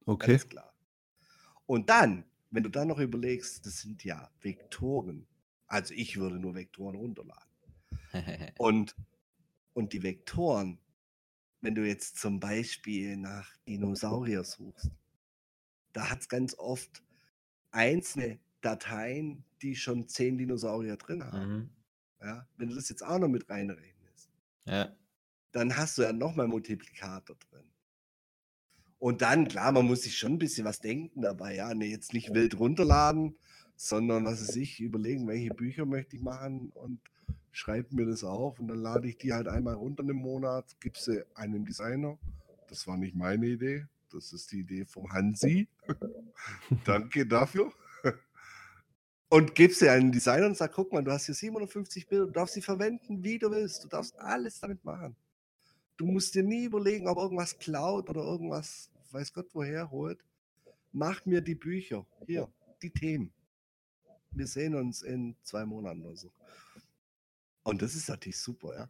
Okay. 0.04 0.32
Alles 0.32 0.48
klar. 0.48 0.74
Und 1.66 1.88
dann, 1.88 2.24
wenn 2.50 2.62
du 2.62 2.68
dann 2.68 2.88
noch 2.88 2.98
überlegst, 2.98 3.64
das 3.64 3.80
sind 3.80 4.04
ja 4.04 4.30
Vektoren. 4.40 5.26
Also 5.66 5.94
ich 5.94 6.18
würde 6.18 6.36
nur 6.36 6.54
Vektoren 6.54 6.96
runterladen. 6.96 7.48
und, 8.58 8.94
und 9.74 9.92
die 9.92 10.02
Vektoren, 10.02 10.78
wenn 11.60 11.74
du 11.74 11.86
jetzt 11.86 12.18
zum 12.18 12.40
Beispiel 12.40 13.16
nach 13.16 13.54
Dinosaurier 13.66 14.44
suchst, 14.44 14.90
da 15.92 16.10
hat 16.10 16.20
es 16.20 16.28
ganz 16.28 16.54
oft 16.54 17.02
einzelne 17.70 18.38
Dateien, 18.60 19.44
die 19.62 19.76
schon 19.76 20.08
zehn 20.08 20.38
Dinosaurier 20.38 20.96
drin 20.96 21.24
haben. 21.24 21.52
Mhm. 21.52 21.70
Ja, 22.20 22.48
wenn 22.56 22.68
du 22.68 22.74
das 22.74 22.88
jetzt 22.88 23.02
auch 23.02 23.18
noch 23.18 23.28
mit 23.28 23.48
reinrechnest, 23.50 24.30
ja. 24.64 24.94
dann 25.52 25.76
hast 25.76 25.98
du 25.98 26.02
ja 26.02 26.12
nochmal 26.12 26.48
Multiplikator 26.48 27.36
drin. 27.36 27.64
Und 28.98 29.20
dann, 29.20 29.48
klar, 29.48 29.72
man 29.72 29.86
muss 29.86 30.02
sich 30.02 30.16
schon 30.16 30.32
ein 30.32 30.38
bisschen 30.38 30.64
was 30.64 30.80
denken 30.80 31.20
dabei. 31.20 31.56
Ja, 31.56 31.74
nee, 31.74 31.90
jetzt 31.90 32.14
nicht 32.14 32.32
wild 32.32 32.58
runterladen, 32.58 33.36
sondern 33.76 34.24
was 34.24 34.40
weiß 34.40 34.56
ich, 34.56 34.80
überlegen, 34.80 35.26
welche 35.26 35.52
Bücher 35.52 35.84
möchte 35.84 36.16
ich 36.16 36.22
machen 36.22 36.70
und 36.70 37.00
schreibe 37.54 37.94
mir 37.94 38.04
das 38.04 38.24
auf 38.24 38.58
und 38.58 38.68
dann 38.68 38.80
lade 38.82 39.08
ich 39.08 39.16
die 39.16 39.32
halt 39.32 39.46
einmal 39.46 39.74
runter 39.74 40.02
im 40.02 40.16
Monat, 40.16 40.76
gebe 40.80 40.98
sie 40.98 41.24
einem 41.34 41.64
Designer. 41.64 42.18
Das 42.68 42.86
war 42.86 42.96
nicht 42.96 43.14
meine 43.14 43.46
Idee, 43.46 43.86
das 44.10 44.32
ist 44.32 44.50
die 44.52 44.60
Idee 44.60 44.84
vom 44.84 45.10
Hansi. 45.12 45.68
Danke 46.84 47.26
dafür. 47.26 47.72
und 49.28 49.54
gebe 49.54 49.72
sie 49.72 49.88
einem 49.88 50.10
Designer 50.10 50.46
und 50.46 50.56
sag, 50.56 50.72
guck 50.72 50.92
mal, 50.92 51.04
du 51.04 51.12
hast 51.12 51.26
hier 51.26 51.34
750 51.34 52.08
Bilder, 52.08 52.26
du 52.26 52.32
darfst 52.32 52.54
sie 52.54 52.62
verwenden, 52.62 53.22
wie 53.22 53.38
du 53.38 53.50
willst. 53.50 53.84
Du 53.84 53.88
darfst 53.88 54.18
alles 54.18 54.60
damit 54.60 54.84
machen. 54.84 55.14
Du 55.96 56.06
musst 56.06 56.34
dir 56.34 56.42
nie 56.42 56.64
überlegen, 56.64 57.06
ob 57.06 57.18
irgendwas 57.18 57.56
klaut 57.56 58.10
oder 58.10 58.22
irgendwas 58.22 58.90
weiß 59.12 59.32
Gott 59.32 59.46
woher 59.52 59.90
holt, 59.92 60.18
mach 60.92 61.24
mir 61.24 61.40
die 61.40 61.54
Bücher. 61.54 62.04
Hier, 62.26 62.48
die 62.82 62.90
Themen. 62.90 63.32
Wir 64.32 64.48
sehen 64.48 64.74
uns 64.74 65.02
in 65.02 65.36
zwei 65.44 65.64
Monaten 65.64 66.04
oder 66.04 66.16
so. 66.16 66.32
Und 67.64 67.82
das 67.82 67.94
ist 67.94 68.08
natürlich 68.08 68.38
super, 68.38 68.76
ja. 68.76 68.88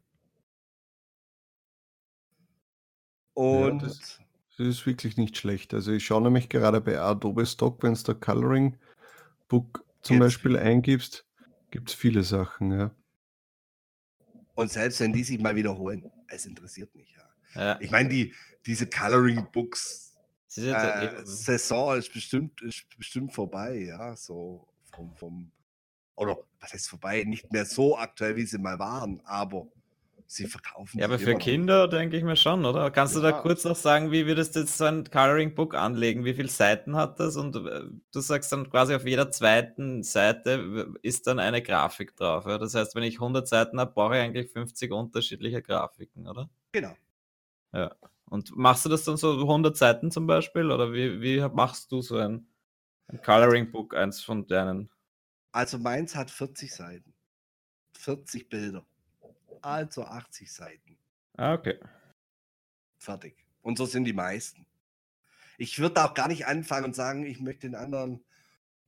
Und 3.35 3.83
ja, 3.83 3.89
das, 3.89 4.21
das, 4.57 4.67
ist 4.67 4.87
wirklich 4.87 5.17
nicht 5.17 5.37
schlecht. 5.37 5.75
Also 5.75 5.93
ich 5.93 6.05
schaue 6.05 6.23
nämlich 6.23 6.49
gerade 6.49 6.81
bei 6.81 7.01
Adobe 7.01 7.47
Stock, 7.47 7.83
wenn 7.83 7.95
du 7.95 8.03
da 8.03 8.15
Coloring 8.15 8.77
Book 9.49 9.85
zum 10.03 10.19
Beispiel 10.19 10.53
viel. 10.53 10.61
eingibst, 10.61 11.27
gibt 11.71 11.89
es 11.89 11.95
viele 11.95 12.23
Sachen, 12.23 12.73
ja. 12.73 12.95
Und 14.55 14.71
selbst 14.71 15.01
wenn 15.01 15.13
die 15.13 15.25
sich 15.25 15.41
mal 15.41 15.57
wiederholen, 15.57 16.11
es 16.29 16.47
interessiert 16.47 16.95
mich, 16.95 17.13
ja. 17.17 17.61
ja. 17.61 17.81
Ich 17.81 17.91
meine, 17.91 18.09
die, 18.09 18.33
diese 18.67 18.89
Coloring 18.89 19.49
Books, 19.51 20.17
äh, 20.57 21.25
Saison 21.25 21.97
ist 21.97 22.13
bestimmt, 22.13 22.63
ist 22.63 22.87
bestimmt 22.97 23.33
vorbei, 23.33 23.77
ja, 23.77 24.15
so 24.17 24.69
vom, 24.93 25.15
vom, 25.17 25.51
oder 26.15 26.39
was 26.65 26.73
heißt 26.73 26.89
vorbei, 26.89 27.25
nicht 27.25 27.53
mehr 27.53 27.67
so 27.67 27.97
aktuell, 27.97 28.37
wie 28.37 28.47
sie 28.47 28.59
mal 28.59 28.79
waren, 28.79 29.21
aber 29.25 29.69
sie 30.27 30.47
verkaufen. 30.47 30.99
Ja, 30.99 31.05
aber 31.05 31.19
für 31.19 31.37
Kinder 31.37 31.87
denke 31.89 32.17
ich 32.17 32.25
mir 32.25 32.37
schon, 32.37 32.65
oder? 32.65 32.91
Kannst 32.91 33.15
ja. 33.15 33.21
du 33.21 33.27
da 33.27 33.33
kurz 33.33 33.65
noch 33.65 33.77
sagen, 33.77 34.11
wie 34.11 34.27
würdest 34.27 34.57
du 34.57 34.61
jetzt 34.61 34.79
so 34.79 34.85
ein 34.85 35.05
Coloring 35.05 35.55
Book 35.55 35.75
anlegen? 35.75 36.25
Wie 36.25 36.33
viele 36.33 36.49
Seiten 36.49 36.97
hat 36.97 37.21
das? 37.21 37.37
Und 37.37 37.55
äh, 37.57 37.83
du 38.13 38.21
sagst 38.21 38.51
dann 38.51 38.71
quasi 38.71 38.95
auf 38.95 39.07
jeder 39.07 39.31
zweiten 39.31 40.03
Seite 40.03 40.95
ist 41.03 41.27
dann 41.27 41.39
eine 41.39 41.61
Grafik 41.61 42.17
drauf. 42.17 42.47
Ja? 42.47 42.57
Das 42.57 42.75
heißt, 42.75 42.95
wenn 42.95 43.03
ich 43.03 43.17
100 43.17 43.47
Seiten 43.47 43.79
habe, 43.79 43.93
brauche 43.93 44.17
ich 44.17 44.23
eigentlich 44.23 44.51
50 44.51 44.91
unterschiedliche 44.91 45.61
Grafiken, 45.61 46.27
oder? 46.27 46.49
Genau. 46.73 46.95
Ja. 47.75 47.95
Und 48.31 48.57
machst 48.57 48.87
du 48.87 48.89
das 48.89 49.05
dann 49.05 49.19
so 49.19 49.39
100 49.39 49.77
Seiten 49.77 50.11
zum 50.11 50.27
Beispiel? 50.27 50.71
Oder 50.71 50.93
wie, 50.93 51.21
wie 51.21 51.41
machst 51.53 51.93
du 51.93 52.01
so 52.01 52.17
ein, 52.17 52.47
ein 53.09 53.21
Coloring 53.21 53.71
Book, 53.71 53.95
eins 53.95 54.23
von 54.23 54.47
deinen? 54.47 54.89
Also 55.55 55.79
meins 55.79 56.17
hat 56.17 56.33
40 56.33 56.75
Seiten. 56.75 57.15
40 57.97 58.49
Bilder. 58.49 58.85
Also 59.63 60.03
80 60.03 60.53
Seiten. 60.53 60.99
Ah, 61.37 61.55
okay. 61.55 61.79
Fertig. 62.99 63.47
Und 63.63 63.79
so 63.79 63.87
sind 63.87 64.03
die 64.03 64.13
meisten. 64.13 64.67
Ich 65.57 65.79
würde 65.79 66.05
auch 66.05 66.15
gar 66.15 66.27
nicht 66.27 66.47
anfangen 66.47 66.87
und 66.87 66.97
sagen, 66.97 67.25
ich 67.25 67.41
möchte 67.41 67.69
den 67.69 67.77
anderen 67.77 68.25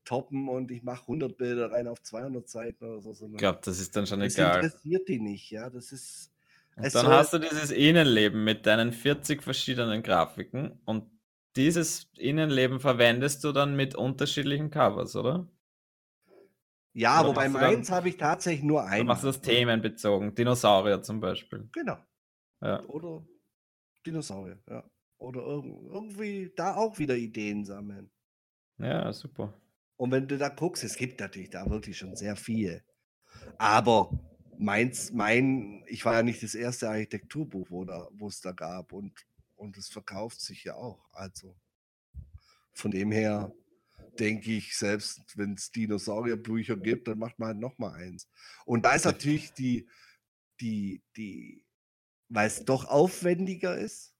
toppen 0.04 0.48
und 0.48 0.72
ich 0.72 0.82
mache 0.82 1.02
100 1.02 1.36
Bilder 1.36 1.70
rein 1.70 1.86
auf 1.86 2.02
200 2.02 2.48
Seiten 2.48 2.84
oder 2.84 3.14
so. 3.14 3.28
Ich 3.28 3.36
glaube, 3.36 3.60
das 3.62 3.78
ist 3.78 3.94
dann 3.94 4.08
schon 4.08 4.18
das 4.18 4.34
egal. 4.34 4.60
Das 4.60 4.74
interessiert 4.74 5.08
die 5.08 5.20
nicht, 5.20 5.50
ja. 5.52 5.70
Das 5.70 5.92
ist, 5.92 6.32
dann 6.74 7.06
hast 7.06 7.32
du 7.32 7.38
dieses 7.38 7.70
Innenleben 7.70 8.42
mit 8.42 8.66
deinen 8.66 8.92
40 8.92 9.40
verschiedenen 9.40 10.02
Grafiken 10.02 10.80
und 10.84 11.08
dieses 11.54 12.10
Innenleben 12.16 12.80
verwendest 12.80 13.44
du 13.44 13.52
dann 13.52 13.76
mit 13.76 13.94
unterschiedlichen 13.94 14.70
Covers, 14.70 15.14
oder? 15.14 15.48
Ja, 16.98 17.20
oder 17.20 17.28
wobei 17.28 17.50
meins 17.50 17.90
habe 17.90 18.08
ich 18.08 18.16
tatsächlich 18.16 18.64
nur 18.64 18.82
einen. 18.82 19.02
Du 19.02 19.12
machst 19.12 19.22
das 19.22 19.42
themenbezogen, 19.42 20.34
Dinosaurier 20.34 21.02
zum 21.02 21.20
Beispiel. 21.20 21.68
Genau. 21.72 21.98
Ja. 22.62 22.82
Oder 22.86 23.22
Dinosaurier, 24.06 24.58
ja. 24.66 24.82
Oder 25.18 25.42
irgendwie 25.42 26.54
da 26.56 26.74
auch 26.74 26.98
wieder 26.98 27.14
Ideen 27.14 27.66
sammeln. 27.66 28.10
Ja, 28.78 29.12
super. 29.12 29.52
Und 29.96 30.10
wenn 30.10 30.26
du 30.26 30.38
da 30.38 30.48
guckst, 30.48 30.84
es 30.84 30.96
gibt 30.96 31.20
natürlich 31.20 31.50
da 31.50 31.68
wirklich 31.68 31.98
schon 31.98 32.16
sehr 32.16 32.34
viel. 32.34 32.82
Aber 33.58 34.10
meins, 34.56 35.12
mein, 35.12 35.84
ich 35.88 36.02
war 36.06 36.14
ja 36.14 36.22
nicht 36.22 36.42
das 36.42 36.54
erste 36.54 36.88
Architekturbuch, 36.88 37.68
wo 37.70 38.26
es 38.26 38.40
da 38.40 38.52
gab 38.52 38.94
und, 38.94 39.12
und 39.54 39.76
es 39.76 39.88
verkauft 39.88 40.40
sich 40.40 40.64
ja 40.64 40.76
auch. 40.76 41.06
Also 41.12 41.54
von 42.72 42.90
dem 42.90 43.12
her 43.12 43.52
denke 44.16 44.52
ich, 44.52 44.76
selbst 44.76 45.36
wenn 45.36 45.54
es 45.54 45.70
Dinosaurierbücher 45.70 46.76
gibt, 46.76 47.08
dann 47.08 47.18
macht 47.18 47.38
man 47.38 47.48
halt 47.48 47.58
nochmal 47.58 47.94
eins. 47.94 48.28
Und 48.64 48.84
da 48.84 48.94
ist 48.94 49.04
natürlich 49.04 49.52
die, 49.52 49.88
die, 50.60 51.02
die, 51.16 51.64
weil 52.28 52.46
es 52.46 52.64
doch 52.64 52.86
aufwendiger 52.86 53.76
ist, 53.76 54.14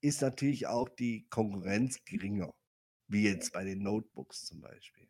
ist 0.00 0.22
natürlich 0.22 0.66
auch 0.66 0.88
die 0.88 1.26
Konkurrenz 1.28 2.04
geringer. 2.04 2.54
Wie 3.08 3.24
jetzt 3.24 3.52
bei 3.52 3.64
den 3.64 3.82
Notebooks 3.82 4.46
zum 4.46 4.60
Beispiel. 4.60 5.08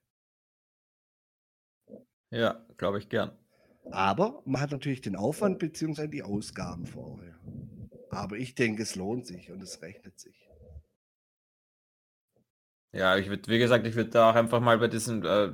Ja, 2.31 2.66
glaube 2.77 2.99
ich 2.99 3.09
gern. 3.09 3.39
Aber 3.91 4.43
man 4.45 4.61
hat 4.61 4.72
natürlich 4.72 5.01
den 5.01 5.16
Aufwand 5.16 5.59
bzw. 5.59 6.09
die 6.09 6.22
Ausgaben 6.22 6.87
vorher. 6.87 7.39
Aber 8.11 8.37
ich 8.37 8.55
denke, 8.55 8.83
es 8.83 8.97
lohnt 8.97 9.27
sich 9.27 9.51
und 9.51 9.62
es 9.62 9.81
rechnet 9.81 10.18
sich. 10.18 10.45
Ja, 12.93 13.16
ich 13.16 13.28
würde, 13.28 13.49
wie 13.49 13.59
gesagt, 13.59 13.87
ich 13.87 13.95
würde 13.95 14.11
da 14.11 14.30
auch 14.30 14.34
einfach 14.34 14.61
mal 14.61 14.78
bei 14.78 14.89
diesen 14.89 15.24
äh, 15.24 15.53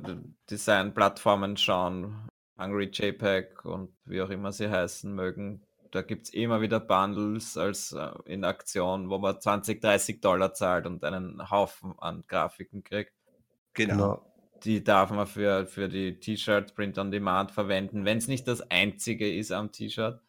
Design-Plattformen 0.49 1.57
schauen. 1.57 2.27
Hungry 2.57 2.89
JPEG 2.91 3.65
und 3.65 3.89
wie 4.05 4.21
auch 4.21 4.29
immer 4.29 4.51
sie 4.51 4.69
heißen 4.69 5.13
mögen. 5.13 5.61
Da 5.91 6.01
gibt 6.01 6.23
es 6.27 6.33
immer 6.33 6.61
wieder 6.61 6.79
Bundles 6.79 7.57
als 7.57 7.91
äh, 7.91 8.09
in 8.25 8.43
Aktion, 8.43 9.09
wo 9.09 9.17
man 9.17 9.39
20, 9.39 9.81
30 9.81 10.21
Dollar 10.21 10.53
zahlt 10.53 10.85
und 10.85 11.03
einen 11.03 11.49
Haufen 11.51 11.93
an 11.99 12.23
Grafiken 12.27 12.83
kriegt. 12.83 13.13
Genau. 13.73 14.23
die 14.63 14.83
darf 14.83 15.09
man 15.11 15.27
für, 15.27 15.65
für 15.65 15.89
die 15.89 16.19
T-Shirt 16.19 16.75
Print 16.75 16.97
on 16.97 17.11
Demand 17.11 17.51
verwenden, 17.51 18.05
wenn 18.05 18.19
es 18.19 18.27
nicht 18.27 18.47
das 18.47 18.61
einzige 18.69 19.31
ist 19.35 19.51
am 19.51 19.71
T-Shirt, 19.71 20.21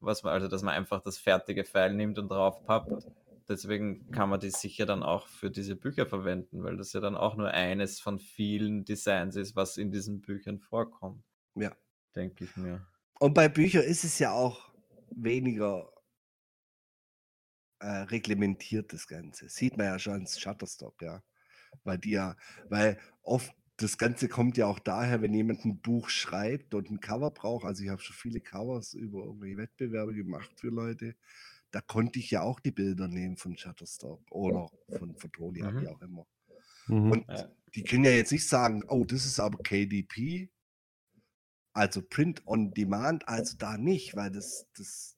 was 0.00 0.22
man, 0.22 0.32
also 0.32 0.48
dass 0.48 0.62
man 0.62 0.74
einfach 0.74 1.02
das 1.02 1.18
fertige 1.18 1.64
File 1.64 1.94
nimmt 1.94 2.18
und 2.18 2.28
drauf 2.28 2.64
pappt. 2.64 3.06
Deswegen 3.48 4.10
kann 4.10 4.28
man 4.28 4.40
die 4.40 4.50
sicher 4.50 4.84
dann 4.84 5.02
auch 5.02 5.26
für 5.26 5.50
diese 5.50 5.74
Bücher 5.74 6.06
verwenden, 6.06 6.62
weil 6.62 6.76
das 6.76 6.92
ja 6.92 7.00
dann 7.00 7.16
auch 7.16 7.34
nur 7.36 7.50
eines 7.50 7.98
von 7.98 8.18
vielen 8.18 8.84
Designs 8.84 9.36
ist, 9.36 9.56
was 9.56 9.78
in 9.78 9.90
diesen 9.90 10.20
Büchern 10.20 10.58
vorkommt. 10.58 11.24
Ja. 11.54 11.74
Denke 12.14 12.44
ich 12.44 12.56
mir. 12.56 12.86
Und 13.18 13.32
bei 13.34 13.48
Büchern 13.48 13.84
ist 13.84 14.04
es 14.04 14.18
ja 14.18 14.32
auch 14.32 14.70
weniger 15.10 15.90
äh, 17.80 17.86
reglementiert, 17.86 18.92
das 18.92 19.06
Ganze. 19.06 19.48
Sieht 19.48 19.76
man 19.76 19.86
ja 19.86 19.98
schon 19.98 20.26
Shutterstock, 20.26 21.00
ja. 21.00 21.22
Weil 21.84 21.98
die 21.98 22.10
ja, 22.10 22.36
weil 22.68 22.98
oft 23.22 23.54
das 23.78 23.96
Ganze 23.96 24.28
kommt 24.28 24.56
ja 24.56 24.66
auch 24.66 24.80
daher, 24.80 25.22
wenn 25.22 25.32
jemand 25.32 25.64
ein 25.64 25.80
Buch 25.80 26.08
schreibt 26.10 26.74
und 26.74 26.90
ein 26.90 27.00
Cover 27.00 27.30
braucht. 27.30 27.64
Also 27.64 27.84
ich 27.84 27.90
habe 27.90 28.02
schon 28.02 28.16
viele 28.16 28.40
Covers 28.40 28.94
über 28.94 29.24
irgendwelche 29.24 29.56
Wettbewerbe 29.56 30.14
gemacht 30.14 30.50
für 30.56 30.68
Leute. 30.68 31.14
Da 31.70 31.80
konnte 31.80 32.18
ich 32.18 32.30
ja 32.30 32.42
auch 32.42 32.60
die 32.60 32.70
Bilder 32.70 33.08
nehmen 33.08 33.36
von 33.36 33.56
Shutterstock 33.56 34.22
oder 34.30 34.70
von 34.98 35.14
Fotolia, 35.16 35.70
mhm. 35.70 35.80
wie 35.82 35.88
auch 35.88 36.00
immer. 36.00 36.26
Mhm. 36.86 37.12
Und 37.12 37.26
die 37.74 37.84
können 37.84 38.04
ja 38.04 38.12
jetzt 38.12 38.32
nicht 38.32 38.48
sagen, 38.48 38.82
oh, 38.88 39.04
das 39.04 39.26
ist 39.26 39.38
aber 39.38 39.58
KDP, 39.58 40.50
also 41.72 42.02
Print 42.02 42.46
on 42.46 42.72
Demand, 42.72 43.28
also 43.28 43.56
da 43.56 43.76
nicht, 43.76 44.16
weil 44.16 44.30
das, 44.30 44.66
das, 44.76 45.16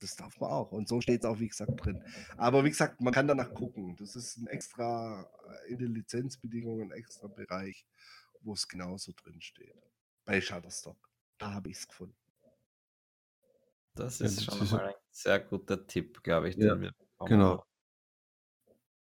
das 0.00 0.16
darf 0.16 0.38
man 0.40 0.50
auch. 0.50 0.72
Und 0.72 0.88
so 0.88 1.00
steht 1.00 1.20
es 1.20 1.26
auch, 1.26 1.38
wie 1.40 1.48
gesagt, 1.48 1.84
drin. 1.84 2.02
Aber 2.36 2.64
wie 2.64 2.70
gesagt, 2.70 3.00
man 3.00 3.14
kann 3.14 3.28
danach 3.28 3.54
gucken. 3.54 3.96
Das 3.96 4.16
ist 4.16 4.36
ein 4.36 4.46
extra, 4.48 5.22
äh, 5.22 5.72
in 5.72 5.78
den 5.78 5.94
Lizenzbedingungen, 5.94 6.92
ein 6.92 6.98
extra 6.98 7.28
Bereich, 7.28 7.86
wo 8.40 8.52
es 8.52 8.68
genauso 8.68 9.12
drin 9.12 9.40
steht. 9.40 9.74
Bei 10.24 10.40
Shutterstock. 10.40 10.98
Da 11.38 11.54
habe 11.54 11.70
ich 11.70 11.78
es 11.78 11.88
gefunden. 11.88 12.16
Das 13.94 14.20
ist 14.20 14.40
ja, 14.40 14.46
das 14.46 14.56
schon 14.56 14.64
ist 14.64 14.72
mal 14.72 14.88
ein 14.88 14.94
sehr 15.10 15.40
guter 15.40 15.86
Tipp, 15.86 16.22
glaube 16.22 16.48
ich. 16.48 16.56
Ja, 16.56 16.76
genau. 17.26 17.64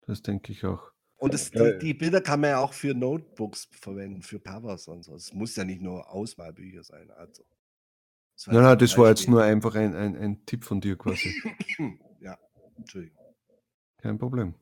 Das 0.06 0.22
denke 0.22 0.52
ich 0.52 0.64
auch. 0.64 0.92
Und 1.16 1.34
das, 1.34 1.52
die, 1.52 1.78
die, 1.80 1.94
Bilder 1.94 2.20
kann 2.20 2.40
man 2.40 2.50
ja 2.50 2.58
auch 2.58 2.72
für 2.72 2.94
Notebooks 2.94 3.68
verwenden, 3.70 4.22
für 4.22 4.40
Covers 4.40 4.88
und 4.88 5.04
so. 5.04 5.14
Es 5.14 5.32
muss 5.32 5.54
ja 5.54 5.64
nicht 5.64 5.80
nur 5.80 6.10
Ausmalbücher 6.10 6.82
sein. 6.82 7.12
Also. 7.12 7.44
Nein, 8.46 8.62
nein, 8.62 8.78
das 8.78 8.98
war 8.98 9.10
jetzt 9.10 9.28
nur 9.28 9.40
einfach 9.40 9.76
ein, 9.76 9.94
ein, 9.94 10.16
ein 10.16 10.44
Tipp 10.46 10.64
von 10.64 10.80
dir 10.80 10.96
quasi. 10.96 11.32
ja, 12.20 12.36
Entschuldigung. 12.76 13.22
Kein 13.98 14.18
Problem. 14.18 14.56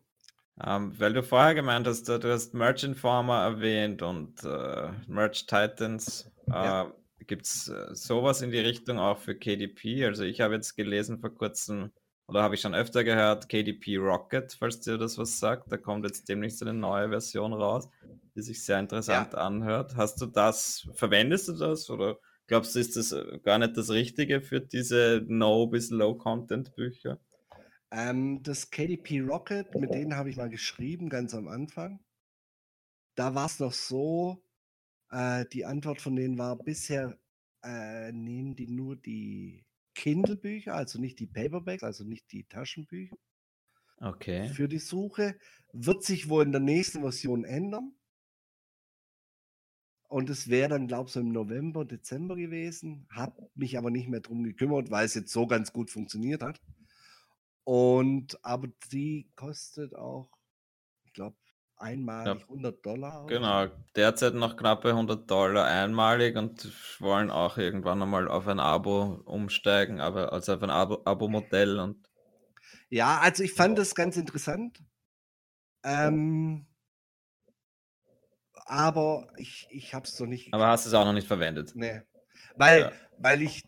Um, 0.57 0.67
ähm, 0.67 1.01
weil 1.01 1.15
du 1.15 1.23
vorher 1.23 1.55
gemeint 1.55 1.87
hast, 1.87 2.07
du 2.07 2.23
hast 2.31 2.53
Merch 2.53 2.85
Informer 2.85 3.43
erwähnt 3.43 4.03
und 4.03 4.45
uh, 4.45 4.91
Merch 5.07 5.47
Titans. 5.47 6.31
Ja. 6.47 6.89
Uh, 6.89 6.93
Gibt 7.27 7.47
es 7.47 7.69
uh, 7.69 7.95
sowas 7.95 8.43
in 8.43 8.51
die 8.51 8.59
Richtung 8.59 8.99
auch 8.99 9.19
für 9.19 9.35
KDP? 9.35 10.07
Also 10.07 10.25
ich 10.25 10.41
habe 10.41 10.55
jetzt 10.55 10.77
gelesen 10.77 11.19
vor 11.21 11.35
kurzem, 11.35 11.91
oder 12.27 12.43
habe 12.43 12.55
ich 12.55 12.61
schon 12.61 12.75
öfter 12.75 13.05
gehört, 13.05 13.49
KDP 13.49 13.97
Rocket, 13.99 14.57
falls 14.59 14.81
dir 14.81 14.99
das 14.99 15.19
was 15.19 15.39
sagt. 15.39 15.71
Da 15.71 15.77
kommt 15.77 16.05
jetzt 16.05 16.29
demnächst 16.29 16.63
eine 16.63 16.75
neue 16.75 17.09
Version 17.11 17.53
raus, 17.53 17.89
die 18.35 18.43
sich 18.43 18.65
sehr 18.65 18.79
interessant 18.79 19.33
ja. 19.33 19.39
anhört. 19.39 19.97
Hast 19.97 20.21
du 20.21 20.27
das, 20.27 20.89
verwendest 20.95 21.49
du 21.49 21.53
das 21.53 21.91
oder 21.91 22.19
glaubst 22.47 22.75
du, 22.75 22.81
ist 22.81 22.97
das 22.97 23.13
äh, 23.13 23.39
gar 23.43 23.59
nicht 23.59 23.77
das 23.77 23.91
Richtige 23.91 24.41
für 24.41 24.61
diese 24.61 25.25
No- 25.27 25.67
bis 25.67 25.91
Low-Content-Bücher? 25.91 27.19
Ähm, 27.93 28.43
das 28.43 28.71
KDP 28.71 29.21
Rocket, 29.21 29.75
mit 29.75 29.93
denen 29.93 30.17
habe 30.17 30.31
ich 30.31 30.37
mal 30.37 30.49
geschrieben, 30.49 31.09
ganz 31.09 31.35
am 31.35 31.49
Anfang. 31.49 32.01
Da 33.17 33.35
war 33.35 33.47
es 33.47 33.59
noch 33.59 33.73
so, 33.73 34.43
äh, 35.11 35.45
die 35.53 35.65
Antwort 35.65 36.01
von 36.01 36.17
denen 36.17 36.39
war 36.39 36.57
bisher, 36.57 37.19
äh, 37.63 38.13
nehmen 38.13 38.55
die 38.57 38.69
nur 38.69 38.97
die 38.97 39.67
Kindle-Bücher, 39.95 40.75
also 40.75 41.01
nicht 41.01 41.19
die 41.19 41.27
Paperbacks, 41.27 41.83
also 41.83 42.05
nicht 42.05 42.31
die 42.33 42.45
Taschenbücher. 42.45 43.17
Okay. 43.99 44.49
Für 44.49 44.67
die 44.69 44.79
Suche 44.79 45.39
wird 45.73 46.05
sich 46.05 46.29
wohl 46.29 46.45
in 46.45 46.53
der 46.53 46.61
nächsten 46.61 47.01
Version 47.01 47.45
ändern. 47.45 47.93
Und 50.09 50.29
es 50.31 50.49
wäre 50.49 50.71
dann, 50.71 50.89
glaube 50.89 51.07
ich, 51.07 51.13
so 51.13 51.21
im 51.21 51.31
November, 51.31 51.85
Dezember 51.85 52.35
gewesen. 52.35 53.07
Habe 53.11 53.49
mich 53.55 53.79
aber 53.79 53.91
nicht 53.91 54.09
mehr 54.09 54.21
drum 54.21 54.43
gekümmert, 54.43 54.91
weil 54.91 55.07
es 55.07 55.15
jetzt 55.15 55.33
so 55.33 55.47
ganz 55.47 55.73
gut 55.73 55.91
funktioniert 55.91 56.43
hat. 56.43 56.61
Und 57.65 58.45
aber 58.45 58.69
die 58.91 59.31
kostet 59.37 59.95
auch, 59.95 60.31
einmalig 61.81 62.41
ja. 62.41 62.47
100 62.49 62.85
Dollar. 62.85 63.27
Genau, 63.27 63.67
derzeit 63.97 64.35
noch 64.35 64.57
knappe 64.57 64.91
100 64.91 65.31
Dollar 65.31 65.67
einmalig 65.67 66.37
und 66.37 66.71
wollen 67.01 67.31
auch 67.31 67.57
irgendwann 67.59 68.03
einmal 68.03 68.29
auf 68.29 68.47
ein 68.47 68.61
Abo 68.61 69.21
umsteigen, 69.25 70.01
aber 70.01 70.33
also 70.33 70.55
auf 70.55 70.63
ein 70.63 70.71
Abo-Modell 70.71 71.79
Abo 71.79 71.85
und 71.85 72.11
ja, 72.91 73.21
also 73.21 73.45
ich 73.45 73.53
fand 73.53 73.79
das 73.79 73.95
ganz 73.95 74.17
interessant. 74.17 74.83
Ähm, 75.85 76.67
aber 78.67 79.33
ich, 79.37 79.69
ich 79.71 79.95
habe 79.95 80.07
es 80.07 80.19
noch 80.19 80.27
nicht. 80.27 80.53
Aber 80.53 80.67
hast 80.67 80.87
es 80.87 80.95
auch 80.95 81.05
noch 81.05 81.13
nicht 81.13 81.29
verwendet? 81.29 81.73
Nee. 81.75 82.03
Weil, 82.57 82.81
ja. 82.81 82.93
weil 83.19 83.43
ich 83.43 83.65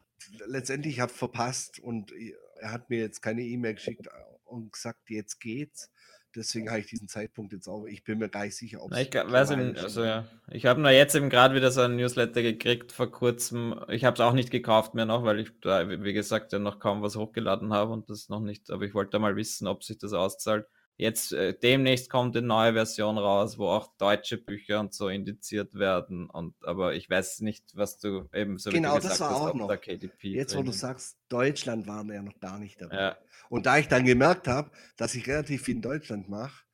letztendlich 0.46 1.00
habe 1.00 1.12
verpasst 1.12 1.78
und 1.78 2.12
er 2.60 2.72
hat 2.72 2.90
mir 2.90 2.98
jetzt 2.98 3.22
keine 3.22 3.42
E-Mail 3.42 3.74
geschickt 3.74 4.08
und 4.44 4.72
gesagt, 4.72 5.08
jetzt 5.08 5.38
geht's. 5.40 5.91
Deswegen 6.34 6.70
habe 6.70 6.80
ich 6.80 6.86
diesen 6.86 7.08
Zeitpunkt 7.08 7.52
jetzt 7.52 7.68
auch. 7.68 7.84
Ich 7.86 8.04
bin 8.04 8.18
mir 8.18 8.28
gar 8.28 8.44
nicht 8.44 8.56
sicher, 8.56 8.82
ob 8.82 8.92
es. 8.92 8.98
Ich 8.98 9.14
weiß 9.14 9.50
eben, 9.50 9.76
also 9.76 10.04
ja. 10.04 10.24
Ich 10.50 10.66
habe 10.66 10.80
nur 10.80 10.90
jetzt 10.90 11.14
eben 11.14 11.30
gerade 11.30 11.54
wieder 11.54 11.70
so 11.70 11.82
ein 11.82 11.96
Newsletter 11.96 12.42
gekriegt 12.42 12.92
vor 12.92 13.10
kurzem. 13.10 13.78
Ich 13.88 14.04
habe 14.04 14.14
es 14.14 14.20
auch 14.20 14.32
nicht 14.32 14.50
gekauft 14.50 14.94
mehr 14.94 15.06
noch, 15.06 15.24
weil 15.24 15.40
ich 15.40 15.50
da, 15.60 15.88
wie 15.88 16.12
gesagt, 16.12 16.52
ja 16.52 16.58
noch 16.58 16.78
kaum 16.78 17.02
was 17.02 17.16
hochgeladen 17.16 17.72
habe 17.72 17.92
und 17.92 18.08
das 18.10 18.28
noch 18.28 18.40
nicht. 18.40 18.70
Aber 18.70 18.84
ich 18.84 18.94
wollte 18.94 19.18
mal 19.18 19.36
wissen, 19.36 19.66
ob 19.66 19.84
sich 19.84 19.98
das 19.98 20.12
auszahlt. 20.12 20.66
Jetzt 20.96 21.32
äh, 21.32 21.54
demnächst 21.58 22.10
kommt 22.10 22.36
eine 22.36 22.46
neue 22.46 22.74
Version 22.74 23.18
raus, 23.18 23.58
wo 23.58 23.68
auch 23.68 23.96
deutsche 23.96 24.36
Bücher 24.38 24.78
und 24.78 24.94
so 24.94 25.08
indiziert 25.08 25.74
werden. 25.74 26.28
Und 26.28 26.54
aber 26.64 26.94
ich 26.94 27.08
weiß 27.08 27.40
nicht, 27.40 27.76
was 27.76 27.98
du 27.98 28.28
eben 28.32 28.58
so 28.58 28.70
genau, 28.70 28.90
wie 28.90 28.96
du 28.96 29.02
gesagt 29.02 29.12
das 29.12 29.20
war 29.20 29.30
hast, 29.30 29.40
auch 29.40 29.54
noch. 29.54 29.84
Jetzt, 30.22 30.56
wo 30.56 30.62
du 30.62 30.72
sagst, 30.72 31.18
Deutschland 31.28 31.86
waren 31.86 32.08
ja 32.12 32.22
noch 32.22 32.38
gar 32.38 32.58
nicht 32.58 32.80
dabei. 32.80 32.96
Ja. 32.96 33.16
Und 33.48 33.66
da 33.66 33.78
ich 33.78 33.88
dann 33.88 34.04
gemerkt 34.04 34.48
habe, 34.48 34.70
dass 34.96 35.14
ich 35.14 35.26
relativ 35.26 35.62
viel 35.62 35.76
in 35.76 35.82
Deutschland 35.82 36.28
mache, 36.28 36.64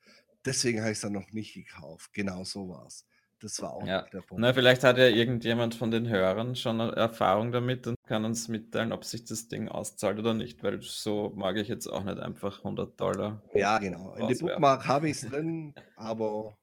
deswegen 0.45 0.81
habe 0.81 0.91
ich 0.91 0.97
es 0.97 1.01
dann 1.01 1.13
noch 1.13 1.31
nicht 1.31 1.53
gekauft. 1.53 2.13
Genau 2.13 2.43
so 2.43 2.69
war 2.69 2.85
es. 2.87 3.05
Das 3.41 3.61
war 3.61 3.73
auch 3.73 3.87
ja. 3.87 4.01
der 4.01 4.21
Punkt. 4.21 4.41
Na, 4.41 4.53
vielleicht 4.53 4.83
hat 4.83 4.97
ja 4.97 5.07
irgendjemand 5.07 5.73
von 5.73 5.91
den 5.91 6.09
Hörern 6.09 6.55
schon 6.55 6.79
Erfahrung 6.79 7.51
damit 7.51 7.87
und 7.87 7.95
kann 8.05 8.25
uns 8.25 8.49
mitteilen, 8.49 8.91
ob 8.91 9.05
sich 9.05 9.23
das 9.23 9.47
Ding 9.47 9.69
auszahlt 9.69 10.19
oder 10.19 10.33
nicht, 10.33 10.61
weil 10.63 10.81
so 10.81 11.31
mag 11.35 11.55
ich 11.55 11.69
jetzt 11.69 11.87
auch 11.87 12.03
nicht 12.03 12.19
einfach 12.19 12.59
100 12.59 12.99
Dollar. 12.99 13.41
Ja, 13.53 13.77
genau. 13.77 14.13
In 14.15 14.27
dem 14.27 14.39
Bookmark 14.39 14.87
habe 14.87 15.09
ich 15.09 15.23
es 15.23 15.29
drin, 15.29 15.73
aber 15.95 16.57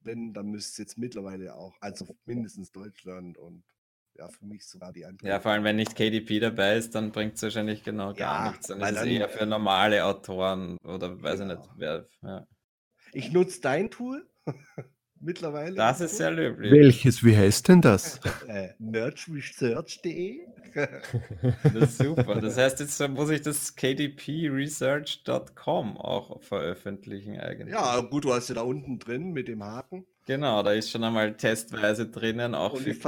wenn, 0.00 0.32
dann 0.32 0.46
müsste 0.46 0.70
es 0.70 0.78
jetzt 0.78 0.98
mittlerweile 0.98 1.54
auch, 1.54 1.74
also 1.80 2.16
mindestens 2.24 2.72
Deutschland 2.72 3.36
und 3.36 3.62
ja, 4.14 4.28
für 4.28 4.44
mich 4.44 4.66
sogar 4.66 4.92
die 4.92 5.04
andere. 5.04 5.28
Ja, 5.28 5.40
vor 5.40 5.52
allem 5.52 5.64
wenn 5.64 5.76
nicht 5.76 5.96
KDP 5.96 6.40
dabei 6.40 6.76
ist, 6.76 6.94
dann 6.94 7.12
bringt 7.12 7.34
es 7.34 7.42
wahrscheinlich 7.42 7.82
genau 7.82 8.12
gar 8.14 8.44
ja, 8.44 8.50
nichts. 8.50 8.66
Dann 8.66 8.80
ist 8.80 8.96
es 8.98 9.04
eher 9.04 9.28
für 9.28 9.46
normale 9.46 10.04
Autoren 10.04 10.78
oder 10.84 11.22
weiß 11.22 11.40
genau. 11.40 11.54
ich 11.54 11.58
nicht 11.60 11.70
wer. 11.76 12.08
Ja. 12.22 12.46
Ich 13.12 13.32
nutze 13.32 13.60
dein 13.60 13.90
Tool. 13.90 14.28
mittlerweile. 15.22 15.74
Das 15.74 16.00
ist 16.00 16.16
sehr 16.16 16.30
löblich. 16.30 16.72
Welches? 16.72 17.24
Wie 17.24 17.36
heißt 17.36 17.68
denn 17.68 17.80
das? 17.80 18.20
äh, 18.48 18.70
Merchresearch.de. 18.78 20.40
das 21.62 21.74
ist 21.74 21.98
super. 21.98 22.40
Das 22.40 22.56
heißt, 22.56 22.80
jetzt 22.80 23.08
muss 23.08 23.30
ich 23.30 23.42
das 23.42 23.76
kdpresearch.com 23.76 25.96
auch 25.96 26.42
veröffentlichen 26.42 27.38
eigentlich. 27.40 27.74
Ja, 27.74 28.00
gut, 28.00 28.24
du 28.24 28.32
hast 28.32 28.48
ja 28.48 28.56
da 28.56 28.62
unten 28.62 28.98
drin 28.98 29.30
mit 29.32 29.46
dem 29.48 29.62
Haken. 29.62 30.06
Genau, 30.26 30.62
da 30.62 30.72
ist 30.72 30.90
schon 30.90 31.04
einmal 31.04 31.36
testweise 31.36 32.08
drinnen, 32.08 32.54
auch 32.54 32.72
Und 32.74 32.82
für 32.82 32.90
ich, 32.90 32.98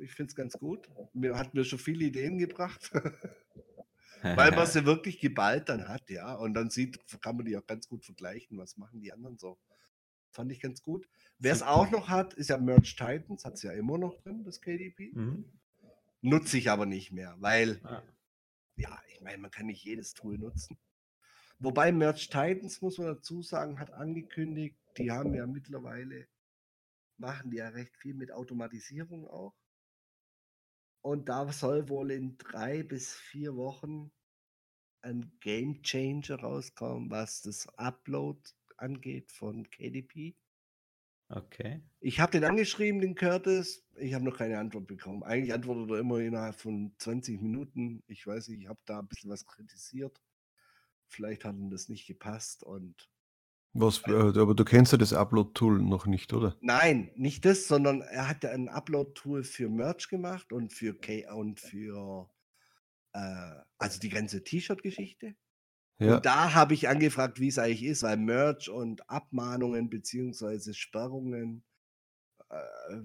ich 0.00 0.12
finde 0.12 0.30
es 0.30 0.36
ganz 0.36 0.58
gut. 0.58 0.88
Mir 1.12 1.36
hat 1.36 1.52
mir 1.54 1.64
schon 1.64 1.78
viele 1.78 2.06
Ideen 2.06 2.38
gebracht. 2.38 2.90
Weil 4.22 4.52
man 4.52 4.66
sie 4.66 4.86
wirklich 4.86 5.20
geballt 5.20 5.68
dann 5.68 5.86
hat, 5.86 6.08
ja. 6.08 6.34
Und 6.34 6.54
dann 6.54 6.70
sieht, 6.70 6.98
kann 7.20 7.36
man 7.36 7.44
die 7.44 7.58
auch 7.58 7.66
ganz 7.66 7.88
gut 7.88 8.06
vergleichen, 8.06 8.56
was 8.56 8.78
machen 8.78 9.00
die 9.00 9.12
anderen 9.12 9.36
so. 9.36 9.58
Fand 10.30 10.50
ich 10.50 10.60
ganz 10.60 10.80
gut. 10.80 11.06
Wer 11.44 11.52
es 11.52 11.62
auch 11.62 11.90
noch 11.90 12.08
hat, 12.08 12.32
ist 12.32 12.48
ja 12.48 12.56
Merch 12.56 12.96
Titans, 12.96 13.44
hat 13.44 13.54
es 13.54 13.62
ja 13.62 13.72
immer 13.72 13.98
noch 13.98 14.16
drin, 14.22 14.44
das 14.44 14.62
KDP. 14.62 15.12
Mhm. 15.12 15.44
Nutze 16.22 16.56
ich 16.56 16.70
aber 16.70 16.86
nicht 16.86 17.12
mehr, 17.12 17.36
weil, 17.38 17.82
ah. 17.84 18.02
ja, 18.76 18.98
ich 19.12 19.20
meine, 19.20 19.36
man 19.36 19.50
kann 19.50 19.66
nicht 19.66 19.84
jedes 19.84 20.14
Tool 20.14 20.38
nutzen. 20.38 20.78
Wobei 21.58 21.92
Merch 21.92 22.30
Titans, 22.30 22.80
muss 22.80 22.96
man 22.96 23.08
dazu 23.08 23.42
sagen, 23.42 23.78
hat 23.78 23.92
angekündigt, 23.92 24.78
die 24.96 25.10
haben 25.10 25.34
ja 25.34 25.46
mittlerweile, 25.46 26.28
machen 27.18 27.50
die 27.50 27.58
ja 27.58 27.68
recht 27.68 27.94
viel 27.98 28.14
mit 28.14 28.32
Automatisierung 28.32 29.28
auch. 29.28 29.54
Und 31.02 31.28
da 31.28 31.52
soll 31.52 31.90
wohl 31.90 32.10
in 32.10 32.38
drei 32.38 32.82
bis 32.82 33.12
vier 33.12 33.54
Wochen 33.54 34.10
ein 35.02 35.30
Game 35.40 35.82
Changer 35.82 36.40
rauskommen, 36.40 37.10
was 37.10 37.42
das 37.42 37.68
Upload 37.76 38.40
angeht 38.78 39.30
von 39.30 39.68
KDP. 39.68 40.34
Okay. 41.28 41.82
Ich 42.00 42.20
habe 42.20 42.32
den 42.32 42.44
angeschrieben, 42.44 43.00
den 43.00 43.14
Curtis. 43.14 43.84
Ich 43.96 44.14
habe 44.14 44.24
noch 44.24 44.36
keine 44.36 44.58
Antwort 44.58 44.86
bekommen. 44.86 45.22
Eigentlich 45.22 45.54
antwortet 45.54 45.90
er 45.90 45.98
immer 46.00 46.18
innerhalb 46.18 46.54
von 46.54 46.94
20 46.98 47.40
Minuten. 47.40 48.02
Ich 48.06 48.26
weiß 48.26 48.48
nicht, 48.48 48.60
ich 48.62 48.68
habe 48.68 48.80
da 48.84 48.98
ein 48.98 49.08
bisschen 49.08 49.30
was 49.30 49.46
kritisiert. 49.46 50.20
Vielleicht 51.06 51.44
hat 51.44 51.56
ihm 51.56 51.70
das 51.70 51.88
nicht 51.88 52.06
gepasst 52.06 52.62
und. 52.62 53.08
Was, 53.72 54.02
äh, 54.06 54.12
aber 54.12 54.54
du 54.54 54.64
kennst 54.64 54.92
ja 54.92 54.98
das 54.98 55.12
Upload-Tool 55.12 55.80
noch 55.82 56.06
nicht, 56.06 56.32
oder? 56.32 56.56
Nein, 56.60 57.10
nicht 57.16 57.44
das, 57.44 57.66
sondern 57.66 58.02
er 58.02 58.28
hat 58.28 58.44
ja 58.44 58.50
ein 58.50 58.68
Upload-Tool 58.68 59.42
für 59.42 59.68
Merch 59.68 60.08
gemacht 60.08 60.52
und 60.52 60.72
für 60.72 60.94
K 60.94 61.28
und 61.32 61.58
für 61.58 62.30
äh, 63.14 63.54
also 63.78 63.98
die 63.98 64.10
ganze 64.10 64.44
T-Shirt-Geschichte. 64.44 65.34
Ja. 65.98 66.16
Und 66.16 66.26
da 66.26 66.54
habe 66.54 66.74
ich 66.74 66.88
angefragt, 66.88 67.38
wie 67.40 67.48
es 67.48 67.58
eigentlich 67.58 67.84
ist, 67.84 68.02
weil 68.02 68.16
Merch 68.16 68.68
und 68.68 69.08
Abmahnungen 69.08 69.90
beziehungsweise 69.90 70.74
Sperrungen, 70.74 71.62
äh, 72.50 72.56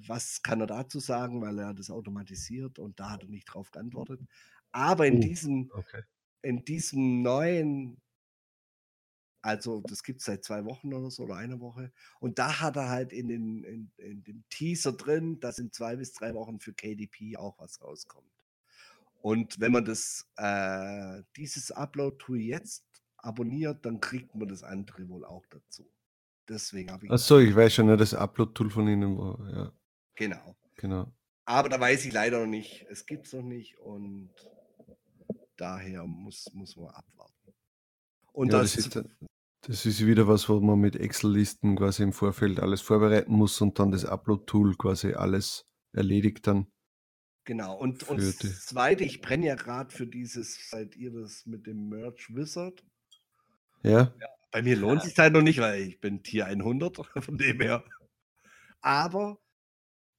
was 0.07 0.41
kann 0.41 0.61
er 0.61 0.67
dazu 0.67 0.99
sagen, 0.99 1.41
weil 1.41 1.59
er 1.59 1.73
das 1.73 1.91
automatisiert 1.91 2.79
und 2.79 2.99
da 2.99 3.11
hat 3.11 3.23
er 3.23 3.29
nicht 3.29 3.45
drauf 3.45 3.69
geantwortet. 3.71 4.21
Aber 4.71 5.05
in, 5.05 5.17
uh, 5.17 5.19
diesem, 5.19 5.71
okay. 5.73 6.01
in 6.41 6.65
diesem 6.65 7.21
neuen, 7.21 8.01
also 9.41 9.81
das 9.81 10.03
gibt 10.03 10.21
es 10.21 10.25
seit 10.25 10.43
zwei 10.43 10.65
Wochen 10.65 10.91
oder 10.91 11.11
so 11.11 11.23
oder 11.23 11.35
einer 11.35 11.59
Woche, 11.59 11.91
und 12.19 12.39
da 12.39 12.59
hat 12.59 12.75
er 12.75 12.89
halt 12.89 13.13
in, 13.13 13.27
den, 13.27 13.63
in, 13.63 13.91
in 13.97 14.23
dem 14.23 14.43
Teaser 14.49 14.93
drin, 14.93 15.39
dass 15.39 15.59
in 15.59 15.71
zwei 15.71 15.95
bis 15.95 16.13
drei 16.13 16.33
Wochen 16.33 16.59
für 16.59 16.73
KDP 16.73 17.37
auch 17.37 17.59
was 17.59 17.81
rauskommt. 17.81 18.38
Und 19.21 19.59
wenn 19.59 19.71
man 19.71 19.85
das, 19.85 20.27
äh, 20.37 21.23
dieses 21.35 21.71
Upload-Tool 21.71 22.39
jetzt 22.39 22.85
abonniert, 23.17 23.85
dann 23.85 23.99
kriegt 23.99 24.33
man 24.35 24.47
das 24.47 24.63
andere 24.63 25.07
wohl 25.09 25.25
auch 25.25 25.45
dazu. 25.49 25.89
Deswegen 26.47 26.91
habe 26.91 27.05
ich. 27.05 27.11
Achso, 27.11 27.39
ich 27.39 27.55
weiß 27.55 27.73
schon, 27.73 27.87
das 27.97 28.13
Upload-Tool 28.13 28.69
von 28.69 28.87
Ihnen 28.87 29.17
war, 29.17 29.51
ja. 29.51 29.73
Genau. 30.15 30.55
Genau. 30.75 31.11
Aber 31.45 31.69
da 31.69 31.79
weiß 31.79 32.05
ich 32.05 32.13
leider 32.13 32.39
noch 32.39 32.47
nicht. 32.47 32.85
Es 32.89 33.05
gibt 33.05 33.27
es 33.27 33.33
noch 33.33 33.43
nicht 33.43 33.77
und 33.79 34.29
daher 35.57 36.05
muss, 36.05 36.49
muss 36.53 36.75
man 36.77 36.89
abwarten. 36.89 37.53
Und 38.31 38.53
ja, 38.53 38.61
das, 38.61 38.73
das, 38.73 38.85
ist, 38.85 39.05
das 39.61 39.85
ist 39.85 40.05
wieder 40.05 40.27
was, 40.27 40.47
wo 40.47 40.59
man 40.59 40.79
mit 40.79 40.95
Excel-Listen 40.95 41.75
quasi 41.75 42.03
im 42.03 42.13
Vorfeld 42.13 42.59
alles 42.59 42.81
vorbereiten 42.81 43.33
muss 43.33 43.59
und 43.61 43.79
dann 43.79 43.91
das 43.91 44.05
Upload-Tool 44.05 44.75
quasi 44.77 45.13
alles 45.13 45.65
erledigt 45.91 46.47
dann. 46.47 46.67
Genau, 47.49 47.75
und, 47.75 48.07
und 48.07 48.19
das 48.19 48.67
zweite, 48.67 49.03
ich 49.03 49.21
brenne 49.21 49.47
ja 49.47 49.55
gerade 49.55 49.91
für 49.91 50.05
dieses, 50.05 50.69
seid 50.69 50.95
ihr 50.95 51.11
das 51.11 51.47
mit 51.47 51.65
dem 51.65 51.89
Merch 51.89 52.29
Wizard? 52.29 52.85
Ja. 53.81 54.13
ja. 54.21 54.27
Bei 54.51 54.61
mir 54.61 54.77
lohnt 54.77 55.01
sich 55.01 55.17
halt 55.17 55.33
noch 55.33 55.41
nicht, 55.41 55.59
weil 55.59 55.81
ich 55.81 55.99
bin 55.99 56.21
Tier 56.21 56.45
100, 56.45 56.97
von 57.19 57.37
dem 57.39 57.59
her. 57.59 57.83
Aber 58.81 59.39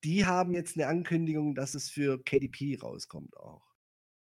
die 0.02 0.26
haben 0.26 0.54
jetzt 0.54 0.76
eine 0.76 0.88
Ankündigung, 0.88 1.54
dass 1.54 1.76
es 1.76 1.88
für 1.88 2.20
KDP 2.20 2.80
rauskommt 2.82 3.36
auch. 3.36 3.62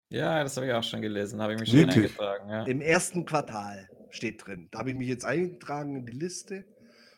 Ja, 0.08 0.42
das 0.42 0.56
habe 0.56 0.68
ich 0.68 0.72
auch 0.72 0.82
schon 0.82 1.02
gelesen, 1.02 1.42
habe 1.42 1.52
ich 1.52 1.60
mich 1.60 1.68
schon 1.68 1.90
eingetragen. 1.90 2.48
Ja. 2.48 2.64
Im 2.64 2.80
ersten 2.80 3.26
Quartal 3.26 3.86
steht 4.08 4.46
drin. 4.46 4.68
Da 4.70 4.78
habe 4.78 4.92
ich 4.92 4.96
mich 4.96 5.08
jetzt 5.08 5.26
eingetragen 5.26 5.94
in 5.94 6.06
die 6.06 6.16
Liste. 6.16 6.64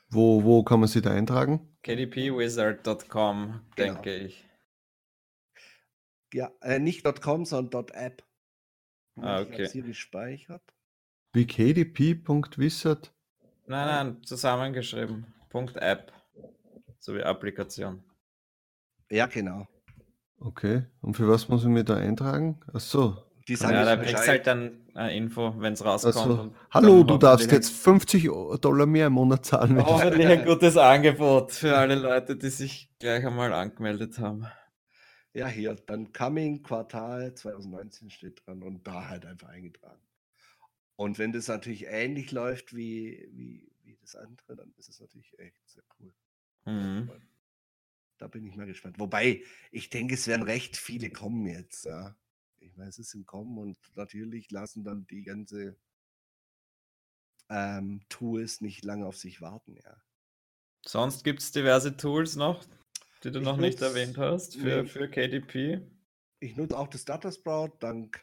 Wo, 0.09 0.43
wo 0.43 0.65
kann 0.65 0.81
man 0.81 0.89
sich 0.89 1.03
da 1.03 1.13
eintragen? 1.13 1.77
kdpwizard.com, 1.85 3.61
genau. 3.77 3.95
denke 3.95 4.17
ich. 4.17 4.46
Ja, 6.33 6.51
äh, 6.61 6.79
nicht 6.79 7.05
.com, 7.23 7.45
sondern 7.45 7.87
.app. 7.93 8.23
Ah, 9.17 9.41
okay. 9.41 9.69
Hier 9.69 9.83
gespeichert. 9.83 10.63
Wie 11.33 11.47
kdp.wizard? 11.47 13.13
Nein, 13.67 13.87
nein, 13.87 14.23
zusammengeschrieben. 14.23 15.27
.app. 15.77 16.13
So 16.99 17.15
wie 17.15 17.23
Applikation. 17.23 18.05
Ja, 19.11 19.27
genau. 19.27 19.67
Okay. 20.39 20.85
Und 21.01 21.15
für 21.15 21.29
was 21.29 21.49
muss 21.49 21.63
ich 21.63 21.69
mir 21.69 21.85
da 21.85 21.97
eintragen? 21.97 22.61
Ach 22.73 22.81
so. 22.81 23.17
Die 23.49 23.55
ja, 23.55 23.85
da 23.85 23.97
kriegst 23.97 24.25
du 24.25 24.29
halt 24.29 24.47
dann 24.49 24.73
äh, 24.97 25.17
Info, 25.17 25.55
wenn 25.59 25.75
es 25.75 25.85
rauskommt. 25.85 26.15
So. 26.15 26.55
Hallo, 26.73 27.05
du 27.05 27.17
darfst 27.17 27.53
jetzt 27.53 27.71
50 27.71 28.29
Dollar 28.61 28.87
mehr 28.87 29.07
im 29.07 29.13
Monat 29.13 29.47
zahlen. 29.47 29.85
Hoffentlich 29.87 30.27
ein 30.27 30.45
gutes 30.45 30.77
Angebot 30.77 31.53
für 31.53 31.77
alle 31.77 31.95
Leute, 31.95 32.35
die 32.37 32.49
sich 32.49 32.91
gleich 32.99 33.25
einmal 33.25 33.53
angemeldet 33.53 34.19
haben. 34.19 34.47
Ja, 35.37 35.49
hier, 35.49 35.75
dann 35.75 36.15
Coming 36.15 36.63
Quartal 36.63 37.35
2019 37.35 38.09
steht 38.09 38.47
dran 38.47 38.63
und 38.63 38.87
da 38.87 39.07
halt 39.11 39.27
einfach 39.27 39.51
eingetragen. 39.51 40.01
Und 40.97 41.19
wenn 41.19 41.31
das 41.31 41.49
natürlich 41.49 41.85
ähnlich 41.89 42.33
läuft 42.33 42.75
wie, 42.75 43.29
wie, 43.33 43.71
wie 43.83 43.99
das 44.01 44.17
andere, 44.17 44.57
dann 44.57 44.73
ist 44.79 44.89
es 44.89 44.99
natürlich 44.99 45.39
echt 45.39 45.61
sehr 45.69 45.83
cool. 46.01 46.15
Mhm. 46.65 47.11
Da 48.17 48.29
bin 48.29 48.47
ich 48.47 48.57
mal 48.57 48.65
gespannt. 48.65 48.99
Wobei, 48.99 49.43
ich 49.71 49.91
denke, 49.91 50.15
es 50.15 50.27
werden 50.27 50.43
recht 50.43 50.75
viele 50.75 51.11
kommen 51.11 51.47
jetzt. 51.47 51.85
Ja. 51.85 52.17
Ich 52.61 52.75
weiß, 52.79 52.99
es 52.99 53.11
sind 53.11 53.27
kommen 53.27 53.59
und 53.59 53.77
natürlich 53.95 54.51
lassen 54.51 54.85
dann 54.85 55.07
die 55.07 55.21
ganze 55.21 55.77
ähm, 57.51 58.01
Tools 58.09 58.63
nicht 58.63 58.87
lange 58.87 59.05
auf 59.05 59.19
sich 59.19 59.43
warten. 59.43 59.77
Ja. 59.85 60.03
Sonst 60.87 61.25
gibt 61.25 61.43
es 61.43 61.53
diverse 61.53 61.95
Tools 61.99 62.37
noch, 62.37 62.65
die 63.27 63.33
du 63.33 63.41
ich 63.41 63.45
noch 63.45 63.57
nutz, 63.57 63.67
nicht 63.67 63.83
erwähnt 63.83 64.19
hast 64.19 64.57
für, 64.57 64.83
nee, 64.83 64.89
für 64.89 65.09
KDP. 65.09 65.81
Ich 66.39 66.57
nutze 66.57 66.79
auch 66.79 66.89
das 66.89 67.05
Data 67.05 67.33
Sprout 67.33 67.73
dank. 67.81 68.21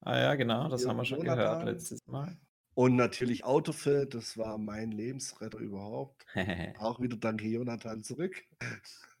Ah 0.00 0.18
ja, 0.18 0.34
genau, 0.34 0.68
das 0.68 0.86
haben 0.86 0.96
wir 0.96 1.04
schon 1.04 1.18
Jonathan. 1.18 1.38
gehört 1.38 1.64
letztes 1.66 2.06
Mal. 2.06 2.36
Und 2.74 2.96
natürlich 2.96 3.44
Autofill, 3.44 4.06
das 4.06 4.38
war 4.38 4.58
mein 4.58 4.90
Lebensretter 4.90 5.58
überhaupt. 5.58 6.24
auch 6.78 7.00
wieder 7.00 7.16
danke 7.16 7.46
Jonathan 7.46 8.02
zurück. 8.02 8.42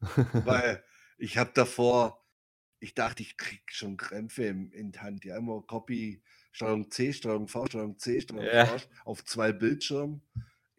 Weil 0.32 0.82
ich 1.18 1.36
habe 1.38 1.50
davor, 1.54 2.24
ich 2.80 2.94
dachte, 2.94 3.22
ich 3.22 3.36
krieg 3.36 3.62
schon 3.66 3.96
Krämpfe 3.96 4.44
im, 4.44 4.72
in 4.72 4.92
die 4.92 4.98
Hand. 4.98 5.24
Ja, 5.24 5.36
immer 5.36 5.62
Copy, 5.62 6.22
Steuerung 6.50 6.90
C, 6.90 7.12
Steuerung 7.12 7.46
V, 7.46 7.66
Steuerung 7.66 7.98
C, 7.98 8.20
Steuerung 8.20 8.46
ja. 8.46 8.66
V 8.66 8.78
auf 9.04 9.24
zwei 9.24 9.52
Bildschirmen. 9.52 10.22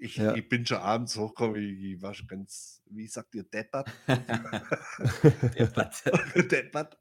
Ich, 0.03 0.15
ja. 0.15 0.33
ich 0.33 0.49
bin 0.49 0.65
schon 0.65 0.79
abends 0.79 1.15
hochgekommen, 1.15 1.61
ich, 1.61 1.93
ich 1.93 2.01
war 2.01 2.15
schon 2.15 2.25
ganz, 2.25 2.81
wie 2.89 3.05
sagt 3.05 3.35
ihr, 3.35 3.43
deppert. 3.43 3.87
deppert. 4.07 6.03
deppert. 6.51 6.97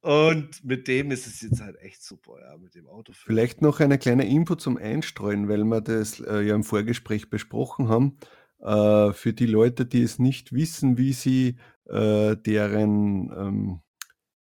Und 0.00 0.64
mit 0.64 0.88
dem 0.88 1.12
ist 1.12 1.28
es 1.28 1.42
jetzt 1.42 1.60
halt 1.60 1.76
echt 1.76 2.02
super, 2.02 2.40
ja, 2.40 2.58
mit 2.58 2.74
dem 2.74 2.88
Auto. 2.88 3.12
Vielleicht 3.12 3.62
noch 3.62 3.78
eine 3.78 3.98
kleine 3.98 4.26
Info 4.26 4.56
zum 4.56 4.78
Einstreuen, 4.78 5.48
weil 5.48 5.62
wir 5.62 5.80
das 5.80 6.18
äh, 6.18 6.40
ja 6.40 6.56
im 6.56 6.64
Vorgespräch 6.64 7.30
besprochen 7.30 7.88
haben. 7.88 8.18
Äh, 8.58 9.12
für 9.12 9.32
die 9.32 9.46
Leute, 9.46 9.86
die 9.86 10.02
es 10.02 10.18
nicht 10.18 10.52
wissen, 10.52 10.98
wie 10.98 11.12
sie 11.12 11.56
äh, 11.88 12.34
deren 12.36 13.30
ähm, 13.30 13.80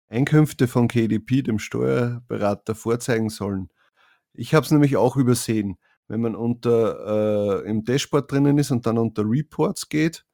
Einkünfte 0.07 0.67
von 0.67 0.87
KDP, 0.87 1.41
dem 1.41 1.57
Steuerberater, 1.57 2.75
vorzeigen 2.75 3.29
sollen. 3.29 3.69
Ich 4.33 4.53
habe 4.53 4.65
es 4.65 4.71
nämlich 4.71 4.97
auch 4.97 5.17
übersehen 5.17 5.79
wenn 6.07 6.21
man 6.21 6.35
unter 6.35 7.63
äh, 7.63 7.69
im 7.69 7.83
Dashboard 7.83 8.31
drinnen 8.31 8.57
ist 8.57 8.71
und 8.71 8.85
dann 8.85 8.97
unter 8.97 9.23
Reports 9.25 9.89
geht, 9.89 10.25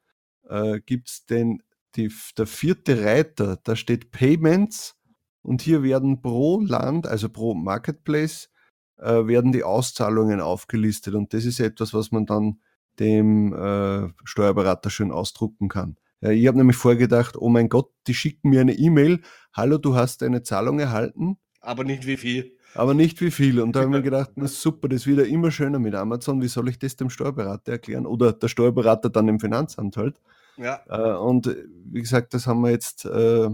äh, 0.48 0.80
gibt 0.80 1.08
es 1.08 1.26
den 1.26 1.62
die, 1.96 2.12
der 2.36 2.46
vierte 2.46 3.04
Reiter, 3.04 3.58
da 3.62 3.76
steht 3.76 4.10
Payments 4.10 4.96
und 5.42 5.62
hier 5.62 5.82
werden 5.82 6.22
pro 6.22 6.60
Land, 6.60 7.06
also 7.06 7.28
pro 7.28 7.54
Marketplace, 7.54 8.50
äh, 8.98 9.26
werden 9.26 9.52
die 9.52 9.64
Auszahlungen 9.64 10.40
aufgelistet 10.40 11.14
und 11.14 11.32
das 11.34 11.44
ist 11.44 11.60
etwas, 11.60 11.94
was 11.94 12.10
man 12.10 12.26
dann 12.26 12.60
dem 12.98 13.52
äh, 13.52 14.08
Steuerberater 14.24 14.90
schön 14.90 15.10
ausdrucken 15.10 15.68
kann. 15.68 15.96
Ja, 16.20 16.30
ich 16.30 16.46
habe 16.46 16.58
nämlich 16.58 16.76
vorgedacht, 16.76 17.36
oh 17.36 17.48
mein 17.48 17.68
Gott, 17.68 17.90
die 18.06 18.14
schicken 18.14 18.50
mir 18.50 18.60
eine 18.60 18.74
E-Mail, 18.74 19.20
hallo, 19.52 19.78
du 19.78 19.94
hast 19.94 20.22
eine 20.22 20.42
Zahlung 20.42 20.78
erhalten. 20.78 21.36
Aber 21.60 21.84
nicht 21.84 22.06
wie 22.06 22.16
viel 22.16 22.53
aber 22.74 22.94
nicht 22.94 23.20
wie 23.20 23.30
viel. 23.30 23.60
Und 23.60 23.74
da 23.74 23.80
habe 23.80 23.90
ich 23.90 23.96
mir 23.96 24.02
gedacht, 24.10 24.32
na 24.36 24.46
super, 24.46 24.88
das 24.88 25.06
wird 25.06 25.18
ja 25.18 25.24
immer 25.24 25.50
schöner 25.50 25.78
mit 25.78 25.94
Amazon. 25.94 26.42
Wie 26.42 26.48
soll 26.48 26.68
ich 26.68 26.78
das 26.78 26.96
dem 26.96 27.10
Steuerberater 27.10 27.72
erklären? 27.72 28.06
Oder 28.06 28.32
der 28.32 28.48
Steuerberater 28.48 29.10
dann 29.10 29.28
im 29.28 29.40
Finanzamt 29.40 29.96
halt. 29.96 30.20
Ja. 30.56 30.80
Äh, 30.88 31.16
und 31.16 31.54
wie 31.86 32.00
gesagt, 32.00 32.34
das 32.34 32.46
haben 32.46 32.60
wir 32.60 32.70
jetzt, 32.70 33.04
äh, 33.04 33.48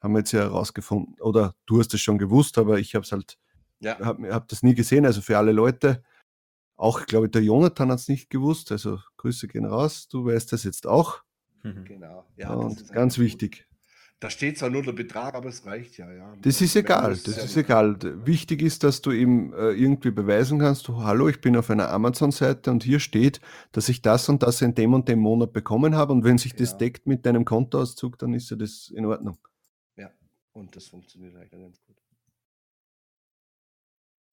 haben 0.00 0.12
wir 0.12 0.18
jetzt 0.18 0.32
ja 0.32 0.40
herausgefunden. 0.40 1.14
Oder 1.20 1.54
du 1.66 1.78
hast 1.78 1.94
es 1.94 2.00
schon 2.00 2.18
gewusst, 2.18 2.58
aber 2.58 2.78
ich 2.78 2.94
habe 2.94 3.04
es 3.04 3.12
halt, 3.12 3.38
ja. 3.80 3.98
habe 4.00 4.32
hab 4.32 4.48
das 4.48 4.62
nie 4.62 4.74
gesehen. 4.74 5.06
Also 5.06 5.20
für 5.20 5.38
alle 5.38 5.52
Leute, 5.52 6.02
auch 6.76 7.06
glaube 7.06 7.26
ich, 7.26 7.32
der 7.32 7.42
Jonathan 7.42 7.90
hat 7.90 8.00
es 8.00 8.08
nicht 8.08 8.30
gewusst. 8.30 8.72
Also 8.72 8.98
Grüße 9.18 9.48
gehen 9.48 9.66
raus. 9.66 10.08
Du 10.08 10.24
weißt 10.24 10.52
das 10.52 10.64
jetzt 10.64 10.86
auch. 10.86 11.22
Genau. 11.62 12.26
Ja, 12.36 12.54
und 12.54 12.92
ganz 12.92 13.18
wichtig. 13.18 13.68
Da 14.22 14.30
steht 14.30 14.56
zwar 14.56 14.70
nur 14.70 14.84
der 14.84 14.92
Betrag, 14.92 15.34
aber 15.34 15.48
es 15.48 15.66
reicht 15.66 15.98
ja. 15.98 16.08
ja. 16.12 16.36
Das 16.42 16.60
ist 16.60 16.76
egal, 16.76 17.16
das 17.16 17.38
ist 17.38 17.56
egal. 17.56 17.98
Wichtig 18.24 18.62
ist, 18.62 18.84
dass 18.84 19.02
du 19.02 19.10
ihm 19.10 19.52
äh, 19.52 19.72
irgendwie 19.72 20.12
beweisen 20.12 20.60
kannst, 20.60 20.86
du, 20.86 21.02
hallo, 21.02 21.26
ich 21.28 21.40
bin 21.40 21.56
auf 21.56 21.70
einer 21.70 21.90
Amazon-Seite 21.90 22.70
und 22.70 22.84
hier 22.84 23.00
steht, 23.00 23.40
dass 23.72 23.88
ich 23.88 24.00
das 24.00 24.28
und 24.28 24.44
das 24.44 24.62
in 24.62 24.76
dem 24.76 24.94
und 24.94 25.08
dem 25.08 25.18
Monat 25.18 25.52
bekommen 25.52 25.96
habe 25.96 26.12
und 26.12 26.22
wenn 26.22 26.38
sich 26.38 26.54
das 26.54 26.70
ja. 26.70 26.78
deckt 26.78 27.08
mit 27.08 27.26
deinem 27.26 27.44
Kontoauszug, 27.44 28.16
dann 28.16 28.32
ist 28.32 28.48
ja 28.48 28.56
das 28.56 28.92
in 28.94 29.06
Ordnung. 29.06 29.38
Ja, 29.96 30.08
und 30.52 30.76
das 30.76 30.86
funktioniert 30.86 31.34
eigentlich 31.34 31.60
ganz 31.60 31.80
gut. 31.84 31.96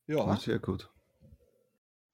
Ja. 0.06 0.38
sehr 0.38 0.60
gut. 0.60 0.88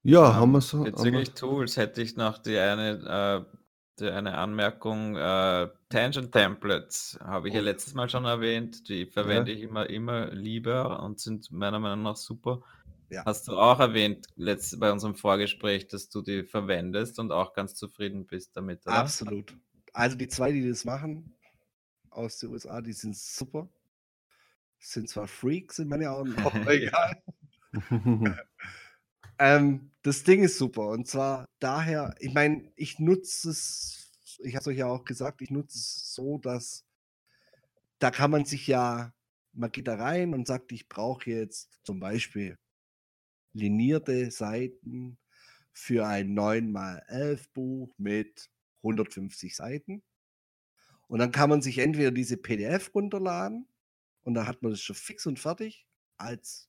Ja, 0.02 0.30
ähm, 0.30 0.34
haben 0.36 0.52
wir 0.52 0.62
so. 0.62 0.82
Bezüglich 0.82 1.32
Tools 1.32 1.76
hätte 1.76 2.00
ich 2.00 2.16
noch 2.16 2.38
die 2.38 2.56
eine 2.56 3.44
äh, 3.50 3.56
eine 4.02 4.36
Anmerkung, 4.36 5.16
äh, 5.16 5.68
Tangent 5.88 6.32
Templates 6.32 7.18
habe 7.22 7.48
ich 7.48 7.54
ja 7.54 7.60
letztes 7.60 7.94
Mal 7.94 8.08
schon 8.08 8.24
erwähnt, 8.24 8.88
die 8.88 9.06
verwende 9.06 9.52
ja. 9.52 9.58
ich 9.58 9.64
immer, 9.64 9.88
immer 9.88 10.30
lieber 10.32 11.02
und 11.02 11.20
sind 11.20 11.50
meiner 11.50 11.78
Meinung 11.78 12.02
nach 12.02 12.16
super. 12.16 12.62
Ja. 13.08 13.24
Hast 13.24 13.48
du 13.48 13.56
auch 13.56 13.78
erwähnt 13.78 14.26
letzt, 14.36 14.78
bei 14.80 14.90
unserem 14.90 15.14
Vorgespräch, 15.14 15.86
dass 15.88 16.08
du 16.08 16.22
die 16.22 16.42
verwendest 16.42 17.18
und 17.18 17.30
auch 17.30 17.52
ganz 17.52 17.74
zufrieden 17.74 18.26
bist 18.26 18.56
damit, 18.56 18.84
oder? 18.86 18.96
Absolut. 18.96 19.56
Also 19.92 20.16
die 20.16 20.28
zwei, 20.28 20.52
die 20.52 20.68
das 20.68 20.84
machen 20.84 21.36
aus 22.10 22.38
den 22.38 22.50
USA, 22.50 22.80
die 22.80 22.92
sind 22.92 23.16
super. 23.16 23.68
Sind 24.78 25.08
zwar 25.08 25.26
Freaks 25.26 25.78
in 25.78 25.88
meinen 25.88 26.06
Augen, 26.06 26.34
aber 26.36 26.70
egal. 26.72 27.22
ähm, 29.38 29.90
das 30.02 30.24
Ding 30.24 30.42
ist 30.42 30.58
super. 30.58 30.88
Und 30.88 31.06
zwar 31.08 31.46
daher, 31.58 32.14
ich 32.20 32.32
meine, 32.32 32.72
ich 32.76 32.98
nutze 32.98 33.50
es, 33.50 34.12
ich 34.42 34.54
habe 34.54 34.62
es 34.62 34.68
euch 34.68 34.78
ja 34.78 34.86
auch 34.86 35.04
gesagt, 35.04 35.42
ich 35.42 35.50
nutze 35.50 35.78
es 35.78 36.14
so, 36.14 36.38
dass 36.38 36.84
da 37.98 38.10
kann 38.10 38.30
man 38.30 38.44
sich 38.44 38.66
ja, 38.66 39.12
man 39.52 39.72
geht 39.72 39.88
da 39.88 39.96
rein 39.96 40.34
und 40.34 40.46
sagt, 40.46 40.72
ich 40.72 40.88
brauche 40.88 41.30
jetzt 41.30 41.80
zum 41.84 41.98
Beispiel 42.00 42.58
linierte 43.52 44.30
Seiten 44.30 45.18
für 45.72 46.06
ein 46.06 46.38
9x11 46.38 47.48
Buch 47.54 47.94
mit 47.98 48.50
150 48.82 49.56
Seiten. 49.56 50.02
Und 51.08 51.20
dann 51.20 51.32
kann 51.32 51.50
man 51.50 51.62
sich 51.62 51.78
entweder 51.78 52.10
diese 52.10 52.36
PDF 52.36 52.94
runterladen 52.94 53.68
und 54.24 54.34
da 54.34 54.46
hat 54.46 54.62
man 54.62 54.72
das 54.72 54.80
schon 54.80 54.96
fix 54.96 55.26
und 55.26 55.38
fertig 55.38 55.86
als, 56.16 56.68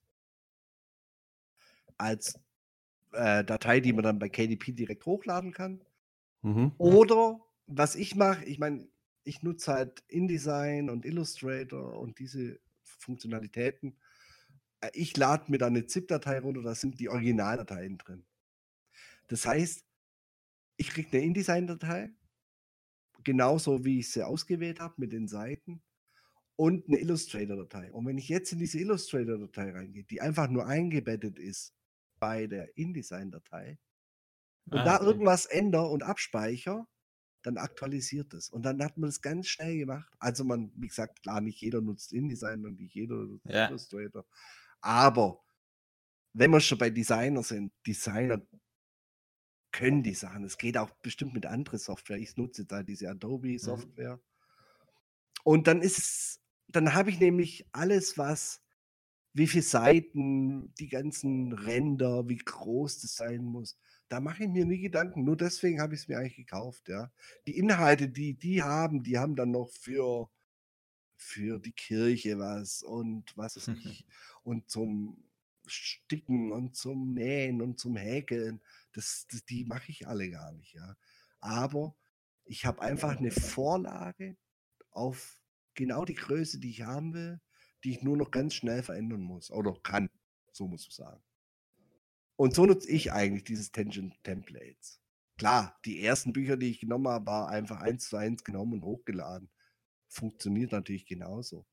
als 1.98 2.40
äh, 3.18 3.44
Datei, 3.44 3.80
die 3.80 3.94
man 3.94 4.04
dann 4.04 4.20
bei 4.20 4.30
KDP 4.30 4.72
direkt 4.72 5.06
hochladen 5.06 5.52
kann. 5.52 5.82
Mhm. 6.42 6.72
Oder 6.78 7.40
was 7.66 7.96
ich 7.96 8.16
mache, 8.16 8.46
ich 8.46 8.60
meine, 8.60 8.88
ich 9.24 9.44
nutze 9.44 9.74
halt 9.74 10.04
InDesign 10.08 10.90
und 10.90 11.06
Illustrator 11.06 12.00
und 12.00 12.20
diese 12.20 12.60
Funktionalitäten. 12.84 13.98
Äh, 14.82 14.92
ich 14.94 15.18
lade 15.18 15.52
mir 15.52 15.58
dann 15.58 15.76
eine 15.76 15.86
ZIP-Datei 15.86 16.40
runter, 16.40 16.62
da 16.62 16.76
sind 16.76 17.00
die 17.00 17.10
Originaldateien 17.10 17.98
drin. 17.98 18.26
Das 19.28 19.46
heißt, 19.46 19.84
ich 20.78 20.90
kriege 20.90 21.10
eine 21.12 21.26
InDesign-Datei, 21.26 22.12
genauso 23.24 23.84
wie 23.84 24.00
ich 24.00 24.12
sie 24.12 24.26
ausgewählt 24.26 24.80
habe 24.80 24.94
mit 24.98 25.12
den 25.12 25.28
Seiten 25.28 25.82
und 26.56 26.88
eine 26.88 27.00
Illustrator-Datei. 27.00 27.92
Und 27.92 28.06
wenn 28.06 28.18
ich 28.18 28.30
jetzt 28.30 28.54
in 28.54 28.60
diese 28.60 28.80
Illustrator-Datei 28.80 29.72
reingehe, 29.72 30.04
die 30.04 30.22
einfach 30.22 30.48
nur 30.50 30.68
eingebettet 30.68 31.40
ist 31.40 31.77
bei 32.20 32.48
der 32.48 32.78
InDesign-Datei 32.78 33.78
und 34.70 34.80
ah, 34.80 34.84
da 34.84 34.96
okay. 34.98 35.06
irgendwas 35.06 35.46
ändere 35.46 35.88
und 35.88 36.04
abspeichere, 36.04 36.86
dann 37.44 37.58
aktualisiert 37.58 38.34
es. 38.34 38.50
Und 38.50 38.64
dann 38.64 38.84
hat 38.84 38.98
man 38.98 39.10
das 39.10 39.22
ganz 39.22 39.48
schnell 39.48 39.78
gemacht. 39.78 40.12
Also 40.20 40.44
man, 40.44 40.72
wie 40.76 40.88
gesagt, 40.88 41.22
klar, 41.22 41.40
nicht 41.40 41.62
jeder 41.62 41.82
nutzt 41.82 42.12
InDesign 42.12 42.66
und 42.66 42.80
nicht 42.80 42.94
jeder 42.94 43.16
nutzt 43.16 43.46
ja. 43.46 43.70
Illustrator. 43.70 44.26
Aber 44.82 45.42
wenn 46.34 46.52
wir 46.52 46.60
schon 46.60 46.78
bei 46.78 46.90
Designer 46.90 47.44
sind, 47.44 47.72
Designer 47.86 48.42
können 49.72 50.04
die 50.04 50.14
Sachen. 50.14 50.44
Es 50.44 50.58
geht 50.58 50.78
auch 50.78 50.90
bestimmt 51.02 51.34
mit 51.34 51.46
anderen 51.46 51.80
Software. 51.80 52.18
Ich 52.18 52.36
nutze 52.36 52.66
da 52.66 52.84
diese. 52.84 53.10
Adobe-Software. 53.10 54.18
Mhm. 54.18 54.22
Und 55.44 55.68
dann 55.68 55.82
ist 55.82 55.98
es, 55.98 56.42
dann 56.68 56.94
habe 56.94 57.10
ich 57.10 57.20
nämlich 57.20 57.66
alles, 57.72 58.18
was, 58.18 58.62
wie 59.38 59.48
viele 59.48 59.64
Seiten, 59.64 60.74
die 60.76 60.90
ganzen 60.90 61.54
Ränder, 61.54 62.28
wie 62.28 62.38
groß 62.38 63.02
das 63.02 63.16
sein 63.16 63.44
muss. 63.44 63.78
Da 64.10 64.20
mache 64.20 64.44
ich 64.44 64.50
mir 64.50 64.66
nie 64.66 64.80
Gedanken. 64.80 65.24
Nur 65.26 65.38
deswegen 65.38 65.80
habe 65.80 65.94
ich 65.94 66.02
es 66.02 66.08
mir 66.08 66.18
eigentlich 66.18 66.38
gekauft, 66.38 66.90
ja. 66.90 67.12
Die 67.46 67.56
Inhalte, 67.58 68.10
die 68.10 68.34
die 68.34 68.64
haben, 68.64 69.04
die 69.04 69.20
haben 69.20 69.36
dann 69.36 69.52
noch 69.52 69.70
für, 69.70 70.32
für 71.18 71.60
die 71.60 71.72
Kirche 71.72 72.40
was 72.40 72.82
und 72.82 73.38
was 73.38 73.58
weiß 73.58 73.76
ich. 73.84 74.08
und 74.44 74.72
zum 74.72 75.24
Sticken 75.68 76.52
und 76.52 76.76
zum 76.76 77.14
Nähen 77.14 77.62
und 77.62 77.80
zum 77.80 77.96
Häkeln. 77.96 78.62
Das, 78.94 79.28
das 79.30 79.46
die 79.46 79.66
mache 79.66 79.92
ich 79.92 80.08
alle 80.08 80.32
gar 80.32 80.52
nicht, 80.54 80.74
ja. 80.74 80.96
Aber 81.42 81.96
ich 82.46 82.66
habe 82.66 82.82
einfach 82.82 83.18
eine 83.18 83.32
Vorlage 83.32 84.36
auf 84.90 85.38
genau 85.76 86.06
die 86.06 86.16
Größe, 86.16 86.60
die 86.60 86.72
ich 86.72 86.82
haben 86.82 87.14
will, 87.14 87.40
die 87.84 87.92
ich 87.92 88.02
nur 88.02 88.18
noch 88.18 88.32
ganz 88.32 88.54
schnell 88.54 88.84
verändern 88.84 89.22
muss 89.22 89.52
oder 89.52 89.74
kann, 89.84 90.10
so 90.52 90.68
muss 90.68 90.88
man 90.88 91.08
sagen. 91.08 91.24
Und 92.36 92.54
so 92.54 92.66
nutze 92.66 92.90
ich 92.90 93.12
eigentlich 93.12 93.44
dieses 93.44 93.72
Tangent 93.72 94.24
Templates. 94.24 95.02
Klar, 95.38 95.80
die 95.86 96.04
ersten 96.04 96.34
Bücher, 96.34 96.58
die 96.58 96.70
ich 96.70 96.80
genommen 96.80 97.08
habe, 97.08 97.26
war 97.26 97.50
einfach 97.50 97.82
eins 97.82 98.10
zu 98.10 98.18
eins 98.18 98.44
genommen 98.44 98.74
und 98.74 98.84
hochgeladen. 98.84 99.50
Funktioniert 100.08 100.72
natürlich 100.72 101.06
genauso. 101.06 101.66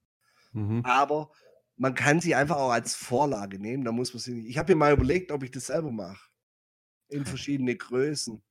Mhm. 0.52 0.82
Aber 0.84 1.30
man 1.76 1.94
kann 1.94 2.20
sie 2.20 2.34
einfach 2.34 2.56
auch 2.56 2.70
als 2.70 2.94
Vorlage 2.94 3.58
nehmen. 3.58 3.84
Da 3.84 3.92
muss 3.92 4.12
man 4.12 4.20
sie 4.20 4.34
nicht. 4.34 4.48
Ich 4.48 4.58
habe 4.58 4.72
mir 4.72 4.78
mal 4.78 4.92
überlegt, 4.92 5.32
ob 5.32 5.42
ich 5.42 5.50
das 5.50 5.66
selber 5.66 5.90
mache. 5.90 6.30
In 7.08 7.24
verschiedene 7.24 7.76
Größen. 7.76 8.42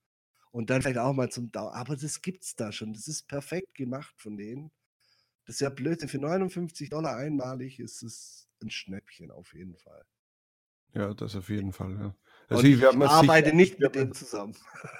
Und 0.51 0.70
dann 0.70 0.82
vielleicht 0.82 0.99
auch 0.99 1.14
mal 1.14 1.32
zum 1.32 1.51
Dauer. 1.51 1.74
Aber 1.74 1.95
das 1.95 2.22
gibt's 2.22 2.56
da 2.56 2.72
schon. 2.72 2.93
Das 2.93 3.08
ist 3.08 3.28
perfekt 3.28 3.74
gemacht 3.76 4.14
von 4.18 4.38
denen. 4.38 4.72
Das 5.46 5.56
ist 5.56 5.62
ja 5.62 5.70
blöd. 5.70 6.02
Für 6.10 6.20
59 6.20 6.89
Dollar 6.89 7.18
einmalig 7.18 7.80
ist 7.80 8.04
es 8.04 8.48
ein 8.62 8.70
Schnäppchen 8.70 9.32
auf 9.32 9.54
jeden 9.54 9.76
Fall. 9.76 10.06
Ja, 10.94 11.14
das 11.14 11.36
auf 11.36 11.50
jeden 11.50 11.74
Fall, 11.74 11.91
ja. 12.00 12.16
Also 12.50 12.64
ich, 12.64 12.78
ich 12.78 12.86
arbeite 12.86 13.46
sicher, 13.46 13.56
nicht 13.56 13.80
mit 13.80 13.96
denen 13.96 14.14
zusammen. 14.14 14.56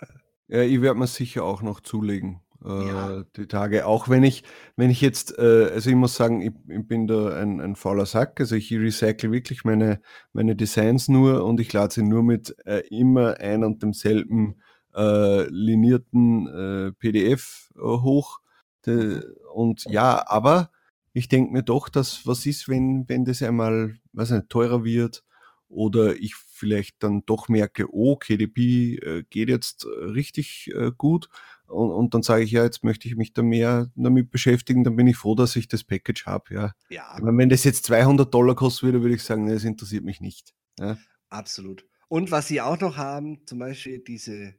Ja, 0.50 0.62
ich 0.62 0.82
werde 0.82 1.00
mir 1.00 1.08
sicher 1.08 1.46
auch 1.46 1.62
noch 1.62 1.80
zulegen, 1.80 2.41
äh, 2.64 2.88
ja. 2.88 3.24
die 3.38 3.48
Tage. 3.48 3.88
Auch 3.88 4.10
wenn 4.10 4.24
ich, 4.24 4.44
wenn 4.76 4.89
ich 4.89 5.00
jetzt, 5.00 5.36
äh, 5.39 5.70
also 5.74 5.89
ich 5.89 5.96
muss 5.96 6.16
sagen, 6.16 6.41
ich, 6.41 6.52
ich 6.68 6.86
bin 6.86 7.08
da 7.08 7.34
ein, 7.41 7.62
ein, 7.62 7.76
fauler 7.78 8.06
Sack. 8.06 8.39
Also 8.41 8.56
ich 8.56 8.72
recycle 8.72 9.32
wirklich 9.32 9.64
meine, 9.64 10.02
meine 10.34 10.56
Designs 10.56 11.08
nur 11.08 11.46
und 11.46 11.62
ich 11.62 11.72
lade 11.72 11.94
sie 11.94 12.04
nur 12.04 12.24
mit 12.24 12.56
äh, 12.66 12.82
immer 12.89 13.39
ein 13.39 13.64
und 13.64 13.82
demselben 13.82 14.62
äh, 14.94 15.48
linierten 15.48 16.94
PDF 17.00 17.72
hoch. 17.80 18.43
De, 18.86 19.22
und 19.54 19.86
ja, 19.86 20.28
aber 20.28 20.72
ich 21.14 21.28
denke 21.28 21.54
mir 21.54 21.64
doch, 21.64 21.90
dass 21.90 22.26
was 22.26 22.46
ist, 22.46 22.68
wenn, 22.68 23.08
wenn 23.08 23.26
das 23.26 23.42
einmal, 23.42 23.96
weiß 24.14 24.32
nicht, 24.32 24.50
teurer 24.50 24.84
wird 24.84 25.24
oder 25.68 26.16
ich 26.16 26.36
vielleicht 26.36 27.02
dann 27.04 27.24
doch 27.26 27.48
merke, 27.48 27.88
oh, 27.94 28.16
KDP 28.16 28.96
äh, 28.96 29.24
geht 29.30 29.50
jetzt 29.50 29.86
äh, 29.86 30.06
richtig 30.06 30.72
äh, 30.76 30.92
gut 30.98 31.30
und, 31.68 31.92
und 31.92 32.14
dann 32.14 32.24
sage 32.24 32.44
ich, 32.44 32.52
ja, 32.52 32.64
jetzt 32.64 32.84
möchte 32.84 33.08
ich 33.08 33.16
mich 33.16 33.34
da 33.34 33.42
mehr 33.42 33.92
damit 33.96 34.32
beschäftigen, 34.32 34.84
dann 34.84 34.96
bin 34.96 35.08
ich 35.08 35.18
froh, 35.18 35.36
dass 35.36 35.56
ich 35.56 35.68
das 35.68 35.84
Package 35.84 36.26
habe. 36.26 36.54
Ja. 36.54 36.74
ja. 36.90 37.18
Meine, 37.22 37.38
wenn 37.38 37.50
das 37.50 37.64
jetzt 37.64 37.86
200 37.86 38.34
Dollar 38.34 38.56
kosten 38.56 38.88
würde, 38.88 39.02
würde 39.02 39.16
ich 39.16 39.24
sagen, 39.24 39.46
nee, 39.46 39.54
das 39.54 39.64
interessiert 39.64 40.04
mich 40.04 40.22
nicht. 40.22 40.54
Ja. 40.80 40.98
Absolut. 41.30 41.86
Und 42.08 42.32
was 42.32 42.48
sie 42.48 42.62
auch 42.62 42.80
noch 42.80 42.98
haben, 42.98 43.46
zum 43.48 43.60
Beispiel 43.60 44.00
diese, 44.00 44.54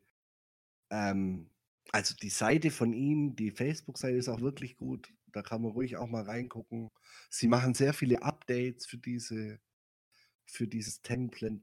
ähm, 0.91 1.51
also 1.93 2.15
die 2.15 2.31
Seite 2.31 2.71
von 2.71 2.93
ihnen, 2.93 3.37
die 3.37 3.51
Facebook-Seite 3.51 4.17
ist 4.17 4.29
auch 4.29 4.41
wirklich 4.41 4.77
gut. 4.77 5.13
Da 5.33 5.43
kann 5.43 5.63
man 5.63 5.73
ruhig 5.73 5.97
auch 5.97 6.09
mal 6.09 6.23
reingucken. 6.23 6.91
Sie 7.31 7.49
machen 7.49 7.75
sehr 7.75 7.93
viele 7.93 8.23
Updates 8.23 8.87
für 8.87 8.99
diese 8.99 9.59
für 10.47 10.67
dieses 10.69 11.01
Template, 11.03 11.61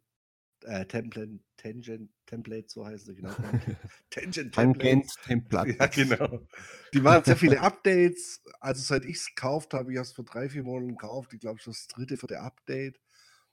äh, 0.64 0.86
Template, 0.86 1.40
Tangent 1.58 2.10
Template, 2.26 2.68
so 2.68 2.86
heißt 2.86 3.08
es 3.10 3.16
genau. 3.16 3.32
Tangent 4.10 4.54
Template. 4.54 5.08
Template. 5.26 5.76
Ja, 5.80 5.88
genau. 5.88 6.48
Die 6.94 7.00
machen 7.00 7.24
sehr 7.26 7.38
viele 7.38 7.62
Updates. 7.62 8.42
Also 8.60 8.82
seit 8.82 9.06
ich 9.06 9.18
es 9.18 9.28
gekauft 9.28 9.74
habe, 9.74 9.92
ich 9.92 9.98
habe 9.98 10.06
es 10.06 10.14
vor 10.14 10.26
drei, 10.26 10.50
vier 10.50 10.64
Monaten 10.64 10.98
gekauft. 10.98 11.34
Ich 11.34 11.40
glaube, 11.40 11.60
schon 11.60 11.74
das 11.74 11.88
dritte 11.88 12.18
für 12.18 12.28
der 12.28 12.44
Update. 12.44 13.00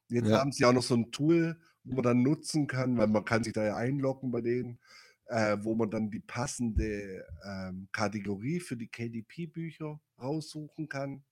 Jetzt 0.09 0.29
ja. 0.29 0.39
haben 0.39 0.53
sie 0.53 0.65
auch 0.65 0.73
noch 0.73 0.83
so 0.83 0.95
ein 0.95 1.13
Tool, 1.13 1.61
wo 1.85 1.97
man 1.97 2.05
dann 2.05 2.23
nutzen 2.23 2.67
kann, 2.67 2.97
weil 2.97 3.09
man 3.09 3.25
kann 3.25 3.45
sich 3.45 3.53
da 3.53 3.65
ja 3.65 3.77
einloggen 3.77 4.31
bei 4.31 4.41
denen, 4.41 4.79
äh, 5.29 5.57
wo 5.61 5.75
man 5.75 5.91
dann 5.91 6.11
die 6.11 6.21
passende 6.21 7.25
ähm, 7.45 7.89
Kategorie 7.93 8.61
für 8.61 8.77
die 8.77 8.89
KDP-Bücher 8.89 10.01
raussuchen 10.21 10.89
kann 10.89 11.25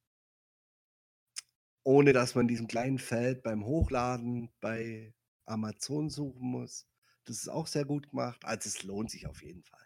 ohne 1.86 2.12
dass 2.12 2.34
man 2.34 2.48
diesen 2.48 2.66
kleinen 2.66 2.98
Feld 2.98 3.44
beim 3.44 3.64
Hochladen 3.64 4.50
bei 4.60 5.14
Amazon 5.44 6.10
suchen 6.10 6.50
muss. 6.50 6.84
Das 7.24 7.36
ist 7.38 7.48
auch 7.48 7.68
sehr 7.68 7.84
gut 7.84 8.10
gemacht. 8.10 8.44
Also 8.44 8.68
es 8.68 8.82
lohnt 8.82 9.12
sich 9.12 9.28
auf 9.28 9.40
jeden 9.40 9.62
Fall. 9.62 9.80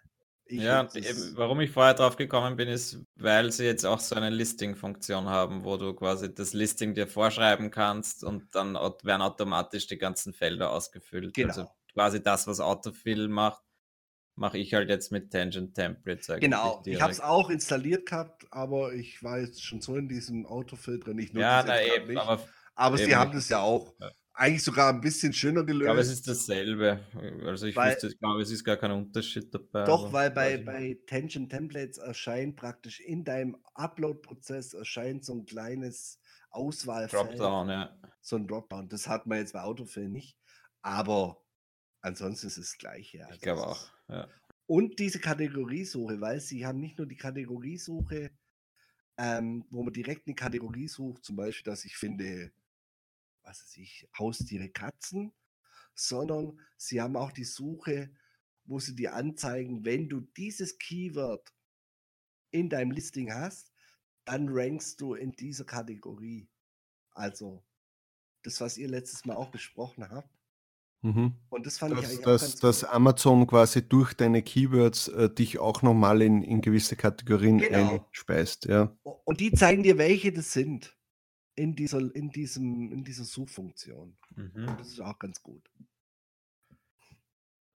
Ich 0.47 0.63
ja, 0.63 0.89
eben, 0.95 1.37
warum 1.37 1.61
ich 1.61 1.71
vorher 1.71 1.93
drauf 1.93 2.17
gekommen 2.17 2.57
bin, 2.57 2.69
ist, 2.69 2.99
weil 3.17 3.53
sie 3.53 3.67
jetzt 3.67 3.85
auch 3.85 4.01
so 4.01 4.15
eine 4.15 4.31
Listing-Funktion 4.31 5.27
haben, 5.27 5.63
wo 5.63 5.77
du 5.77 5.93
quasi 5.93 6.35
das 6.35 6.55
Listing 6.55 6.95
dir 6.95 7.07
vorschreiben 7.07 7.71
kannst 7.71 8.25
und 8.25 8.55
dann 8.55 8.75
werden 8.75 9.23
automatisch 9.23 9.87
die 9.87 9.99
ganzen 9.99 10.33
Felder 10.33 10.73
ausgefüllt. 10.73 11.37
Also 11.37 11.43
genau. 11.43 11.49
Also 11.49 11.71
quasi 11.93 12.23
das, 12.23 12.47
was 12.47 12.61
Autofill 12.61 13.29
macht, 13.29 13.63
mache 14.37 14.59
ich 14.59 14.75
halt 14.75 14.89
jetzt 14.89 15.13
mit 15.13 15.31
Tangent 15.31 15.75
Templates. 15.75 16.29
Genau, 16.41 16.83
ich 16.85 17.01
habe 17.01 17.13
es 17.13 17.21
auch 17.21 17.51
installiert 17.51 18.07
gehabt, 18.07 18.47
aber 18.51 18.93
ich 18.95 19.23
war 19.23 19.39
jetzt 19.39 19.65
schon 19.65 19.81
so 19.81 19.97
in 19.97 20.09
diesem 20.09 20.47
Autofill 20.47 20.99
drin. 20.99 21.19
Ich 21.19 21.33
ja, 21.33 21.63
na 21.67 21.83
eben, 21.83 22.09
nicht. 22.09 22.19
aber, 22.19 22.43
aber 22.75 22.99
eben. 22.99 23.07
sie 23.07 23.17
haben 23.17 23.33
das 23.33 23.49
ja 23.49 23.61
auch. 23.61 23.95
Ja. 24.01 24.11
Eigentlich 24.33 24.63
sogar 24.63 24.91
ein 24.91 25.03
bisschen 25.03 25.35
schöner 25.35 25.65
gelöst. 25.65 25.83
Ich 25.83 25.87
glaube, 25.87 26.01
es 26.01 26.11
ist 26.11 26.27
dasselbe. 26.27 27.01
Also 27.45 27.67
ich, 27.67 27.77
weil, 27.77 27.93
wüsste, 27.93 28.07
ich 28.07 28.19
glaube, 28.19 28.41
es 28.41 28.51
ist 28.51 28.65
gar 28.65 28.79
kein 28.79 28.91
Unterschied 28.93 29.53
dabei. 29.53 29.85
Doch, 29.85 30.13
weil 30.15 30.31
bei, 30.31 30.57
bei 30.57 30.99
Tangent 31.07 31.51
Templates 31.51 31.99
erscheint 31.99 32.57
praktisch 32.57 33.01
in 33.01 33.23
deinem 33.23 33.59
Upload-Prozess 33.75 34.73
erscheint 34.73 35.27
so 35.27 35.35
ein 35.35 35.45
kleines 35.45 36.21
Auswahlfeld. 36.51 37.39
Dropdown, 37.39 37.69
ja. 37.69 37.99
So 38.23 38.37
ein 38.37 38.47
Dropdown. 38.47 38.89
Das 38.89 39.09
hat 39.09 39.27
man 39.27 39.39
jetzt 39.39 39.53
bei 39.53 39.61
Autofill 39.61 40.09
nicht. 40.09 40.39
Aber 40.81 41.43
ansonsten 42.01 42.47
ist 42.47 42.57
es 42.57 42.71
das 42.71 42.79
Gleiche. 42.79 43.25
Also 43.25 43.35
ich 43.35 43.41
glaube 43.43 43.67
auch. 43.67 43.91
Und 44.67 44.99
diese 44.99 45.19
Kategoriesuche, 45.19 46.21
weil 46.21 46.41
sie 46.41 46.65
haben 46.65 46.79
nicht 46.79 46.99
nur 46.99 47.07
die 47.07 47.17
Kategoriesuche, 47.17 48.31
ähm, 49.17 49.65
wo 49.71 49.83
man 49.83 49.93
direkt 49.93 50.27
eine 50.27 50.37
Kategorie 50.37 50.89
sucht, 50.89 51.25
zum 51.25 51.37
Beispiel, 51.37 51.71
dass 51.71 51.85
ich 51.85 51.97
finde, 51.97 52.53
was 53.43 53.63
weiß 53.63 53.77
ich, 53.79 54.09
Haustiere, 54.19 54.69
Katzen, 54.69 55.33
sondern 55.95 56.61
sie 56.77 57.01
haben 57.01 57.17
auch 57.17 57.33
die 57.33 57.45
Suche, 57.45 58.11
wo 58.65 58.79
sie 58.79 58.95
dir 58.95 59.15
anzeigen, 59.15 59.85
wenn 59.85 60.09
du 60.09 60.21
dieses 60.21 60.79
Keyword 60.79 61.53
in 62.51 62.69
deinem 62.69 62.93
Listing 62.93 63.33
hast, 63.33 63.73
dann 64.25 64.49
rankst 64.49 65.01
du 65.01 65.15
in 65.15 65.33
dieser 65.33 65.65
Kategorie. 65.65 66.49
Also 67.13 67.65
das, 68.43 68.61
was 68.61 68.79
ihr 68.79 68.89
letztes 68.89 69.25
Mal 69.25 69.37
auch 69.37 69.51
besprochen 69.51 70.09
habt. 70.09 70.40
Mhm. 71.03 71.35
Und 71.49 71.67
das 71.67 71.79
fand 71.79 71.93
dass, 71.93 72.01
ich 72.01 72.07
eigentlich 72.07 72.25
dass, 72.25 72.43
auch 72.43 72.47
ganz 72.47 72.61
dass 72.61 72.85
Amazon 72.85 73.47
quasi 73.47 73.89
durch 73.89 74.13
deine 74.15 74.43
Keywords 74.43 75.09
äh, 75.09 75.31
dich 75.31 75.59
auch 75.59 75.83
nochmal 75.83 76.21
in, 76.23 76.43
in 76.43 76.61
gewisse 76.61 76.97
Kategorien 76.97 77.59
Genau. 77.59 78.05
einspeist, 78.05 78.67
ja. 78.67 78.95
Und 79.25 79.41
die 79.41 79.53
zeigen 79.53 79.83
dir, 79.83 79.97
welche 79.97 80.33
das 80.33 80.53
sind 80.53 80.97
in 81.55 81.75
dieser, 81.75 82.15
in 82.15 82.31
diesem, 82.31 82.93
in 82.93 83.05
dieser 83.05 83.25
Suchfunktion. 83.25 84.17
Mhm. 84.37 84.69
Und 84.69 84.81
das 84.81 84.89
ist 84.89 85.01
auch 85.01 85.19
ganz 85.19 85.43
gut. 85.43 85.71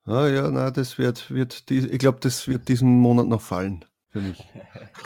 Ah 0.04 0.28
ja, 0.28 0.48
na, 0.50 0.70
das 0.70 0.98
wird, 0.98 1.30
wird 1.32 1.68
die, 1.68 1.78
ich 1.78 1.98
glaube, 1.98 2.20
das 2.20 2.46
wird 2.46 2.68
diesen 2.68 3.00
Monat 3.00 3.26
noch 3.26 3.42
fallen 3.42 3.84
für 4.10 4.20
mich. 4.20 4.44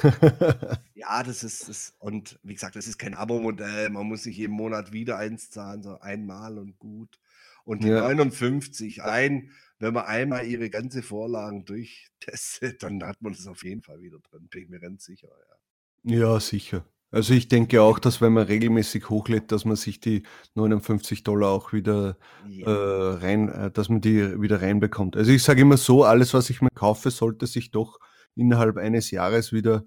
Ja, 0.94 1.22
das 1.22 1.42
ist 1.42 1.68
das, 1.68 1.94
und 1.98 2.38
wie 2.42 2.52
gesagt, 2.52 2.76
das 2.76 2.86
ist 2.86 2.98
kein 2.98 3.14
Abo-Modell. 3.14 3.88
Man 3.88 4.06
muss 4.06 4.26
nicht 4.26 4.36
jeden 4.36 4.52
Monat 4.52 4.92
wieder 4.92 5.16
eins 5.16 5.50
zahlen, 5.50 5.82
sondern 5.82 6.02
einmal 6.02 6.58
und 6.58 6.78
gut. 6.78 7.18
Und 7.70 7.84
die 7.84 7.88
Ja. 7.88 8.00
59, 8.02 9.02
ein, 9.04 9.50
wenn 9.78 9.94
man 9.94 10.04
einmal 10.06 10.44
ihre 10.44 10.70
ganze 10.70 11.02
Vorlagen 11.02 11.64
durchtestet, 11.64 12.82
dann 12.82 13.02
hat 13.04 13.22
man 13.22 13.32
das 13.32 13.46
auf 13.46 13.62
jeden 13.62 13.80
Fall 13.82 14.00
wieder 14.00 14.18
drin. 14.18 14.48
Bin 14.50 14.62
ich 14.64 14.68
mir 14.68 14.80
ganz 14.80 15.04
sicher. 15.04 15.28
Ja. 16.02 16.16
Ja, 16.16 16.40
sicher. 16.40 16.84
Also 17.12 17.32
ich 17.34 17.46
denke 17.48 17.80
auch, 17.82 17.98
dass 18.00 18.20
wenn 18.20 18.32
man 18.32 18.46
regelmäßig 18.46 19.08
hochlädt, 19.08 19.52
dass 19.52 19.64
man 19.64 19.76
sich 19.76 20.00
die 20.00 20.22
59 20.54 21.22
Dollar 21.22 21.50
auch 21.50 21.72
wieder 21.72 22.16
äh, 22.46 22.60
Ja. 22.62 23.14
rein, 23.14 23.48
äh, 23.48 23.70
dass 23.70 23.88
man 23.88 24.00
die 24.00 24.40
wieder 24.40 24.62
reinbekommt. 24.62 25.16
Also 25.16 25.30
ich 25.30 25.42
sage 25.42 25.60
immer 25.62 25.76
so, 25.76 26.04
alles, 26.04 26.34
was 26.34 26.50
ich 26.50 26.60
mir 26.62 26.70
kaufe, 26.74 27.10
sollte 27.10 27.46
sich 27.46 27.70
doch 27.70 27.98
innerhalb 28.34 28.76
eines 28.78 29.10
Jahres 29.12 29.52
wieder 29.52 29.84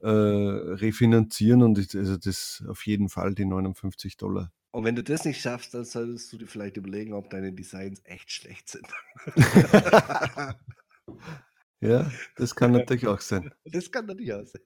äh, 0.00 0.08
refinanzieren 0.08 1.62
und 1.62 1.78
ich, 1.78 1.94
also 1.96 2.16
das 2.16 2.64
auf 2.68 2.86
jeden 2.86 3.08
Fall 3.08 3.34
die 3.34 3.44
59 3.44 4.16
Dollar. 4.16 4.52
Und 4.72 4.84
wenn 4.84 4.94
du 4.94 5.02
das 5.02 5.24
nicht 5.24 5.40
schaffst, 5.40 5.74
dann 5.74 5.84
solltest 5.84 6.32
du 6.32 6.38
dir 6.38 6.46
vielleicht 6.46 6.76
überlegen, 6.76 7.12
ob 7.12 7.28
deine 7.30 7.52
Designs 7.52 8.00
echt 8.04 8.30
schlecht 8.30 8.68
sind. 8.68 8.86
Ja, 11.82 12.10
das 12.36 12.54
kann 12.54 12.72
natürlich 12.72 13.06
auch 13.06 13.20
sein. 13.20 13.52
das 13.64 13.90
kann 13.90 14.04
natürlich 14.04 14.34
auch 14.34 14.44
sein. 14.44 14.60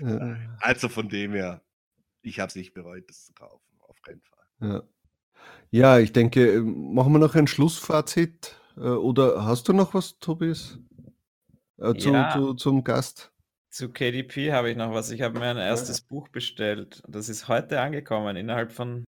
Ja, 0.00 0.36
Also 0.60 0.88
von 0.88 1.08
dem 1.08 1.32
her, 1.32 1.62
ich 2.22 2.40
habe 2.40 2.48
es 2.48 2.56
nicht 2.56 2.74
bereut, 2.74 3.08
das 3.08 3.26
zu 3.26 3.32
kaufen. 3.34 3.64
Auf 3.86 4.02
keinen 4.02 4.20
Fall. 4.20 4.44
ja. 4.60 4.82
ja, 5.70 5.98
ich 6.00 6.12
denke, 6.12 6.54
ähm, 6.54 6.92
machen 6.92 7.12
wir 7.12 7.20
noch 7.20 7.36
ein 7.36 7.46
Schlussfazit 7.46 8.56
äh, 8.76 8.80
oder 8.80 9.44
hast 9.44 9.68
du 9.68 9.72
noch 9.72 9.94
was, 9.94 10.18
Tobias, 10.18 10.78
äh, 11.78 11.94
zu, 11.94 12.10
Ja. 12.10 12.32
zu, 12.32 12.54
zum 12.54 12.82
Gast? 12.82 13.32
Zu 13.70 13.90
KDP 13.92 14.52
habe 14.52 14.70
ich 14.72 14.76
noch 14.76 14.92
was. 14.92 15.12
Ich 15.12 15.22
habe 15.22 15.38
mir 15.38 15.46
ein 15.46 15.56
erstes 15.56 16.00
Buch 16.00 16.28
bestellt. 16.30 17.00
Das 17.06 17.28
ist 17.28 17.46
heute 17.46 17.80
angekommen, 17.80 18.34
innerhalb 18.34 18.72
von 18.72 19.04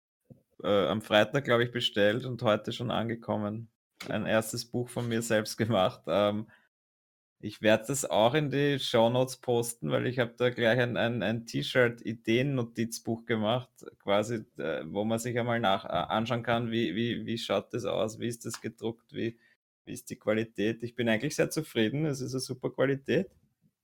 äh, 0.64 0.88
am 0.88 1.01
Freitag, 1.01 1.45
glaube 1.45 1.64
ich, 1.64 1.72
bestellt 1.72 2.26
und 2.26 2.41
heute 2.43 2.72
schon 2.72 2.91
angekommen. 2.91 3.70
Ein 4.07 4.26
erstes 4.26 4.66
Buch 4.66 4.89
von 4.89 5.07
mir 5.07 5.22
selbst 5.22 5.57
gemacht. 5.57 6.01
Ähm, 6.07 6.47
ich 7.41 7.62
werde 7.62 7.86
das 7.88 8.03
auch 8.03 8.34
in 8.34 8.51
die 8.51 8.80
Shownotes 8.80 9.38
posten, 9.38 9.91
weil 9.91 10.07
ich 10.07 10.20
habe 10.20 10.34
da 10.38 10.49
gleich 10.49 10.80
ein, 10.80 10.97
ein, 10.97 11.24
ein 11.24 11.45
T-Shirt-Ideen-Notizbuch 11.45 13.26
gemacht, 13.26 13.70
quasi, 13.99 14.45
äh, 14.57 14.84
wo 14.86 15.05
man 15.05 15.20
sich 15.20 15.39
einmal 15.39 15.60
nach, 15.62 15.86
äh, 15.86 15.88
anschauen 15.88 16.43
kann, 16.43 16.70
wie, 16.72 16.95
wie, 16.95 17.26
wie 17.26 17.38
schaut 17.38 17.74
das 17.74 17.86
aus, 17.86 18.20
wie 18.20 18.28
ist 18.28 18.45
das 18.45 18.60
gedruckt, 18.60 19.14
wie, 19.14 19.39
wie 19.86 19.93
ist 19.93 20.10
die 20.10 20.18
Qualität. 20.18 20.84
Ich 20.84 20.95
bin 20.95 21.07
eigentlich 21.07 21.36
sehr 21.36 21.49
zufrieden, 21.49 22.05
es 22.05 22.20
ist 22.20 22.34
eine 22.34 22.41
super 22.41 22.72
Qualität. 22.72 23.32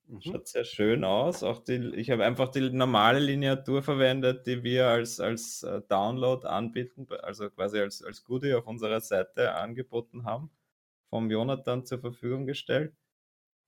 Mhm. 0.08 0.22
Schaut 0.22 0.48
sehr 0.48 0.66
schön 0.66 1.04
aus. 1.04 1.44
Auch 1.44 1.64
die, 1.64 1.94
ich 1.96 2.12
habe 2.12 2.26
einfach 2.26 2.50
die 2.50 2.70
normale 2.70 3.20
Lineatur 3.20 3.82
verwendet, 3.82 4.46
die 4.46 4.64
wir 4.64 4.88
als, 4.88 5.20
als 5.20 5.64
äh, 5.64 5.82
Download 5.88 6.46
anbieten, 6.48 7.08
also 7.24 7.50
quasi 7.50 7.80
als, 7.80 8.04
als 8.04 8.24
Goodie 8.24 8.54
auf 8.54 8.68
unserer 8.68 9.02
Seite 9.02 9.56
angeboten 9.56 10.26
haben, 10.26 10.52
vom 11.10 11.30
Jonathan 11.32 11.86
zur 11.86 12.00
Verfügung 12.00 12.46
gestellt. 12.46 12.94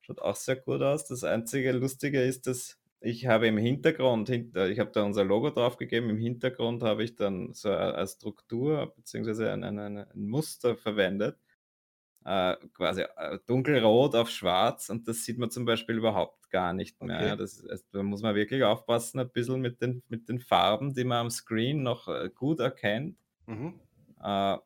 Schaut 0.01 0.21
auch 0.21 0.35
sehr 0.35 0.57
gut 0.57 0.81
aus. 0.81 1.05
Das 1.07 1.23
einzige 1.23 1.71
Lustige 1.71 2.21
ist, 2.21 2.47
dass 2.47 2.77
ich 2.99 3.27
habe 3.27 3.47
im 3.47 3.57
Hintergrund, 3.57 4.29
hinter, 4.29 4.69
ich 4.69 4.79
habe 4.79 4.91
da 4.91 5.03
unser 5.03 5.23
Logo 5.23 5.49
draufgegeben, 5.51 6.09
im 6.09 6.17
Hintergrund 6.17 6.83
habe 6.83 7.03
ich 7.03 7.15
dann 7.15 7.53
so 7.53 7.69
eine, 7.69 7.95
eine 7.95 8.07
Struktur 8.07 8.93
bzw. 8.95 9.49
Ein, 9.49 9.63
ein, 9.63 9.79
ein 9.79 10.07
Muster 10.15 10.75
verwendet, 10.75 11.37
äh, 12.27 12.57
quasi 12.73 13.03
äh, 13.03 13.39
dunkelrot 13.47 14.15
auf 14.15 14.29
schwarz 14.29 14.89
und 14.89 15.07
das 15.07 15.23
sieht 15.25 15.37
man 15.39 15.49
zum 15.51 15.65
Beispiel 15.65 15.97
überhaupt 15.97 16.49
gar 16.51 16.73
nicht 16.73 17.01
mehr. 17.01 17.21
Okay. 17.21 17.27
Ja. 17.29 17.35
Das, 17.37 17.65
also, 17.65 17.83
da 17.91 18.03
muss 18.03 18.21
man 18.21 18.35
wirklich 18.35 18.63
aufpassen, 18.63 19.19
ein 19.19 19.29
bisschen 19.31 19.61
mit 19.61 19.81
den, 19.81 20.03
mit 20.09 20.29
den 20.29 20.39
Farben, 20.39 20.93
die 20.93 21.05
man 21.05 21.19
am 21.19 21.29
Screen 21.29 21.83
noch 21.83 22.07
äh, 22.09 22.29
gut 22.33 22.59
erkennt, 22.59 23.17
Mhm. 23.47 23.79
äh, 24.21 24.57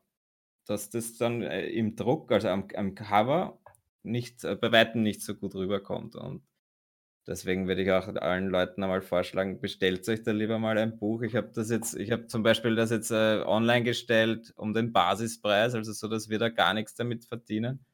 dass 0.66 0.90
das 0.90 1.16
dann 1.18 1.42
im 1.42 1.96
Druck, 1.96 2.32
also 2.32 2.48
am, 2.48 2.68
am 2.76 2.94
Cover, 2.94 3.58
nicht, 4.04 4.42
bei 4.42 4.72
Weitem 4.72 5.02
nicht 5.02 5.22
so 5.22 5.34
gut 5.34 5.54
rüberkommt. 5.54 6.16
Und 6.16 6.42
deswegen 7.26 7.68
würde 7.68 7.82
ich 7.82 7.90
auch 7.90 8.08
allen 8.16 8.48
Leuten 8.48 8.82
einmal 8.82 9.02
vorschlagen, 9.02 9.60
bestellt 9.60 10.08
euch 10.08 10.22
da 10.22 10.32
lieber 10.32 10.58
mal 10.58 10.78
ein 10.78 10.98
Buch. 10.98 11.22
Ich 11.22 11.36
habe 11.36 11.50
das 11.54 11.70
jetzt, 11.70 11.94
ich 11.94 12.10
habe 12.10 12.26
zum 12.26 12.42
Beispiel 12.42 12.74
das 12.74 12.90
jetzt 12.90 13.10
äh, 13.10 13.42
online 13.44 13.84
gestellt 13.84 14.52
um 14.56 14.74
den 14.74 14.92
Basispreis, 14.92 15.74
also 15.74 15.92
so, 15.92 16.08
dass 16.08 16.28
wir 16.28 16.38
da 16.38 16.48
gar 16.48 16.74
nichts 16.74 16.94
damit 16.94 17.24
verdienen. 17.24 17.84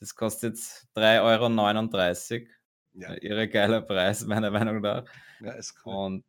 Das 0.00 0.14
kostet 0.14 0.54
jetzt 0.54 0.88
3,39 0.96 2.32
Euro. 2.32 2.46
Ja. 2.94 3.12
Äh, 3.14 3.26
Irre 3.26 3.48
geiler 3.48 3.82
Preis, 3.82 4.24
meiner 4.26 4.50
Meinung 4.50 4.80
nach. 4.80 5.04
ja, 5.40 5.52
ist 5.52 5.74
cool. 5.84 5.94
Und 5.94 6.24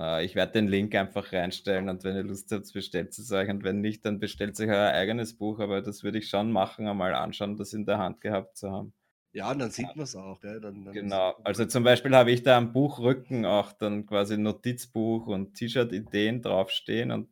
äh, 0.00 0.24
ich 0.24 0.34
werde 0.34 0.52
den 0.52 0.68
Link 0.68 0.94
einfach 0.94 1.32
reinstellen 1.32 1.88
und 1.88 2.04
wenn 2.04 2.16
ihr 2.16 2.24
Lust 2.24 2.50
habt, 2.52 2.72
bestellt 2.72 3.16
es 3.16 3.30
euch 3.32 3.48
und 3.48 3.64
wenn 3.64 3.80
nicht, 3.80 4.04
dann 4.04 4.18
bestellt 4.18 4.58
euch 4.60 4.68
euer 4.68 4.92
eigenes 4.92 5.36
Buch, 5.36 5.60
aber 5.60 5.82
das 5.82 6.02
würde 6.02 6.18
ich 6.18 6.28
schon 6.28 6.52
machen, 6.52 6.88
einmal 6.88 7.14
anschauen, 7.14 7.56
das 7.56 7.72
in 7.72 7.86
der 7.86 7.98
Hand 7.98 8.20
gehabt 8.20 8.56
zu 8.56 8.70
haben. 8.70 8.92
Ja, 9.32 9.50
und 9.50 9.58
dann 9.58 9.70
sieht 9.70 9.96
man 9.96 10.04
es 10.04 10.14
auch. 10.14 10.40
Gell? 10.40 10.60
Dann, 10.60 10.84
dann 10.84 10.94
Genau, 10.94 11.34
also 11.42 11.64
zum 11.64 11.84
Beispiel 11.84 12.14
habe 12.14 12.30
ich 12.30 12.42
da 12.42 12.58
am 12.58 12.72
Buchrücken 12.72 13.46
auch 13.46 13.72
dann 13.72 14.06
quasi 14.06 14.36
Notizbuch 14.36 15.26
und 15.26 15.54
T-Shirt-Ideen 15.54 16.42
draufstehen 16.42 17.10
und 17.10 17.30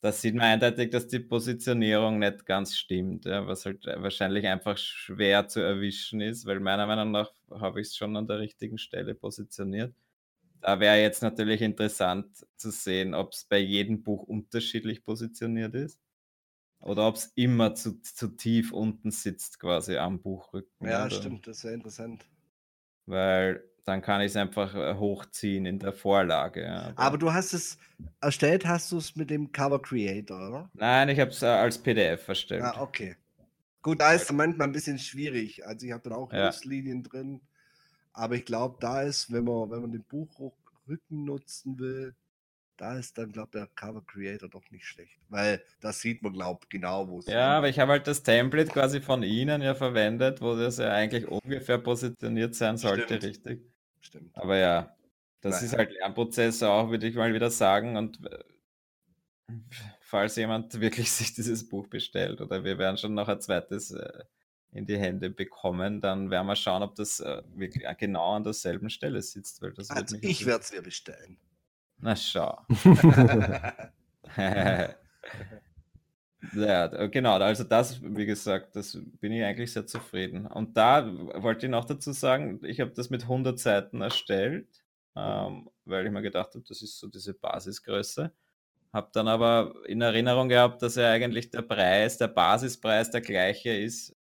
da 0.00 0.12
sieht 0.12 0.34
man 0.34 0.44
eindeutig, 0.44 0.90
dass 0.90 1.08
die 1.08 1.20
Positionierung 1.20 2.18
nicht 2.18 2.44
ganz 2.44 2.76
stimmt, 2.76 3.24
ja, 3.24 3.46
was 3.46 3.64
halt 3.64 3.86
wahrscheinlich 3.86 4.46
einfach 4.46 4.76
schwer 4.76 5.48
zu 5.48 5.60
erwischen 5.60 6.20
ist, 6.20 6.44
weil 6.44 6.60
meiner 6.60 6.86
Meinung 6.86 7.10
nach 7.10 7.32
habe 7.50 7.80
ich 7.80 7.88
es 7.88 7.96
schon 7.96 8.14
an 8.16 8.26
der 8.26 8.38
richtigen 8.38 8.76
Stelle 8.76 9.14
positioniert. 9.14 9.94
Da 10.60 10.80
wäre 10.80 11.00
jetzt 11.00 11.22
natürlich 11.22 11.62
interessant 11.62 12.46
zu 12.56 12.70
sehen, 12.70 13.14
ob 13.14 13.32
es 13.32 13.44
bei 13.44 13.58
jedem 13.58 14.02
Buch 14.02 14.24
unterschiedlich 14.24 15.04
positioniert 15.04 15.74
ist 15.74 16.00
oder 16.84 17.08
ob 17.08 17.16
es 17.16 17.32
immer 17.34 17.74
zu, 17.74 18.00
zu 18.00 18.28
tief 18.28 18.72
unten 18.72 19.10
sitzt, 19.10 19.58
quasi 19.58 19.96
am 19.96 20.20
Buchrücken. 20.20 20.86
ja, 20.86 21.06
oder? 21.06 21.14
stimmt, 21.14 21.46
das 21.46 21.64
wäre 21.64 21.74
interessant. 21.74 22.26
weil 23.06 23.62
dann 23.84 24.00
kann 24.00 24.22
ich 24.22 24.28
es 24.28 24.36
einfach 24.36 24.74
äh, 24.74 24.94
hochziehen 24.94 25.66
in 25.66 25.78
der 25.78 25.92
Vorlage. 25.92 26.64
Ja. 26.64 26.92
Aber 26.96 27.18
du 27.18 27.32
hast 27.32 27.52
es 27.52 27.78
erstellt, 28.20 28.66
hast 28.66 28.90
du 28.90 28.96
es 28.96 29.14
mit 29.14 29.28
dem 29.28 29.52
Cover 29.52 29.80
Creator, 29.80 30.48
oder? 30.48 30.70
Nein, 30.72 31.10
ich 31.10 31.20
habe 31.20 31.30
es 31.30 31.42
äh, 31.42 31.46
als 31.46 31.78
PDF 31.78 32.26
erstellt. 32.26 32.62
Ja, 32.62 32.80
okay. 32.80 33.16
Gut, 33.82 34.00
da 34.00 34.14
ist 34.14 34.22
es 34.22 34.32
manchmal 34.32 34.68
ein 34.68 34.72
bisschen 34.72 34.98
schwierig. 34.98 35.66
Also 35.66 35.84
ich 35.86 35.92
habe 35.92 36.02
dann 36.02 36.14
auch 36.14 36.32
Ja. 36.32 36.50
Drin. 36.50 37.42
Aber 38.14 38.36
ich 38.36 38.46
glaube, 38.46 38.78
da 38.80 39.02
ist, 39.02 39.30
wenn 39.30 39.44
man, 39.44 39.70
wenn 39.70 39.82
man 39.82 39.92
den 39.92 40.04
Buchrücken 40.04 41.24
nutzen 41.24 41.78
will, 41.78 42.14
da 42.76 42.98
ist 42.98 43.16
dann, 43.18 43.32
glaube 43.32 43.50
der 43.52 43.68
Cover 43.68 44.02
Creator 44.04 44.48
doch 44.48 44.70
nicht 44.70 44.86
schlecht. 44.86 45.18
Weil 45.28 45.62
da 45.80 45.92
sieht 45.92 46.22
man, 46.22 46.32
glaube 46.32 46.66
genau, 46.68 47.08
wo 47.08 47.18
es 47.20 47.26
Ja, 47.26 47.58
aber 47.58 47.68
ich 47.68 47.78
habe 47.78 47.92
halt 47.92 48.06
das 48.06 48.22
Template 48.22 48.70
quasi 48.70 49.00
von 49.00 49.22
Ihnen 49.22 49.62
ja 49.62 49.74
verwendet, 49.74 50.40
wo 50.40 50.56
das 50.56 50.78
ja 50.78 50.92
eigentlich 50.92 51.26
ungefähr 51.28 51.78
positioniert 51.78 52.54
sein 52.54 52.76
sollte, 52.76 53.04
Stimmt. 53.04 53.24
richtig. 53.24 53.60
Stimmt. 54.00 54.36
Aber 54.36 54.56
ja, 54.56 54.96
das 55.40 55.56
Naja. 55.56 55.66
ist 55.66 55.76
halt 55.76 55.92
Lernprozess 55.92 56.62
auch, 56.62 56.90
würde 56.90 57.06
ich 57.06 57.14
mal 57.14 57.32
wieder 57.32 57.50
sagen. 57.50 57.96
Und 57.96 58.24
äh, 58.26 58.38
falls 60.00 60.36
jemand 60.36 60.80
wirklich 60.80 61.10
sich 61.12 61.34
dieses 61.34 61.68
Buch 61.68 61.86
bestellt 61.88 62.40
oder 62.40 62.64
wir 62.64 62.78
werden 62.78 62.96
schon 62.96 63.14
noch 63.14 63.28
ein 63.28 63.40
zweites 63.40 63.90
äh, 63.92 64.24
in 64.72 64.86
die 64.86 64.98
Hände 64.98 65.30
bekommen, 65.30 66.00
dann 66.00 66.30
werden 66.30 66.48
wir 66.48 66.56
schauen, 66.56 66.82
ob 66.82 66.96
das 66.96 67.20
äh, 67.20 67.42
wirklich 67.54 67.84
genau 67.98 68.34
an 68.34 68.42
derselben 68.42 68.90
Stelle 68.90 69.22
sitzt. 69.22 69.62
Weil 69.62 69.72
das 69.72 69.88
Also 69.90 70.16
ich 70.20 70.44
werde 70.46 70.64
es 70.64 70.72
mir 70.72 70.82
bestellen. 70.82 71.38
Na 72.04 72.14
schau. 72.14 72.66
Ja, 76.52 76.86
genau, 77.06 77.34
also 77.36 77.64
das, 77.64 78.02
wie 78.02 78.26
gesagt, 78.26 78.76
das 78.76 78.98
bin 79.20 79.32
ich 79.32 79.42
eigentlich 79.44 79.72
sehr 79.72 79.86
zufrieden. 79.86 80.46
Und 80.46 80.76
da 80.76 81.06
wollte 81.42 81.66
ich 81.66 81.70
noch 81.70 81.84
dazu 81.86 82.12
sagen, 82.12 82.60
ich 82.64 82.80
habe 82.80 82.90
das 82.92 83.08
mit 83.10 83.22
100 83.22 83.58
Seiten 83.58 84.02
erstellt, 84.02 84.68
ähm, 85.16 85.70
weil 85.84 86.04
ich 86.06 86.12
mir 86.12 86.22
gedacht 86.22 86.54
habe, 86.54 86.64
das 86.68 86.82
ist 86.82 86.98
so 86.98 87.08
diese 87.08 87.34
Basisgröße. 87.34 88.30
Habe 88.92 89.10
dann 89.12 89.28
aber 89.28 89.74
in 89.86 90.00
Erinnerung 90.02 90.48
gehabt, 90.48 90.82
dass 90.82 90.96
ja 90.96 91.10
eigentlich 91.10 91.50
der 91.50 91.62
Preis, 91.62 92.18
der 92.18 92.28
Basispreis 92.28 93.10
der 93.10 93.22
gleiche 93.22 93.70
ist, 93.70 94.16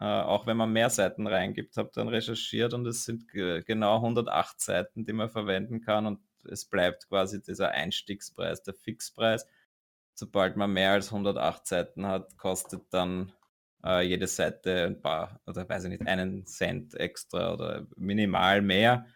äh, 0.00 0.04
auch 0.04 0.46
wenn 0.46 0.56
man 0.56 0.72
mehr 0.72 0.90
Seiten 0.90 1.26
reingibt. 1.26 1.76
Habe 1.76 1.90
dann 1.94 2.08
recherchiert 2.08 2.74
und 2.74 2.86
es 2.86 3.04
sind 3.04 3.28
genau 3.28 3.96
108 3.96 4.60
Seiten, 4.60 5.04
die 5.04 5.12
man 5.12 5.30
verwenden 5.30 5.80
kann 5.80 6.06
und 6.06 6.20
es 6.44 6.64
bleibt 6.64 7.08
quasi 7.08 7.42
dieser 7.42 7.70
Einstiegspreis, 7.70 8.62
der 8.62 8.74
Fixpreis. 8.74 9.46
Sobald 10.14 10.56
man 10.56 10.72
mehr 10.72 10.92
als 10.92 11.12
108 11.12 11.66
Seiten 11.66 12.06
hat, 12.06 12.36
kostet 12.36 12.82
dann 12.90 13.32
äh, 13.84 14.06
jede 14.06 14.26
Seite 14.26 14.86
ein 14.86 15.00
paar, 15.00 15.40
oder 15.46 15.68
weiß 15.68 15.84
ich 15.84 15.90
nicht, 15.90 16.06
einen 16.06 16.46
Cent 16.46 16.94
extra 16.94 17.52
oder 17.54 17.86
minimal 17.96 18.62
mehr. 18.62 19.06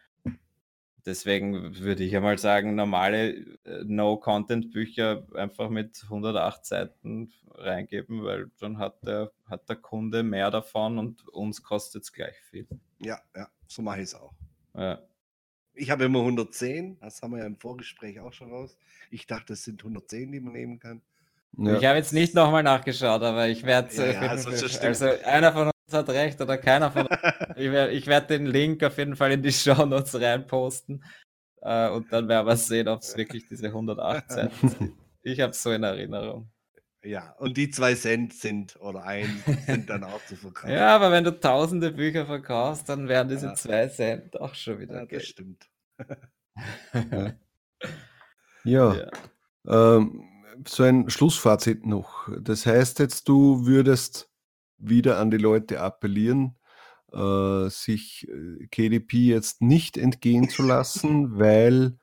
Deswegen 1.05 1.77
würde 1.81 2.05
ich 2.05 2.15
einmal 2.15 2.39
sagen, 2.39 2.77
normale 2.77 3.31
äh, 3.65 3.83
No-Content-Bücher 3.85 5.27
einfach 5.35 5.69
mit 5.69 6.01
108 6.05 6.65
Seiten 6.65 7.33
reingeben, 7.51 8.23
weil 8.23 8.51
dann 8.61 8.79
hat 8.79 9.05
der, 9.05 9.33
hat 9.47 9.69
der 9.69 9.77
Kunde 9.77 10.23
mehr 10.23 10.51
davon 10.53 10.99
und 10.99 11.27
uns 11.29 11.63
kostet 11.63 12.05
es 12.05 12.13
gleich 12.13 12.37
viel. 12.43 12.69
Ja, 13.01 13.21
ja, 13.35 13.49
so 13.67 13.83
mache 13.83 13.99
ich 13.99 14.05
es 14.05 14.15
auch. 14.15 14.33
Ja. 14.75 15.03
Ich 15.75 15.91
habe 15.91 16.05
immer 16.05 16.21
110, 16.21 16.99
das 17.01 17.23
haben 17.23 17.33
wir 17.33 17.39
ja 17.39 17.47
im 17.47 17.57
Vorgespräch 17.57 18.21
auch 18.21 18.33
schon 18.33 18.51
raus. 18.51 18.77
Ich 19.11 19.27
dachte, 19.27 19.55
es 19.55 19.65
sind 19.65 19.81
110, 19.81 20.33
die 20.33 20.41
man 20.41 20.53
nehmen 20.53 20.79
kann. 20.79 21.01
Ja. 21.57 21.77
Ich 21.77 21.85
habe 21.85 21.99
jetzt 21.99 22.13
nicht 22.13 22.35
nochmal 22.35 22.63
nachgeschaut, 22.63 23.23
aber 23.23 23.49
ich 23.49 23.63
werde. 23.65 23.95
Ja, 23.95 24.13
ja, 24.13 24.21
also, 24.21 24.51
also, 24.51 25.07
einer 25.25 25.53
von 25.53 25.67
uns 25.67 25.95
hat 25.95 26.09
recht 26.09 26.41
oder 26.41 26.57
keiner 26.57 26.91
von 26.91 27.07
uns. 27.07 27.17
ich 27.57 27.71
werde 27.71 28.07
werd 28.07 28.31
den 28.31 28.47
Link 28.47 28.83
auf 28.83 28.97
jeden 28.99 29.17
Fall 29.17 29.33
in 29.33 29.43
die 29.43 29.53
Show 29.53 29.85
Notes 29.85 30.19
reinposten. 30.19 31.05
Äh, 31.61 31.91
und 31.91 32.13
dann 32.13 32.29
werden 32.29 32.47
wir 32.47 32.57
sehen, 32.57 32.89
ob 32.89 33.01
es 33.01 33.17
wirklich 33.17 33.47
diese 33.49 33.67
118 33.67 34.51
sind. 34.61 34.93
Ich 35.23 35.41
habe 35.41 35.53
es 35.53 35.63
so 35.63 35.71
in 35.71 35.83
Erinnerung. 35.83 36.51
Ja, 37.05 37.35
und 37.39 37.57
die 37.57 37.69
zwei 37.71 37.95
Cent 37.95 38.33
sind 38.33 38.77
oder 38.81 39.05
ein 39.05 39.43
sind 39.67 39.91
dann 39.91 40.05
auch 40.05 40.25
zu 40.27 40.37
verkaufen. 40.37 40.73
Ja, 40.73 40.95
aber 40.95 41.11
wenn 41.11 41.25
du 41.25 41.39
tausende 41.39 41.91
Bücher 41.91 42.27
verkaufst, 42.27 42.89
dann 42.89 43.09
wären 43.09 43.29
diese 43.29 43.47
ja. 43.47 43.55
zwei 43.55 43.89
Cent 43.89 44.41
auch 44.41 44.55
schon 44.55 44.79
wieder. 44.79 45.01
Ja, 45.01 45.07
das 45.07 45.25
stimmt. 45.25 45.69
ja. 48.65 48.95
ja. 48.95 49.11
Ähm, 49.67 50.25
so 50.67 50.85
ein 50.85 51.11
Schlussfazit 51.11 51.87
noch. 51.87 52.29
Das 52.41 52.67
heißt 52.67 53.01
jetzt, 53.01 53.29
du 53.29 53.67
würdest 53.67 54.31
wieder 54.79 55.19
an 55.19 55.31
die 55.31 55.39
Leute 55.39 55.81
appellieren, 55.81 56.57
äh, 57.13 57.69
sich 57.69 58.29
äh, 58.29 58.67
KDP 58.69 59.27
jetzt 59.27 59.61
nicht 59.61 59.97
entgehen 59.97 60.49
zu 60.49 60.63
lassen, 60.63 61.39
weil 61.39 61.99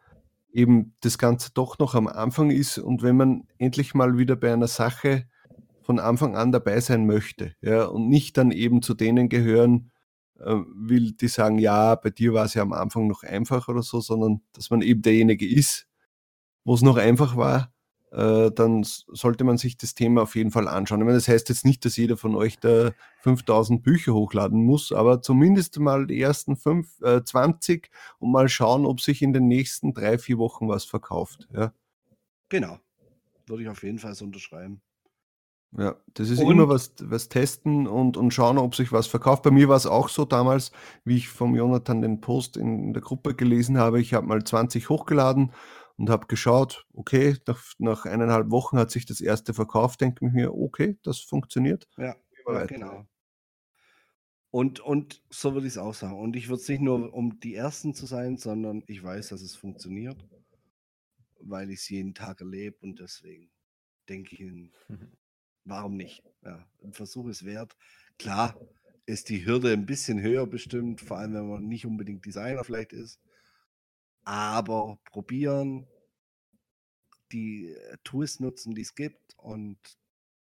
eben 0.52 0.96
das 1.02 1.18
Ganze 1.18 1.52
doch 1.54 1.80
noch 1.80 1.96
am 1.96 2.08
Anfang 2.08 2.52
ist 2.52 2.78
und 2.78 3.04
wenn 3.04 3.18
man 3.18 3.44
endlich 3.58 3.94
mal 3.94 4.18
wieder 4.18 4.36
bei 4.36 4.52
einer 4.52 4.68
Sache 4.68 5.28
von 5.82 6.00
Anfang 6.00 6.36
an 6.36 6.52
dabei 6.52 6.80
sein 6.80 7.06
möchte 7.06 7.56
ja, 7.62 7.86
und 7.86 8.10
nicht 8.10 8.38
dann 8.38 8.52
eben 8.52 8.82
zu 8.82 8.94
denen 8.94 9.30
gehören 9.30 9.92
äh, 10.40 10.56
will, 10.76 11.14
die 11.14 11.28
sagen, 11.28 11.60
ja, 11.60 11.96
bei 11.96 12.10
dir 12.10 12.34
war 12.34 12.46
es 12.46 12.54
ja 12.54 12.62
am 12.62 12.74
Anfang 12.74 13.08
noch 13.08 13.24
einfach 13.24 13.68
oder 13.68 13.84
so, 13.84 14.00
sondern 14.00 14.42
dass 14.54 14.70
man 14.70 14.82
eben 14.82 15.02
derjenige 15.02 15.48
ist, 15.48 15.88
wo 16.64 16.74
es 16.74 16.82
noch 16.82 16.98
einfach 16.98 17.36
war 17.36 17.74
dann 18.12 18.84
sollte 18.84 19.44
man 19.44 19.58
sich 19.58 19.78
das 19.78 19.94
Thema 19.94 20.24
auf 20.24 20.36
jeden 20.36 20.52
Fall 20.52 20.68
anschauen. 20.68 21.02
Ich 21.02 21.06
meine, 21.06 21.18
das 21.18 21.28
heißt 21.28 21.50
jetzt 21.50 21.66
nicht, 21.66 21.86
dass 21.86 21.96
jeder 21.96 22.18
von 22.18 22.36
euch 22.36 22.58
da 22.60 22.92
5000 23.22 23.84
Bücher 23.84 24.14
hochladen 24.14 24.66
muss, 24.66 24.92
aber 24.92 25.22
zumindest 25.22 25.78
mal 25.80 26.08
die 26.08 26.20
ersten 26.20 26.56
5, 26.56 27.02
äh, 27.02 27.24
20 27.24 27.90
und 28.18 28.32
mal 28.32 28.50
schauen, 28.50 28.86
ob 28.86 29.02
sich 29.02 29.22
in 29.22 29.34
den 29.34 29.48
nächsten 29.48 29.94
drei, 29.94 30.18
vier 30.18 30.40
Wochen 30.40 30.68
was 30.68 30.86
verkauft. 30.86 31.48
Ja. 31.54 31.72
Genau. 32.50 32.80
Würde 33.46 33.64
ich 33.64 33.70
auf 33.70 33.84
jeden 33.84 34.00
Fall 34.00 34.16
so 34.16 34.26
unterschreiben. 34.26 34.82
Ja, 35.78 35.96
das 36.16 36.32
ist 36.32 36.40
und? 36.40 36.52
immer 36.52 36.68
was, 36.68 36.94
was 37.00 37.30
testen 37.30 37.86
und, 37.86 38.18
und 38.18 38.34
schauen, 38.34 38.58
ob 38.58 38.74
sich 38.76 38.92
was 38.92 39.06
verkauft. 39.06 39.44
Bei 39.44 39.52
mir 39.52 39.70
war 39.70 39.76
es 39.76 39.86
auch 39.86 40.10
so 40.10 40.26
damals, 40.26 40.72
wie 41.06 41.18
ich 41.18 41.30
vom 41.30 41.56
Jonathan 41.56 42.02
den 42.02 42.22
Post 42.22 42.58
in 42.58 42.92
der 42.94 43.04
Gruppe 43.04 43.36
gelesen 43.36 43.78
habe. 43.78 44.02
Ich 44.02 44.16
habe 44.16 44.26
mal 44.26 44.44
20 44.44 44.90
hochgeladen 44.90 45.52
und 46.00 46.10
habe 46.10 46.28
geschaut, 46.28 46.88
okay, 46.94 47.36
nach, 47.46 47.62
nach 47.78 48.06
eineinhalb 48.06 48.52
Wochen 48.52 48.78
hat 48.78 48.90
sich 48.90 49.06
das 49.06 49.20
erste 49.20 49.54
verkauft, 49.54 50.00
denke 50.00 50.26
ich 50.26 50.32
mir, 50.32 50.56
okay, 50.56 50.98
das 51.04 51.20
funktioniert. 51.20 51.90
Ja, 51.98 52.16
ja 52.48 52.66
genau. 52.66 53.06
Und, 54.50 54.80
und 54.80 55.22
so 55.30 55.54
würde 55.54 55.68
ich 55.68 55.74
es 55.74 55.78
auch 55.78 55.94
sagen. 55.94 56.18
Und 56.18 56.38
ich 56.38 56.48
würde 56.48 56.62
es 56.62 56.70
nicht 56.70 56.80
nur 56.80 57.14
um 57.14 57.42
die 57.42 57.54
ersten 57.54 57.94
zu 57.94 58.06
sein, 58.06 58.38
sondern 58.38 58.82
ich 58.88 59.04
weiß, 59.04 59.28
dass 59.28 59.42
es 59.42 59.58
funktioniert, 59.58 60.26
weil 61.42 61.70
ich 61.70 61.80
es 61.80 61.90
jeden 61.90 62.14
Tag 62.14 62.40
erlebe 62.40 62.78
und 62.80 63.02
deswegen 63.02 63.52
denke 64.08 64.36
ich, 64.36 64.42
mhm. 64.88 65.12
warum 65.66 65.98
nicht? 65.98 66.24
Ja, 66.44 66.66
ein 66.82 66.94
Versuch 66.94 67.28
ist 67.28 67.44
wert. 67.44 67.76
Klar 68.18 68.58
ist 69.06 69.28
die 69.28 69.46
Hürde 69.46 69.74
ein 69.74 69.86
bisschen 69.86 70.22
höher 70.22 70.48
bestimmt, 70.48 71.02
vor 71.02 71.18
allem 71.18 71.34
wenn 71.34 71.50
man 71.50 71.68
nicht 71.68 71.86
unbedingt 71.86 72.26
Designer 72.26 72.64
vielleicht 72.64 72.94
ist 72.94 73.20
aber 74.30 75.00
probieren, 75.06 75.88
die 77.32 77.72
äh, 77.72 77.98
Tools 78.04 78.40
nutzen, 78.40 78.76
die 78.76 78.84
es 78.84 78.94
gibt 78.94 79.36
und 79.38 79.80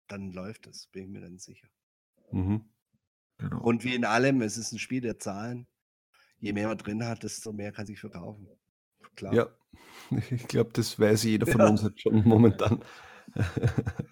dann 0.07 0.31
läuft 0.31 0.69
es, 0.69 0.87
bin 0.87 1.05
ich 1.05 1.11
mir 1.11 1.21
dann 1.21 1.39
sicher. 1.39 1.67
Mhm. 2.31 2.65
Genau. 3.39 3.61
Und 3.61 3.83
wie 3.83 3.97
in 3.97 4.05
allem, 4.05 4.41
es 4.41 4.57
ist 4.57 4.71
ein 4.71 4.79
Spiel 4.79 5.01
der 5.01 5.19
Zahlen. 5.19 5.67
Je 6.39 6.53
mehr 6.53 6.69
man 6.69 6.79
drin 6.79 7.05
hat, 7.05 7.25
desto 7.25 7.53
mehr 7.53 7.73
kann 7.73 7.87
sich 7.87 7.99
verkaufen. 7.99 8.47
Klar. 9.17 9.35
Ja, 9.35 9.49
ich 10.31 10.47
glaube, 10.47 10.71
das 10.75 10.97
weiß 10.97 11.25
jeder 11.25 11.47
von 11.49 11.61
ja. 11.61 11.69
uns 11.69 11.83
jetzt 11.83 12.03
schon 12.03 12.23
momentan. 12.23 12.85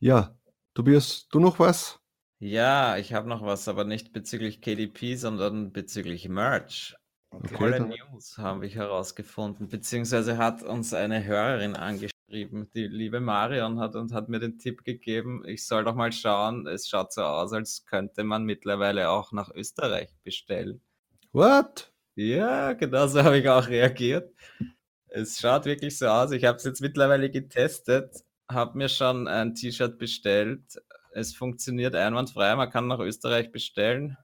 ja, 0.00 0.36
Tobias, 0.74 1.28
du 1.30 1.38
noch 1.38 1.60
was? 1.60 2.00
Ja, 2.40 2.96
ich 2.96 3.12
habe 3.12 3.28
noch 3.28 3.42
was, 3.42 3.68
aber 3.68 3.84
nicht 3.84 4.12
bezüglich 4.12 4.60
KDP, 4.60 5.14
sondern 5.14 5.72
bezüglich 5.72 6.28
Merch. 6.28 6.96
Okay, 7.42 7.54
Tolle 7.54 7.80
News 7.80 8.38
habe 8.38 8.66
ich 8.66 8.76
herausgefunden, 8.76 9.68
beziehungsweise 9.68 10.38
hat 10.38 10.62
uns 10.62 10.94
eine 10.94 11.24
Hörerin 11.24 11.76
angeschrieben, 11.76 12.70
die 12.74 12.86
liebe 12.86 13.20
Marion 13.20 13.78
hat 13.78 13.94
und 13.94 14.12
hat 14.12 14.28
mir 14.28 14.38
den 14.40 14.58
Tipp 14.58 14.84
gegeben, 14.84 15.42
ich 15.46 15.66
soll 15.66 15.84
doch 15.84 15.94
mal 15.94 16.12
schauen, 16.12 16.66
es 16.66 16.88
schaut 16.88 17.12
so 17.12 17.22
aus, 17.22 17.52
als 17.52 17.84
könnte 17.84 18.24
man 18.24 18.44
mittlerweile 18.44 19.10
auch 19.10 19.32
nach 19.32 19.50
Österreich 19.54 20.08
bestellen. 20.24 20.80
What? 21.32 21.92
Ja, 22.14 22.72
genau 22.72 23.06
so 23.06 23.22
habe 23.22 23.38
ich 23.38 23.48
auch 23.48 23.68
reagiert. 23.68 24.34
Es 25.08 25.38
schaut 25.38 25.66
wirklich 25.66 25.98
so 25.98 26.08
aus. 26.08 26.32
Ich 26.32 26.44
habe 26.44 26.56
es 26.56 26.64
jetzt 26.64 26.80
mittlerweile 26.80 27.30
getestet, 27.30 28.24
habe 28.48 28.78
mir 28.78 28.88
schon 28.88 29.28
ein 29.28 29.54
T-Shirt 29.54 29.98
bestellt. 29.98 30.62
Es 31.12 31.34
funktioniert 31.34 31.94
einwandfrei, 31.94 32.56
man 32.56 32.70
kann 32.70 32.86
nach 32.86 33.00
Österreich 33.00 33.52
bestellen. 33.52 34.16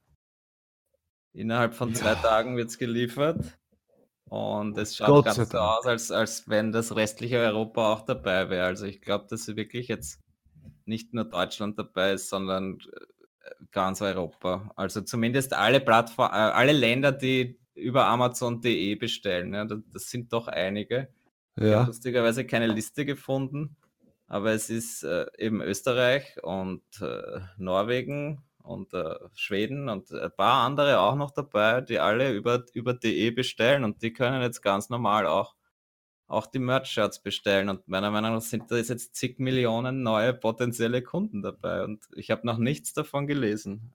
Innerhalb 1.32 1.74
von 1.74 1.94
zwei 1.94 2.14
Tagen 2.14 2.56
wird 2.56 2.68
es 2.68 2.78
geliefert. 2.78 3.58
Und 4.32 4.78
es 4.78 4.96
schaut 4.96 5.08
Gott 5.08 5.24
ganz 5.26 5.50
so 5.50 5.58
aus, 5.58 5.86
als, 5.86 6.10
als 6.10 6.48
wenn 6.48 6.72
das 6.72 6.96
restliche 6.96 7.38
Europa 7.38 7.92
auch 7.92 8.00
dabei 8.02 8.48
wäre. 8.48 8.64
Also 8.64 8.86
ich 8.86 9.02
glaube, 9.02 9.26
dass 9.28 9.46
wirklich 9.46 9.88
jetzt 9.88 10.20
nicht 10.86 11.12
nur 11.12 11.24
Deutschland 11.24 11.78
dabei 11.78 12.12
ist, 12.12 12.30
sondern 12.30 12.78
äh, 12.80 13.50
ganz 13.72 14.00
Europa. 14.00 14.70
Also 14.74 15.02
zumindest 15.02 15.52
alle 15.52 15.80
Plattformen, 15.80 16.32
äh, 16.32 16.36
alle 16.36 16.72
Länder, 16.72 17.12
die 17.12 17.58
über 17.74 18.06
Amazon.de 18.06 18.94
bestellen. 18.94 19.54
Ja, 19.54 19.64
das, 19.64 19.80
das, 19.92 20.10
sind 20.10 20.32
doch 20.32 20.48
einige. 20.48 21.08
Ja. 21.56 21.64
Ich 21.64 21.74
habe 21.74 21.86
lustigerweise 21.88 22.46
keine 22.46 22.66
Liste 22.68 23.04
gefunden, 23.04 23.76
aber 24.26 24.52
es 24.52 24.70
ist 24.70 25.02
äh, 25.02 25.26
eben 25.36 25.60
Österreich 25.60 26.42
und 26.42 26.82
äh, 27.00 27.40
Norwegen, 27.58 28.42
und 28.62 28.92
äh, 28.94 29.14
Schweden 29.34 29.88
und 29.88 30.12
ein 30.12 30.30
paar 30.36 30.64
andere 30.64 31.00
auch 31.00 31.14
noch 31.14 31.30
dabei, 31.30 31.80
die 31.80 31.98
alle 31.98 32.32
über, 32.32 32.64
über 32.72 32.94
DE 32.94 33.30
bestellen 33.30 33.84
und 33.84 34.02
die 34.02 34.12
können 34.12 34.42
jetzt 34.42 34.62
ganz 34.62 34.88
normal 34.88 35.26
auch, 35.26 35.54
auch 36.26 36.46
die 36.46 36.58
Merch-Shirts 36.58 37.22
bestellen. 37.22 37.68
Und 37.68 37.86
meiner 37.88 38.10
Meinung 38.10 38.34
nach 38.34 38.40
sind 38.40 38.70
da 38.70 38.76
jetzt 38.76 39.14
zig 39.14 39.38
Millionen 39.38 40.02
neue 40.02 40.34
potenzielle 40.34 41.02
Kunden 41.02 41.42
dabei 41.42 41.84
und 41.84 42.04
ich 42.14 42.30
habe 42.30 42.46
noch 42.46 42.58
nichts 42.58 42.92
davon 42.92 43.26
gelesen. 43.26 43.94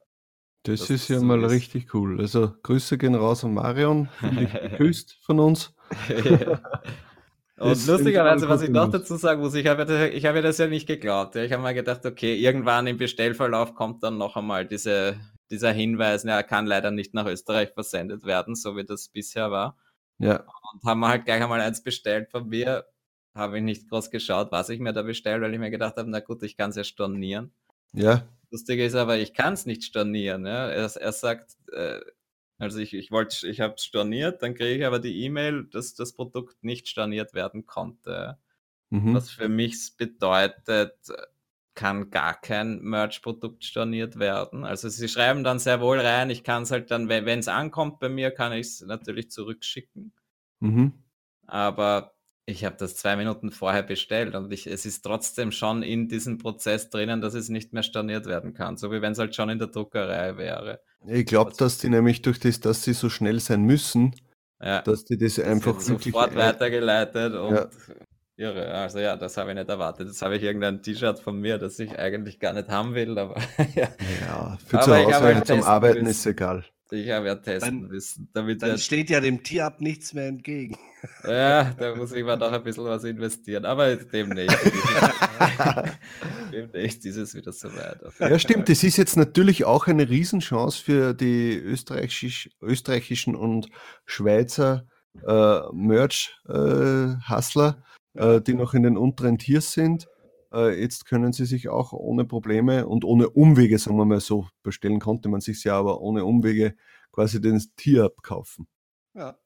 Das 0.63 0.89
ist 0.89 1.07
ja 1.07 1.19
so 1.19 1.25
mal 1.25 1.43
ist. 1.43 1.51
richtig 1.51 1.93
cool. 1.93 2.19
Also 2.19 2.53
Grüße 2.63 2.97
gehen 2.97 3.15
raus 3.15 3.45
an 3.45 3.53
Marion, 3.53 4.09
gegrüßt 4.21 5.17
von 5.21 5.39
uns. 5.39 5.73
Und 7.59 7.87
lustigerweise, 7.87 8.47
was 8.47 8.61
ich 8.61 8.69
noch 8.69 8.91
dazu 8.91 9.15
sagen 9.15 9.41
muss, 9.41 9.55
ich 9.55 9.65
habe, 9.65 10.09
ich 10.09 10.25
habe 10.25 10.41
das 10.43 10.59
ja 10.59 10.67
nicht 10.67 10.87
geglaubt. 10.87 11.35
Ich 11.35 11.51
habe 11.51 11.63
mal 11.63 11.73
gedacht, 11.73 12.05
okay, 12.05 12.35
irgendwann 12.35 12.85
im 12.85 12.97
Bestellverlauf 12.97 13.73
kommt 13.73 14.03
dann 14.03 14.19
noch 14.19 14.35
einmal 14.35 14.67
diese, 14.67 15.17
dieser 15.49 15.71
Hinweis, 15.71 16.23
er 16.23 16.43
kann 16.43 16.67
leider 16.67 16.91
nicht 16.91 17.15
nach 17.15 17.25
Österreich 17.25 17.71
versendet 17.73 18.25
werden, 18.25 18.53
so 18.55 18.75
wie 18.77 18.85
das 18.85 19.09
bisher 19.09 19.49
war. 19.49 19.75
Ja. 20.19 20.43
Und 20.73 20.83
haben 20.83 20.99
wir 20.99 21.07
halt 21.07 21.25
gleich 21.25 21.41
einmal 21.41 21.61
eins 21.61 21.81
bestellt 21.81 22.29
von 22.29 22.47
mir. 22.47 22.85
Habe 23.33 23.57
ich 23.57 23.63
nicht 23.63 23.89
groß 23.89 24.11
geschaut, 24.11 24.51
was 24.51 24.69
ich 24.69 24.79
mir 24.79 24.93
da 24.93 25.01
bestelle, 25.01 25.41
weil 25.41 25.53
ich 25.53 25.59
mir 25.59 25.71
gedacht 25.71 25.97
habe, 25.97 26.09
na 26.09 26.19
gut, 26.19 26.43
ich 26.43 26.57
kann 26.57 26.69
es 26.71 26.75
ja 26.75 26.83
stornieren. 26.83 27.51
Ja. 27.93 28.27
Lustig 28.51 28.79
ist 28.79 28.95
aber, 28.95 29.17
ich 29.17 29.33
kann 29.33 29.53
es 29.53 29.65
nicht 29.65 29.83
stornieren. 29.83 30.45
Ja. 30.45 30.69
Er, 30.69 30.95
er 30.95 31.11
sagt, 31.11 31.51
äh, 31.71 31.99
also 32.57 32.79
ich, 32.79 32.93
ich 32.93 33.11
wollte, 33.11 33.47
ich 33.47 33.61
habe 33.61 33.75
es 33.75 33.85
storniert, 33.85 34.41
dann 34.41 34.55
kriege 34.55 34.79
ich 34.79 34.85
aber 34.85 34.99
die 34.99 35.23
E-Mail, 35.23 35.65
dass 35.65 35.93
das 35.93 36.13
Produkt 36.13 36.63
nicht 36.63 36.87
storniert 36.87 37.33
werden 37.33 37.65
konnte. 37.65 38.37
Mhm. 38.89 39.13
Was 39.13 39.29
für 39.29 39.49
mich 39.49 39.95
bedeutet, 39.97 40.95
kann 41.77 42.09
gar 42.09 42.33
kein 42.41 42.81
Merch-Produkt 42.81 43.63
storniert 43.63 44.17
werden. 44.17 44.65
Also 44.65 44.89
sie 44.89 45.07
schreiben 45.07 45.43
dann 45.43 45.59
sehr 45.59 45.79
wohl 45.79 45.99
rein, 45.99 46.31
ich 46.31 46.43
kann 46.43 46.63
es 46.63 46.71
halt 46.71 46.89
dann, 46.89 47.07
wenn 47.07 47.39
es 47.39 47.47
ankommt 47.47 47.99
bei 47.99 48.09
mir, 48.09 48.31
kann 48.31 48.51
ich 48.51 48.67
es 48.67 48.81
natürlich 48.81 49.29
zurückschicken. 49.29 50.11
Mhm. 50.59 50.93
Aber 51.45 52.16
ich 52.49 52.63
habe 52.63 52.77
das 52.79 52.95
zwei 52.95 53.17
Minuten 53.17 53.51
vorher 53.51 53.83
bestellt 53.83 54.33
und 54.33 54.51
ich, 54.53 54.67
es 54.67 54.85
ist 54.85 55.01
trotzdem 55.01 55.51
schon 55.51 55.83
in 55.83 56.07
diesem 56.07 56.37
Prozess 56.37 56.89
drinnen, 56.89 57.19
dass 57.19 57.33
es 57.33 57.49
nicht 57.49 57.73
mehr 57.73 57.83
storniert 57.83 58.25
werden 58.25 58.53
kann, 58.53 58.77
so 58.77 58.89
wie 58.89 59.01
wenn 59.01 59.11
es 59.11 59.19
halt 59.19 59.35
schon 59.35 59.49
in 59.49 59.59
der 59.59 59.67
Druckerei 59.67 60.37
wäre. 60.37 60.79
Ich 61.05 61.25
glaube, 61.25 61.51
also, 61.51 61.65
dass 61.65 61.77
die 61.77 61.89
nämlich 61.89 62.21
durch 62.21 62.39
das, 62.39 62.61
dass 62.61 62.83
sie 62.83 62.93
so 62.93 63.09
schnell 63.09 63.41
sein 63.41 63.63
müssen, 63.63 64.15
ja, 64.61 64.81
dass 64.81 65.03
die 65.03 65.17
das, 65.17 65.35
das 65.35 65.45
einfach 65.45 65.75
wirklich 65.87 66.13
sofort 66.13 66.35
weitergeleitet 66.35 67.35
und 67.35 67.53
ja. 67.53 67.69
irre. 68.37 68.73
Also 68.73 68.99
ja, 68.99 69.17
das 69.17 69.35
habe 69.35 69.49
ich 69.49 69.57
nicht 69.57 69.69
erwartet. 69.69 70.07
Jetzt 70.07 70.21
habe 70.21 70.37
ich 70.37 70.43
irgendein 70.43 70.81
T-Shirt 70.81 71.19
von 71.19 71.41
mir, 71.41 71.57
das 71.57 71.77
ich 71.79 71.99
eigentlich 71.99 72.39
gar 72.39 72.53
nicht 72.53 72.69
haben 72.69 72.95
will, 72.95 73.19
aber 73.19 73.35
ja. 73.75 73.89
ja 74.21 74.57
für 74.65 74.79
zu 74.79 74.95
Hause 74.95 75.43
zum 75.43 75.63
Arbeiten 75.63 76.05
ist 76.05 76.25
egal. 76.25 76.63
Ich 76.91 77.09
habe 77.09 77.27
ja 77.27 77.35
testen 77.35 77.81
dann, 77.81 77.89
müssen. 77.89 78.29
Damit 78.33 78.61
dann 78.61 78.77
steht 78.77 79.09
ja 79.09 79.19
dem 79.19 79.43
Tierab 79.43 79.81
nichts 79.81 80.13
mehr 80.13 80.27
entgegen. 80.27 80.77
Ja, 81.23 81.75
da 81.77 81.95
muss 81.95 82.11
ich 82.11 82.23
mal 82.23 82.37
noch 82.37 82.51
ein 82.51 82.63
bisschen 82.63 82.83
was 82.83 83.03
investieren, 83.03 83.65
aber 83.65 83.95
demnächst. 83.95 84.57
demnächst 86.51 87.05
ist 87.05 87.17
es 87.17 87.35
wieder 87.35 87.53
soweit. 87.53 87.99
Ja, 88.19 88.39
stimmt. 88.39 88.67
Das 88.67 88.83
ist 88.83 88.97
jetzt 88.97 89.15
natürlich 89.15 89.63
auch 89.63 89.85
eine 89.85 90.09
Riesenchance 90.09 90.83
für 90.83 91.13
die 91.13 91.53
österreichisch, 91.53 92.49
österreichischen 92.61 93.35
und 93.35 93.69
Schweizer 94.05 94.87
äh, 95.25 95.59
Merch-Hustler, 95.71 97.83
äh, 98.15 98.35
äh, 98.35 98.41
die 98.41 98.55
noch 98.55 98.73
in 98.73 98.83
den 98.83 98.97
unteren 98.97 99.37
Tiers 99.37 99.71
sind. 99.71 100.07
Äh, 100.57 100.81
jetzt 100.81 101.05
können 101.05 101.33
sie 101.33 101.45
sich 101.45 101.69
auch 101.69 101.93
ohne 101.93 102.25
Probleme 102.25 102.87
und 102.87 103.05
ohne 103.05 103.29
Umwege, 103.29 103.77
sagen 103.77 103.97
wir 103.97 104.05
mal 104.05 104.19
so, 104.19 104.47
bestellen 104.63 104.99
konnte 104.99 105.29
man 105.29 105.39
sich 105.41 105.63
ja, 105.63 105.77
aber 105.77 106.01
ohne 106.01 106.25
Umwege 106.25 106.75
quasi 107.11 107.39
den 107.39 107.61
Tier 107.75 108.05
abkaufen. 108.05 108.67
Ja. 109.13 109.37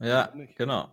Ja, 0.00 0.32
genau. 0.56 0.92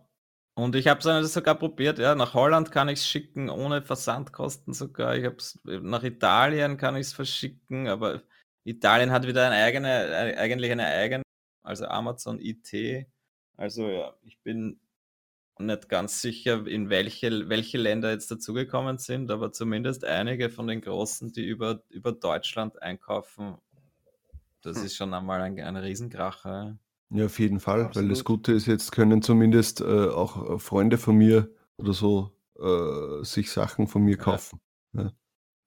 Und 0.56 0.76
ich 0.76 0.88
habe 0.88 1.00
es 1.08 1.34
sogar 1.34 1.56
probiert, 1.56 2.00
ja, 2.00 2.16
nach 2.16 2.34
Holland 2.34 2.72
kann 2.72 2.88
ich 2.88 3.00
es 3.00 3.08
schicken, 3.08 3.50
ohne 3.50 3.82
Versandkosten 3.82 4.74
sogar. 4.74 5.18
Ich 5.18 5.26
habe 5.26 5.36
es 5.36 5.60
nach 5.66 6.04
Italien 6.04 6.78
kann 6.78 6.96
ich 6.96 7.08
es 7.08 7.14
verschicken, 7.14 7.90
aber 7.90 8.24
Italien 8.64 9.12
hat 9.12 9.28
wieder 9.28 9.46
eine 9.46 9.56
eigene, 9.56 10.38
eigentlich 10.38 10.72
eine 10.72 10.88
eigene, 10.88 11.24
also 11.64 11.86
Amazon 11.86 12.40
IT. 12.40 13.06
Also 13.58 13.90
ja, 13.90 14.16
ich 14.24 14.40
bin 14.42 14.80
nicht 15.60 15.90
ganz 15.90 16.22
sicher, 16.22 16.68
in 16.68 16.90
welche, 16.90 17.50
welche 17.50 17.78
Länder 17.78 18.12
jetzt 18.12 18.30
dazugekommen 18.32 18.98
sind, 18.98 19.32
aber 19.32 19.52
zumindest 19.52 20.04
einige 20.04 20.50
von 20.50 20.68
den 20.68 20.82
großen, 20.82 21.32
die 21.32 21.46
über, 21.46 21.82
über 21.90 22.12
Deutschland 22.12 22.82
einkaufen. 22.82 23.56
Das 24.62 24.78
hm. 24.78 24.86
ist 24.86 24.96
schon 24.96 25.14
einmal 25.14 25.42
ein, 25.42 25.60
ein 25.60 25.76
Riesenkracher. 25.76 26.78
Ja, 27.12 27.26
auf 27.26 27.40
jeden 27.40 27.60
Fall, 27.60 27.86
Absolut. 27.86 27.96
weil 27.96 28.10
das 28.10 28.24
Gute 28.24 28.52
ist, 28.52 28.66
jetzt 28.66 28.92
können 28.92 29.22
zumindest 29.22 29.82
äh, 29.82 30.08
auch 30.10 30.60
Freunde 30.60 30.98
von 30.98 31.16
mir 31.16 31.50
oder 31.78 31.94
so 31.94 32.32
äh, 32.60 33.24
sich 33.24 33.52
Sachen 33.52 33.88
von 33.88 34.02
mir 34.02 34.18
kaufen. 34.18 34.60
Ja. 34.94 35.04
Ja. 35.04 35.12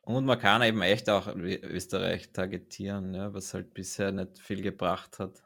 Und 0.03 0.25
man 0.25 0.39
kann 0.39 0.63
eben 0.63 0.81
echt 0.81 1.11
auch 1.11 1.29
Österreich 1.37 2.33
targetieren, 2.33 3.13
ja, 3.15 3.35
was 3.35 3.53
halt 3.53 3.75
bisher 3.75 4.11
nicht 4.11 4.39
viel 4.39 4.63
gebracht 4.63 5.19
hat. 5.19 5.43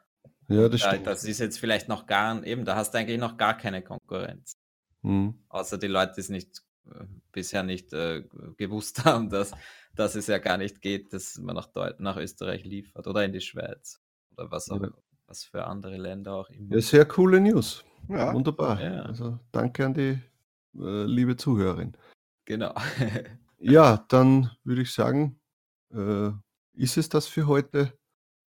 Ja, 0.47 0.69
das 0.69 0.81
stimmt. 0.81 1.07
Das 1.07 1.23
ist 1.23 1.39
jetzt 1.39 1.59
vielleicht 1.59 1.87
noch 1.87 2.05
gar, 2.05 2.43
eben, 2.45 2.65
da 2.65 2.75
hast 2.75 2.93
du 2.93 2.97
eigentlich 2.97 3.19
noch 3.19 3.37
gar 3.37 3.57
keine 3.57 3.81
Konkurrenz. 3.81 4.57
Mhm. 5.01 5.35
Außer 5.49 5.77
die 5.77 5.87
Leute, 5.87 6.13
die 6.15 6.21
es 6.21 6.29
nicht, 6.29 6.61
äh, 6.89 7.05
bisher 7.31 7.63
nicht 7.63 7.93
äh, 7.93 8.23
gewusst 8.57 9.05
haben, 9.05 9.29
dass, 9.29 9.51
dass 9.95 10.15
es 10.15 10.27
ja 10.27 10.37
gar 10.37 10.57
nicht 10.57 10.81
geht, 10.81 11.13
dass 11.13 11.37
man 11.37 11.55
nach, 11.55 11.69
nach 11.99 12.17
Österreich 12.17 12.63
liefert 12.63 13.07
oder 13.07 13.23
in 13.23 13.33
die 13.33 13.41
Schweiz 13.41 14.01
oder 14.31 14.51
was 14.51 14.69
auch, 14.69 14.81
ja. 14.81 14.89
was 15.27 15.43
für 15.43 15.65
andere 15.65 15.97
Länder 15.97 16.33
auch 16.33 16.49
immer. 16.49 16.75
Ja, 16.75 16.81
sehr 16.81 17.05
coole 17.05 17.39
News. 17.39 17.83
Ja. 18.09 18.33
Wunderbar. 18.33 18.81
Ja. 18.81 19.01
Also 19.03 19.39
danke 19.51 19.85
an 19.85 19.93
die 19.93 20.19
äh, 20.75 21.03
liebe 21.05 21.35
Zuhörerin. 21.37 21.95
Genau. 22.45 22.73
ja, 23.59 24.05
dann 24.09 24.51
würde 24.63 24.81
ich 24.81 24.91
sagen, 24.91 25.39
äh, 25.93 26.31
ist 26.73 26.97
es 26.97 27.09
das 27.09 27.27
für 27.27 27.47
heute. 27.47 27.93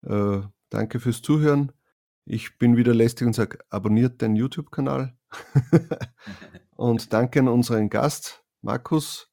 Äh, 0.02 0.40
danke 0.70 1.00
fürs 1.00 1.22
Zuhören. 1.22 1.72
Ich 2.26 2.58
bin 2.58 2.76
wieder 2.76 2.94
lästig 2.94 3.26
und 3.26 3.34
sage, 3.34 3.58
abonniert 3.68 4.22
den 4.22 4.34
YouTube-Kanal. 4.34 5.14
und 6.76 7.12
danke 7.12 7.40
an 7.40 7.48
unseren 7.48 7.90
Gast, 7.90 8.42
Markus. 8.62 9.30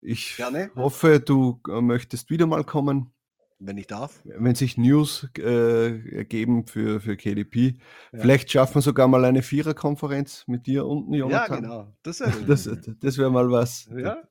Ich 0.00 0.36
Gerne. 0.36 0.70
hoffe, 0.76 1.18
du 1.18 1.60
äh, 1.68 1.80
möchtest 1.80 2.30
wieder 2.30 2.46
mal 2.46 2.62
kommen. 2.62 3.12
Wenn 3.58 3.78
ich 3.78 3.86
darf. 3.86 4.20
Wenn 4.24 4.54
sich 4.54 4.76
News 4.76 5.28
äh, 5.38 6.16
ergeben 6.16 6.66
für, 6.66 7.00
für 7.00 7.16
KDP. 7.16 7.78
Ja. 8.12 8.20
Vielleicht 8.20 8.50
schaffen 8.50 8.76
wir 8.76 8.82
sogar 8.82 9.08
mal 9.08 9.24
eine 9.24 9.42
Viererkonferenz 9.42 10.44
mit 10.46 10.66
dir 10.66 10.86
unten, 10.86 11.14
Jonathan. 11.14 11.64
Ja, 11.64 11.68
genau. 11.68 11.96
Das 12.02 12.20
wäre 12.20 12.32
das, 12.46 12.68
das 13.00 13.18
wär 13.18 13.30
mal 13.30 13.50
was. 13.50 13.88
Ja. 13.96 14.22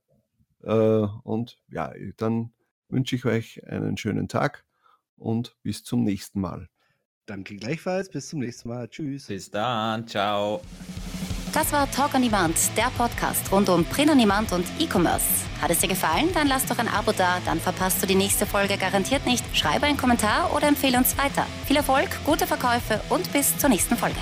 Äh, 0.62 1.08
und 1.24 1.60
ja, 1.70 1.92
dann 2.18 2.54
wünsche 2.88 3.16
ich 3.16 3.26
euch 3.26 3.66
einen 3.68 3.98
schönen 3.98 4.28
Tag 4.28 4.64
und 5.18 5.58
bis 5.64 5.84
zum 5.84 6.04
nächsten 6.04 6.40
Mal. 6.40 6.70
Danke 7.26 7.56
gleichfalls. 7.56 8.10
Bis 8.10 8.30
zum 8.30 8.40
nächsten 8.40 8.70
Mal. 8.70 8.88
Tschüss. 8.88 9.28
Bis 9.28 9.50
dann. 9.50 10.08
Ciao. 10.08 10.62
Das 11.54 11.72
war 11.72 11.90
Talk 11.92 12.16
on 12.16 12.24
Demand, 12.24 12.56
der 12.76 12.90
Podcast 12.98 13.52
rund 13.52 13.70
um 13.70 13.86
Print 13.86 14.10
on 14.10 14.18
Demand 14.18 14.52
und 14.54 14.66
E-Commerce. 14.80 15.24
Hat 15.62 15.70
es 15.70 15.80
dir 15.80 15.88
gefallen? 15.88 16.30
Dann 16.34 16.48
lass 16.48 16.66
doch 16.66 16.80
ein 16.80 16.88
Abo 16.88 17.12
da, 17.12 17.40
dann 17.46 17.60
verpasst 17.60 18.02
du 18.02 18.08
die 18.08 18.16
nächste 18.16 18.48
Folge 18.48 18.76
garantiert 18.76 19.26
nicht. 19.28 19.46
Schreibe 19.56 19.86
einen 19.86 19.98
Kommentar 19.98 20.54
oder 20.56 20.68
empfehle 20.68 20.98
uns 20.98 21.16
weiter. 21.16 21.46
Viel 21.68 21.76
Erfolg, 21.78 22.10
gute 22.26 22.48
Verkäufe 22.48 23.00
und 23.10 23.32
bis 23.32 23.56
zur 23.58 23.70
nächsten 23.70 23.96
Folge. 23.96 24.18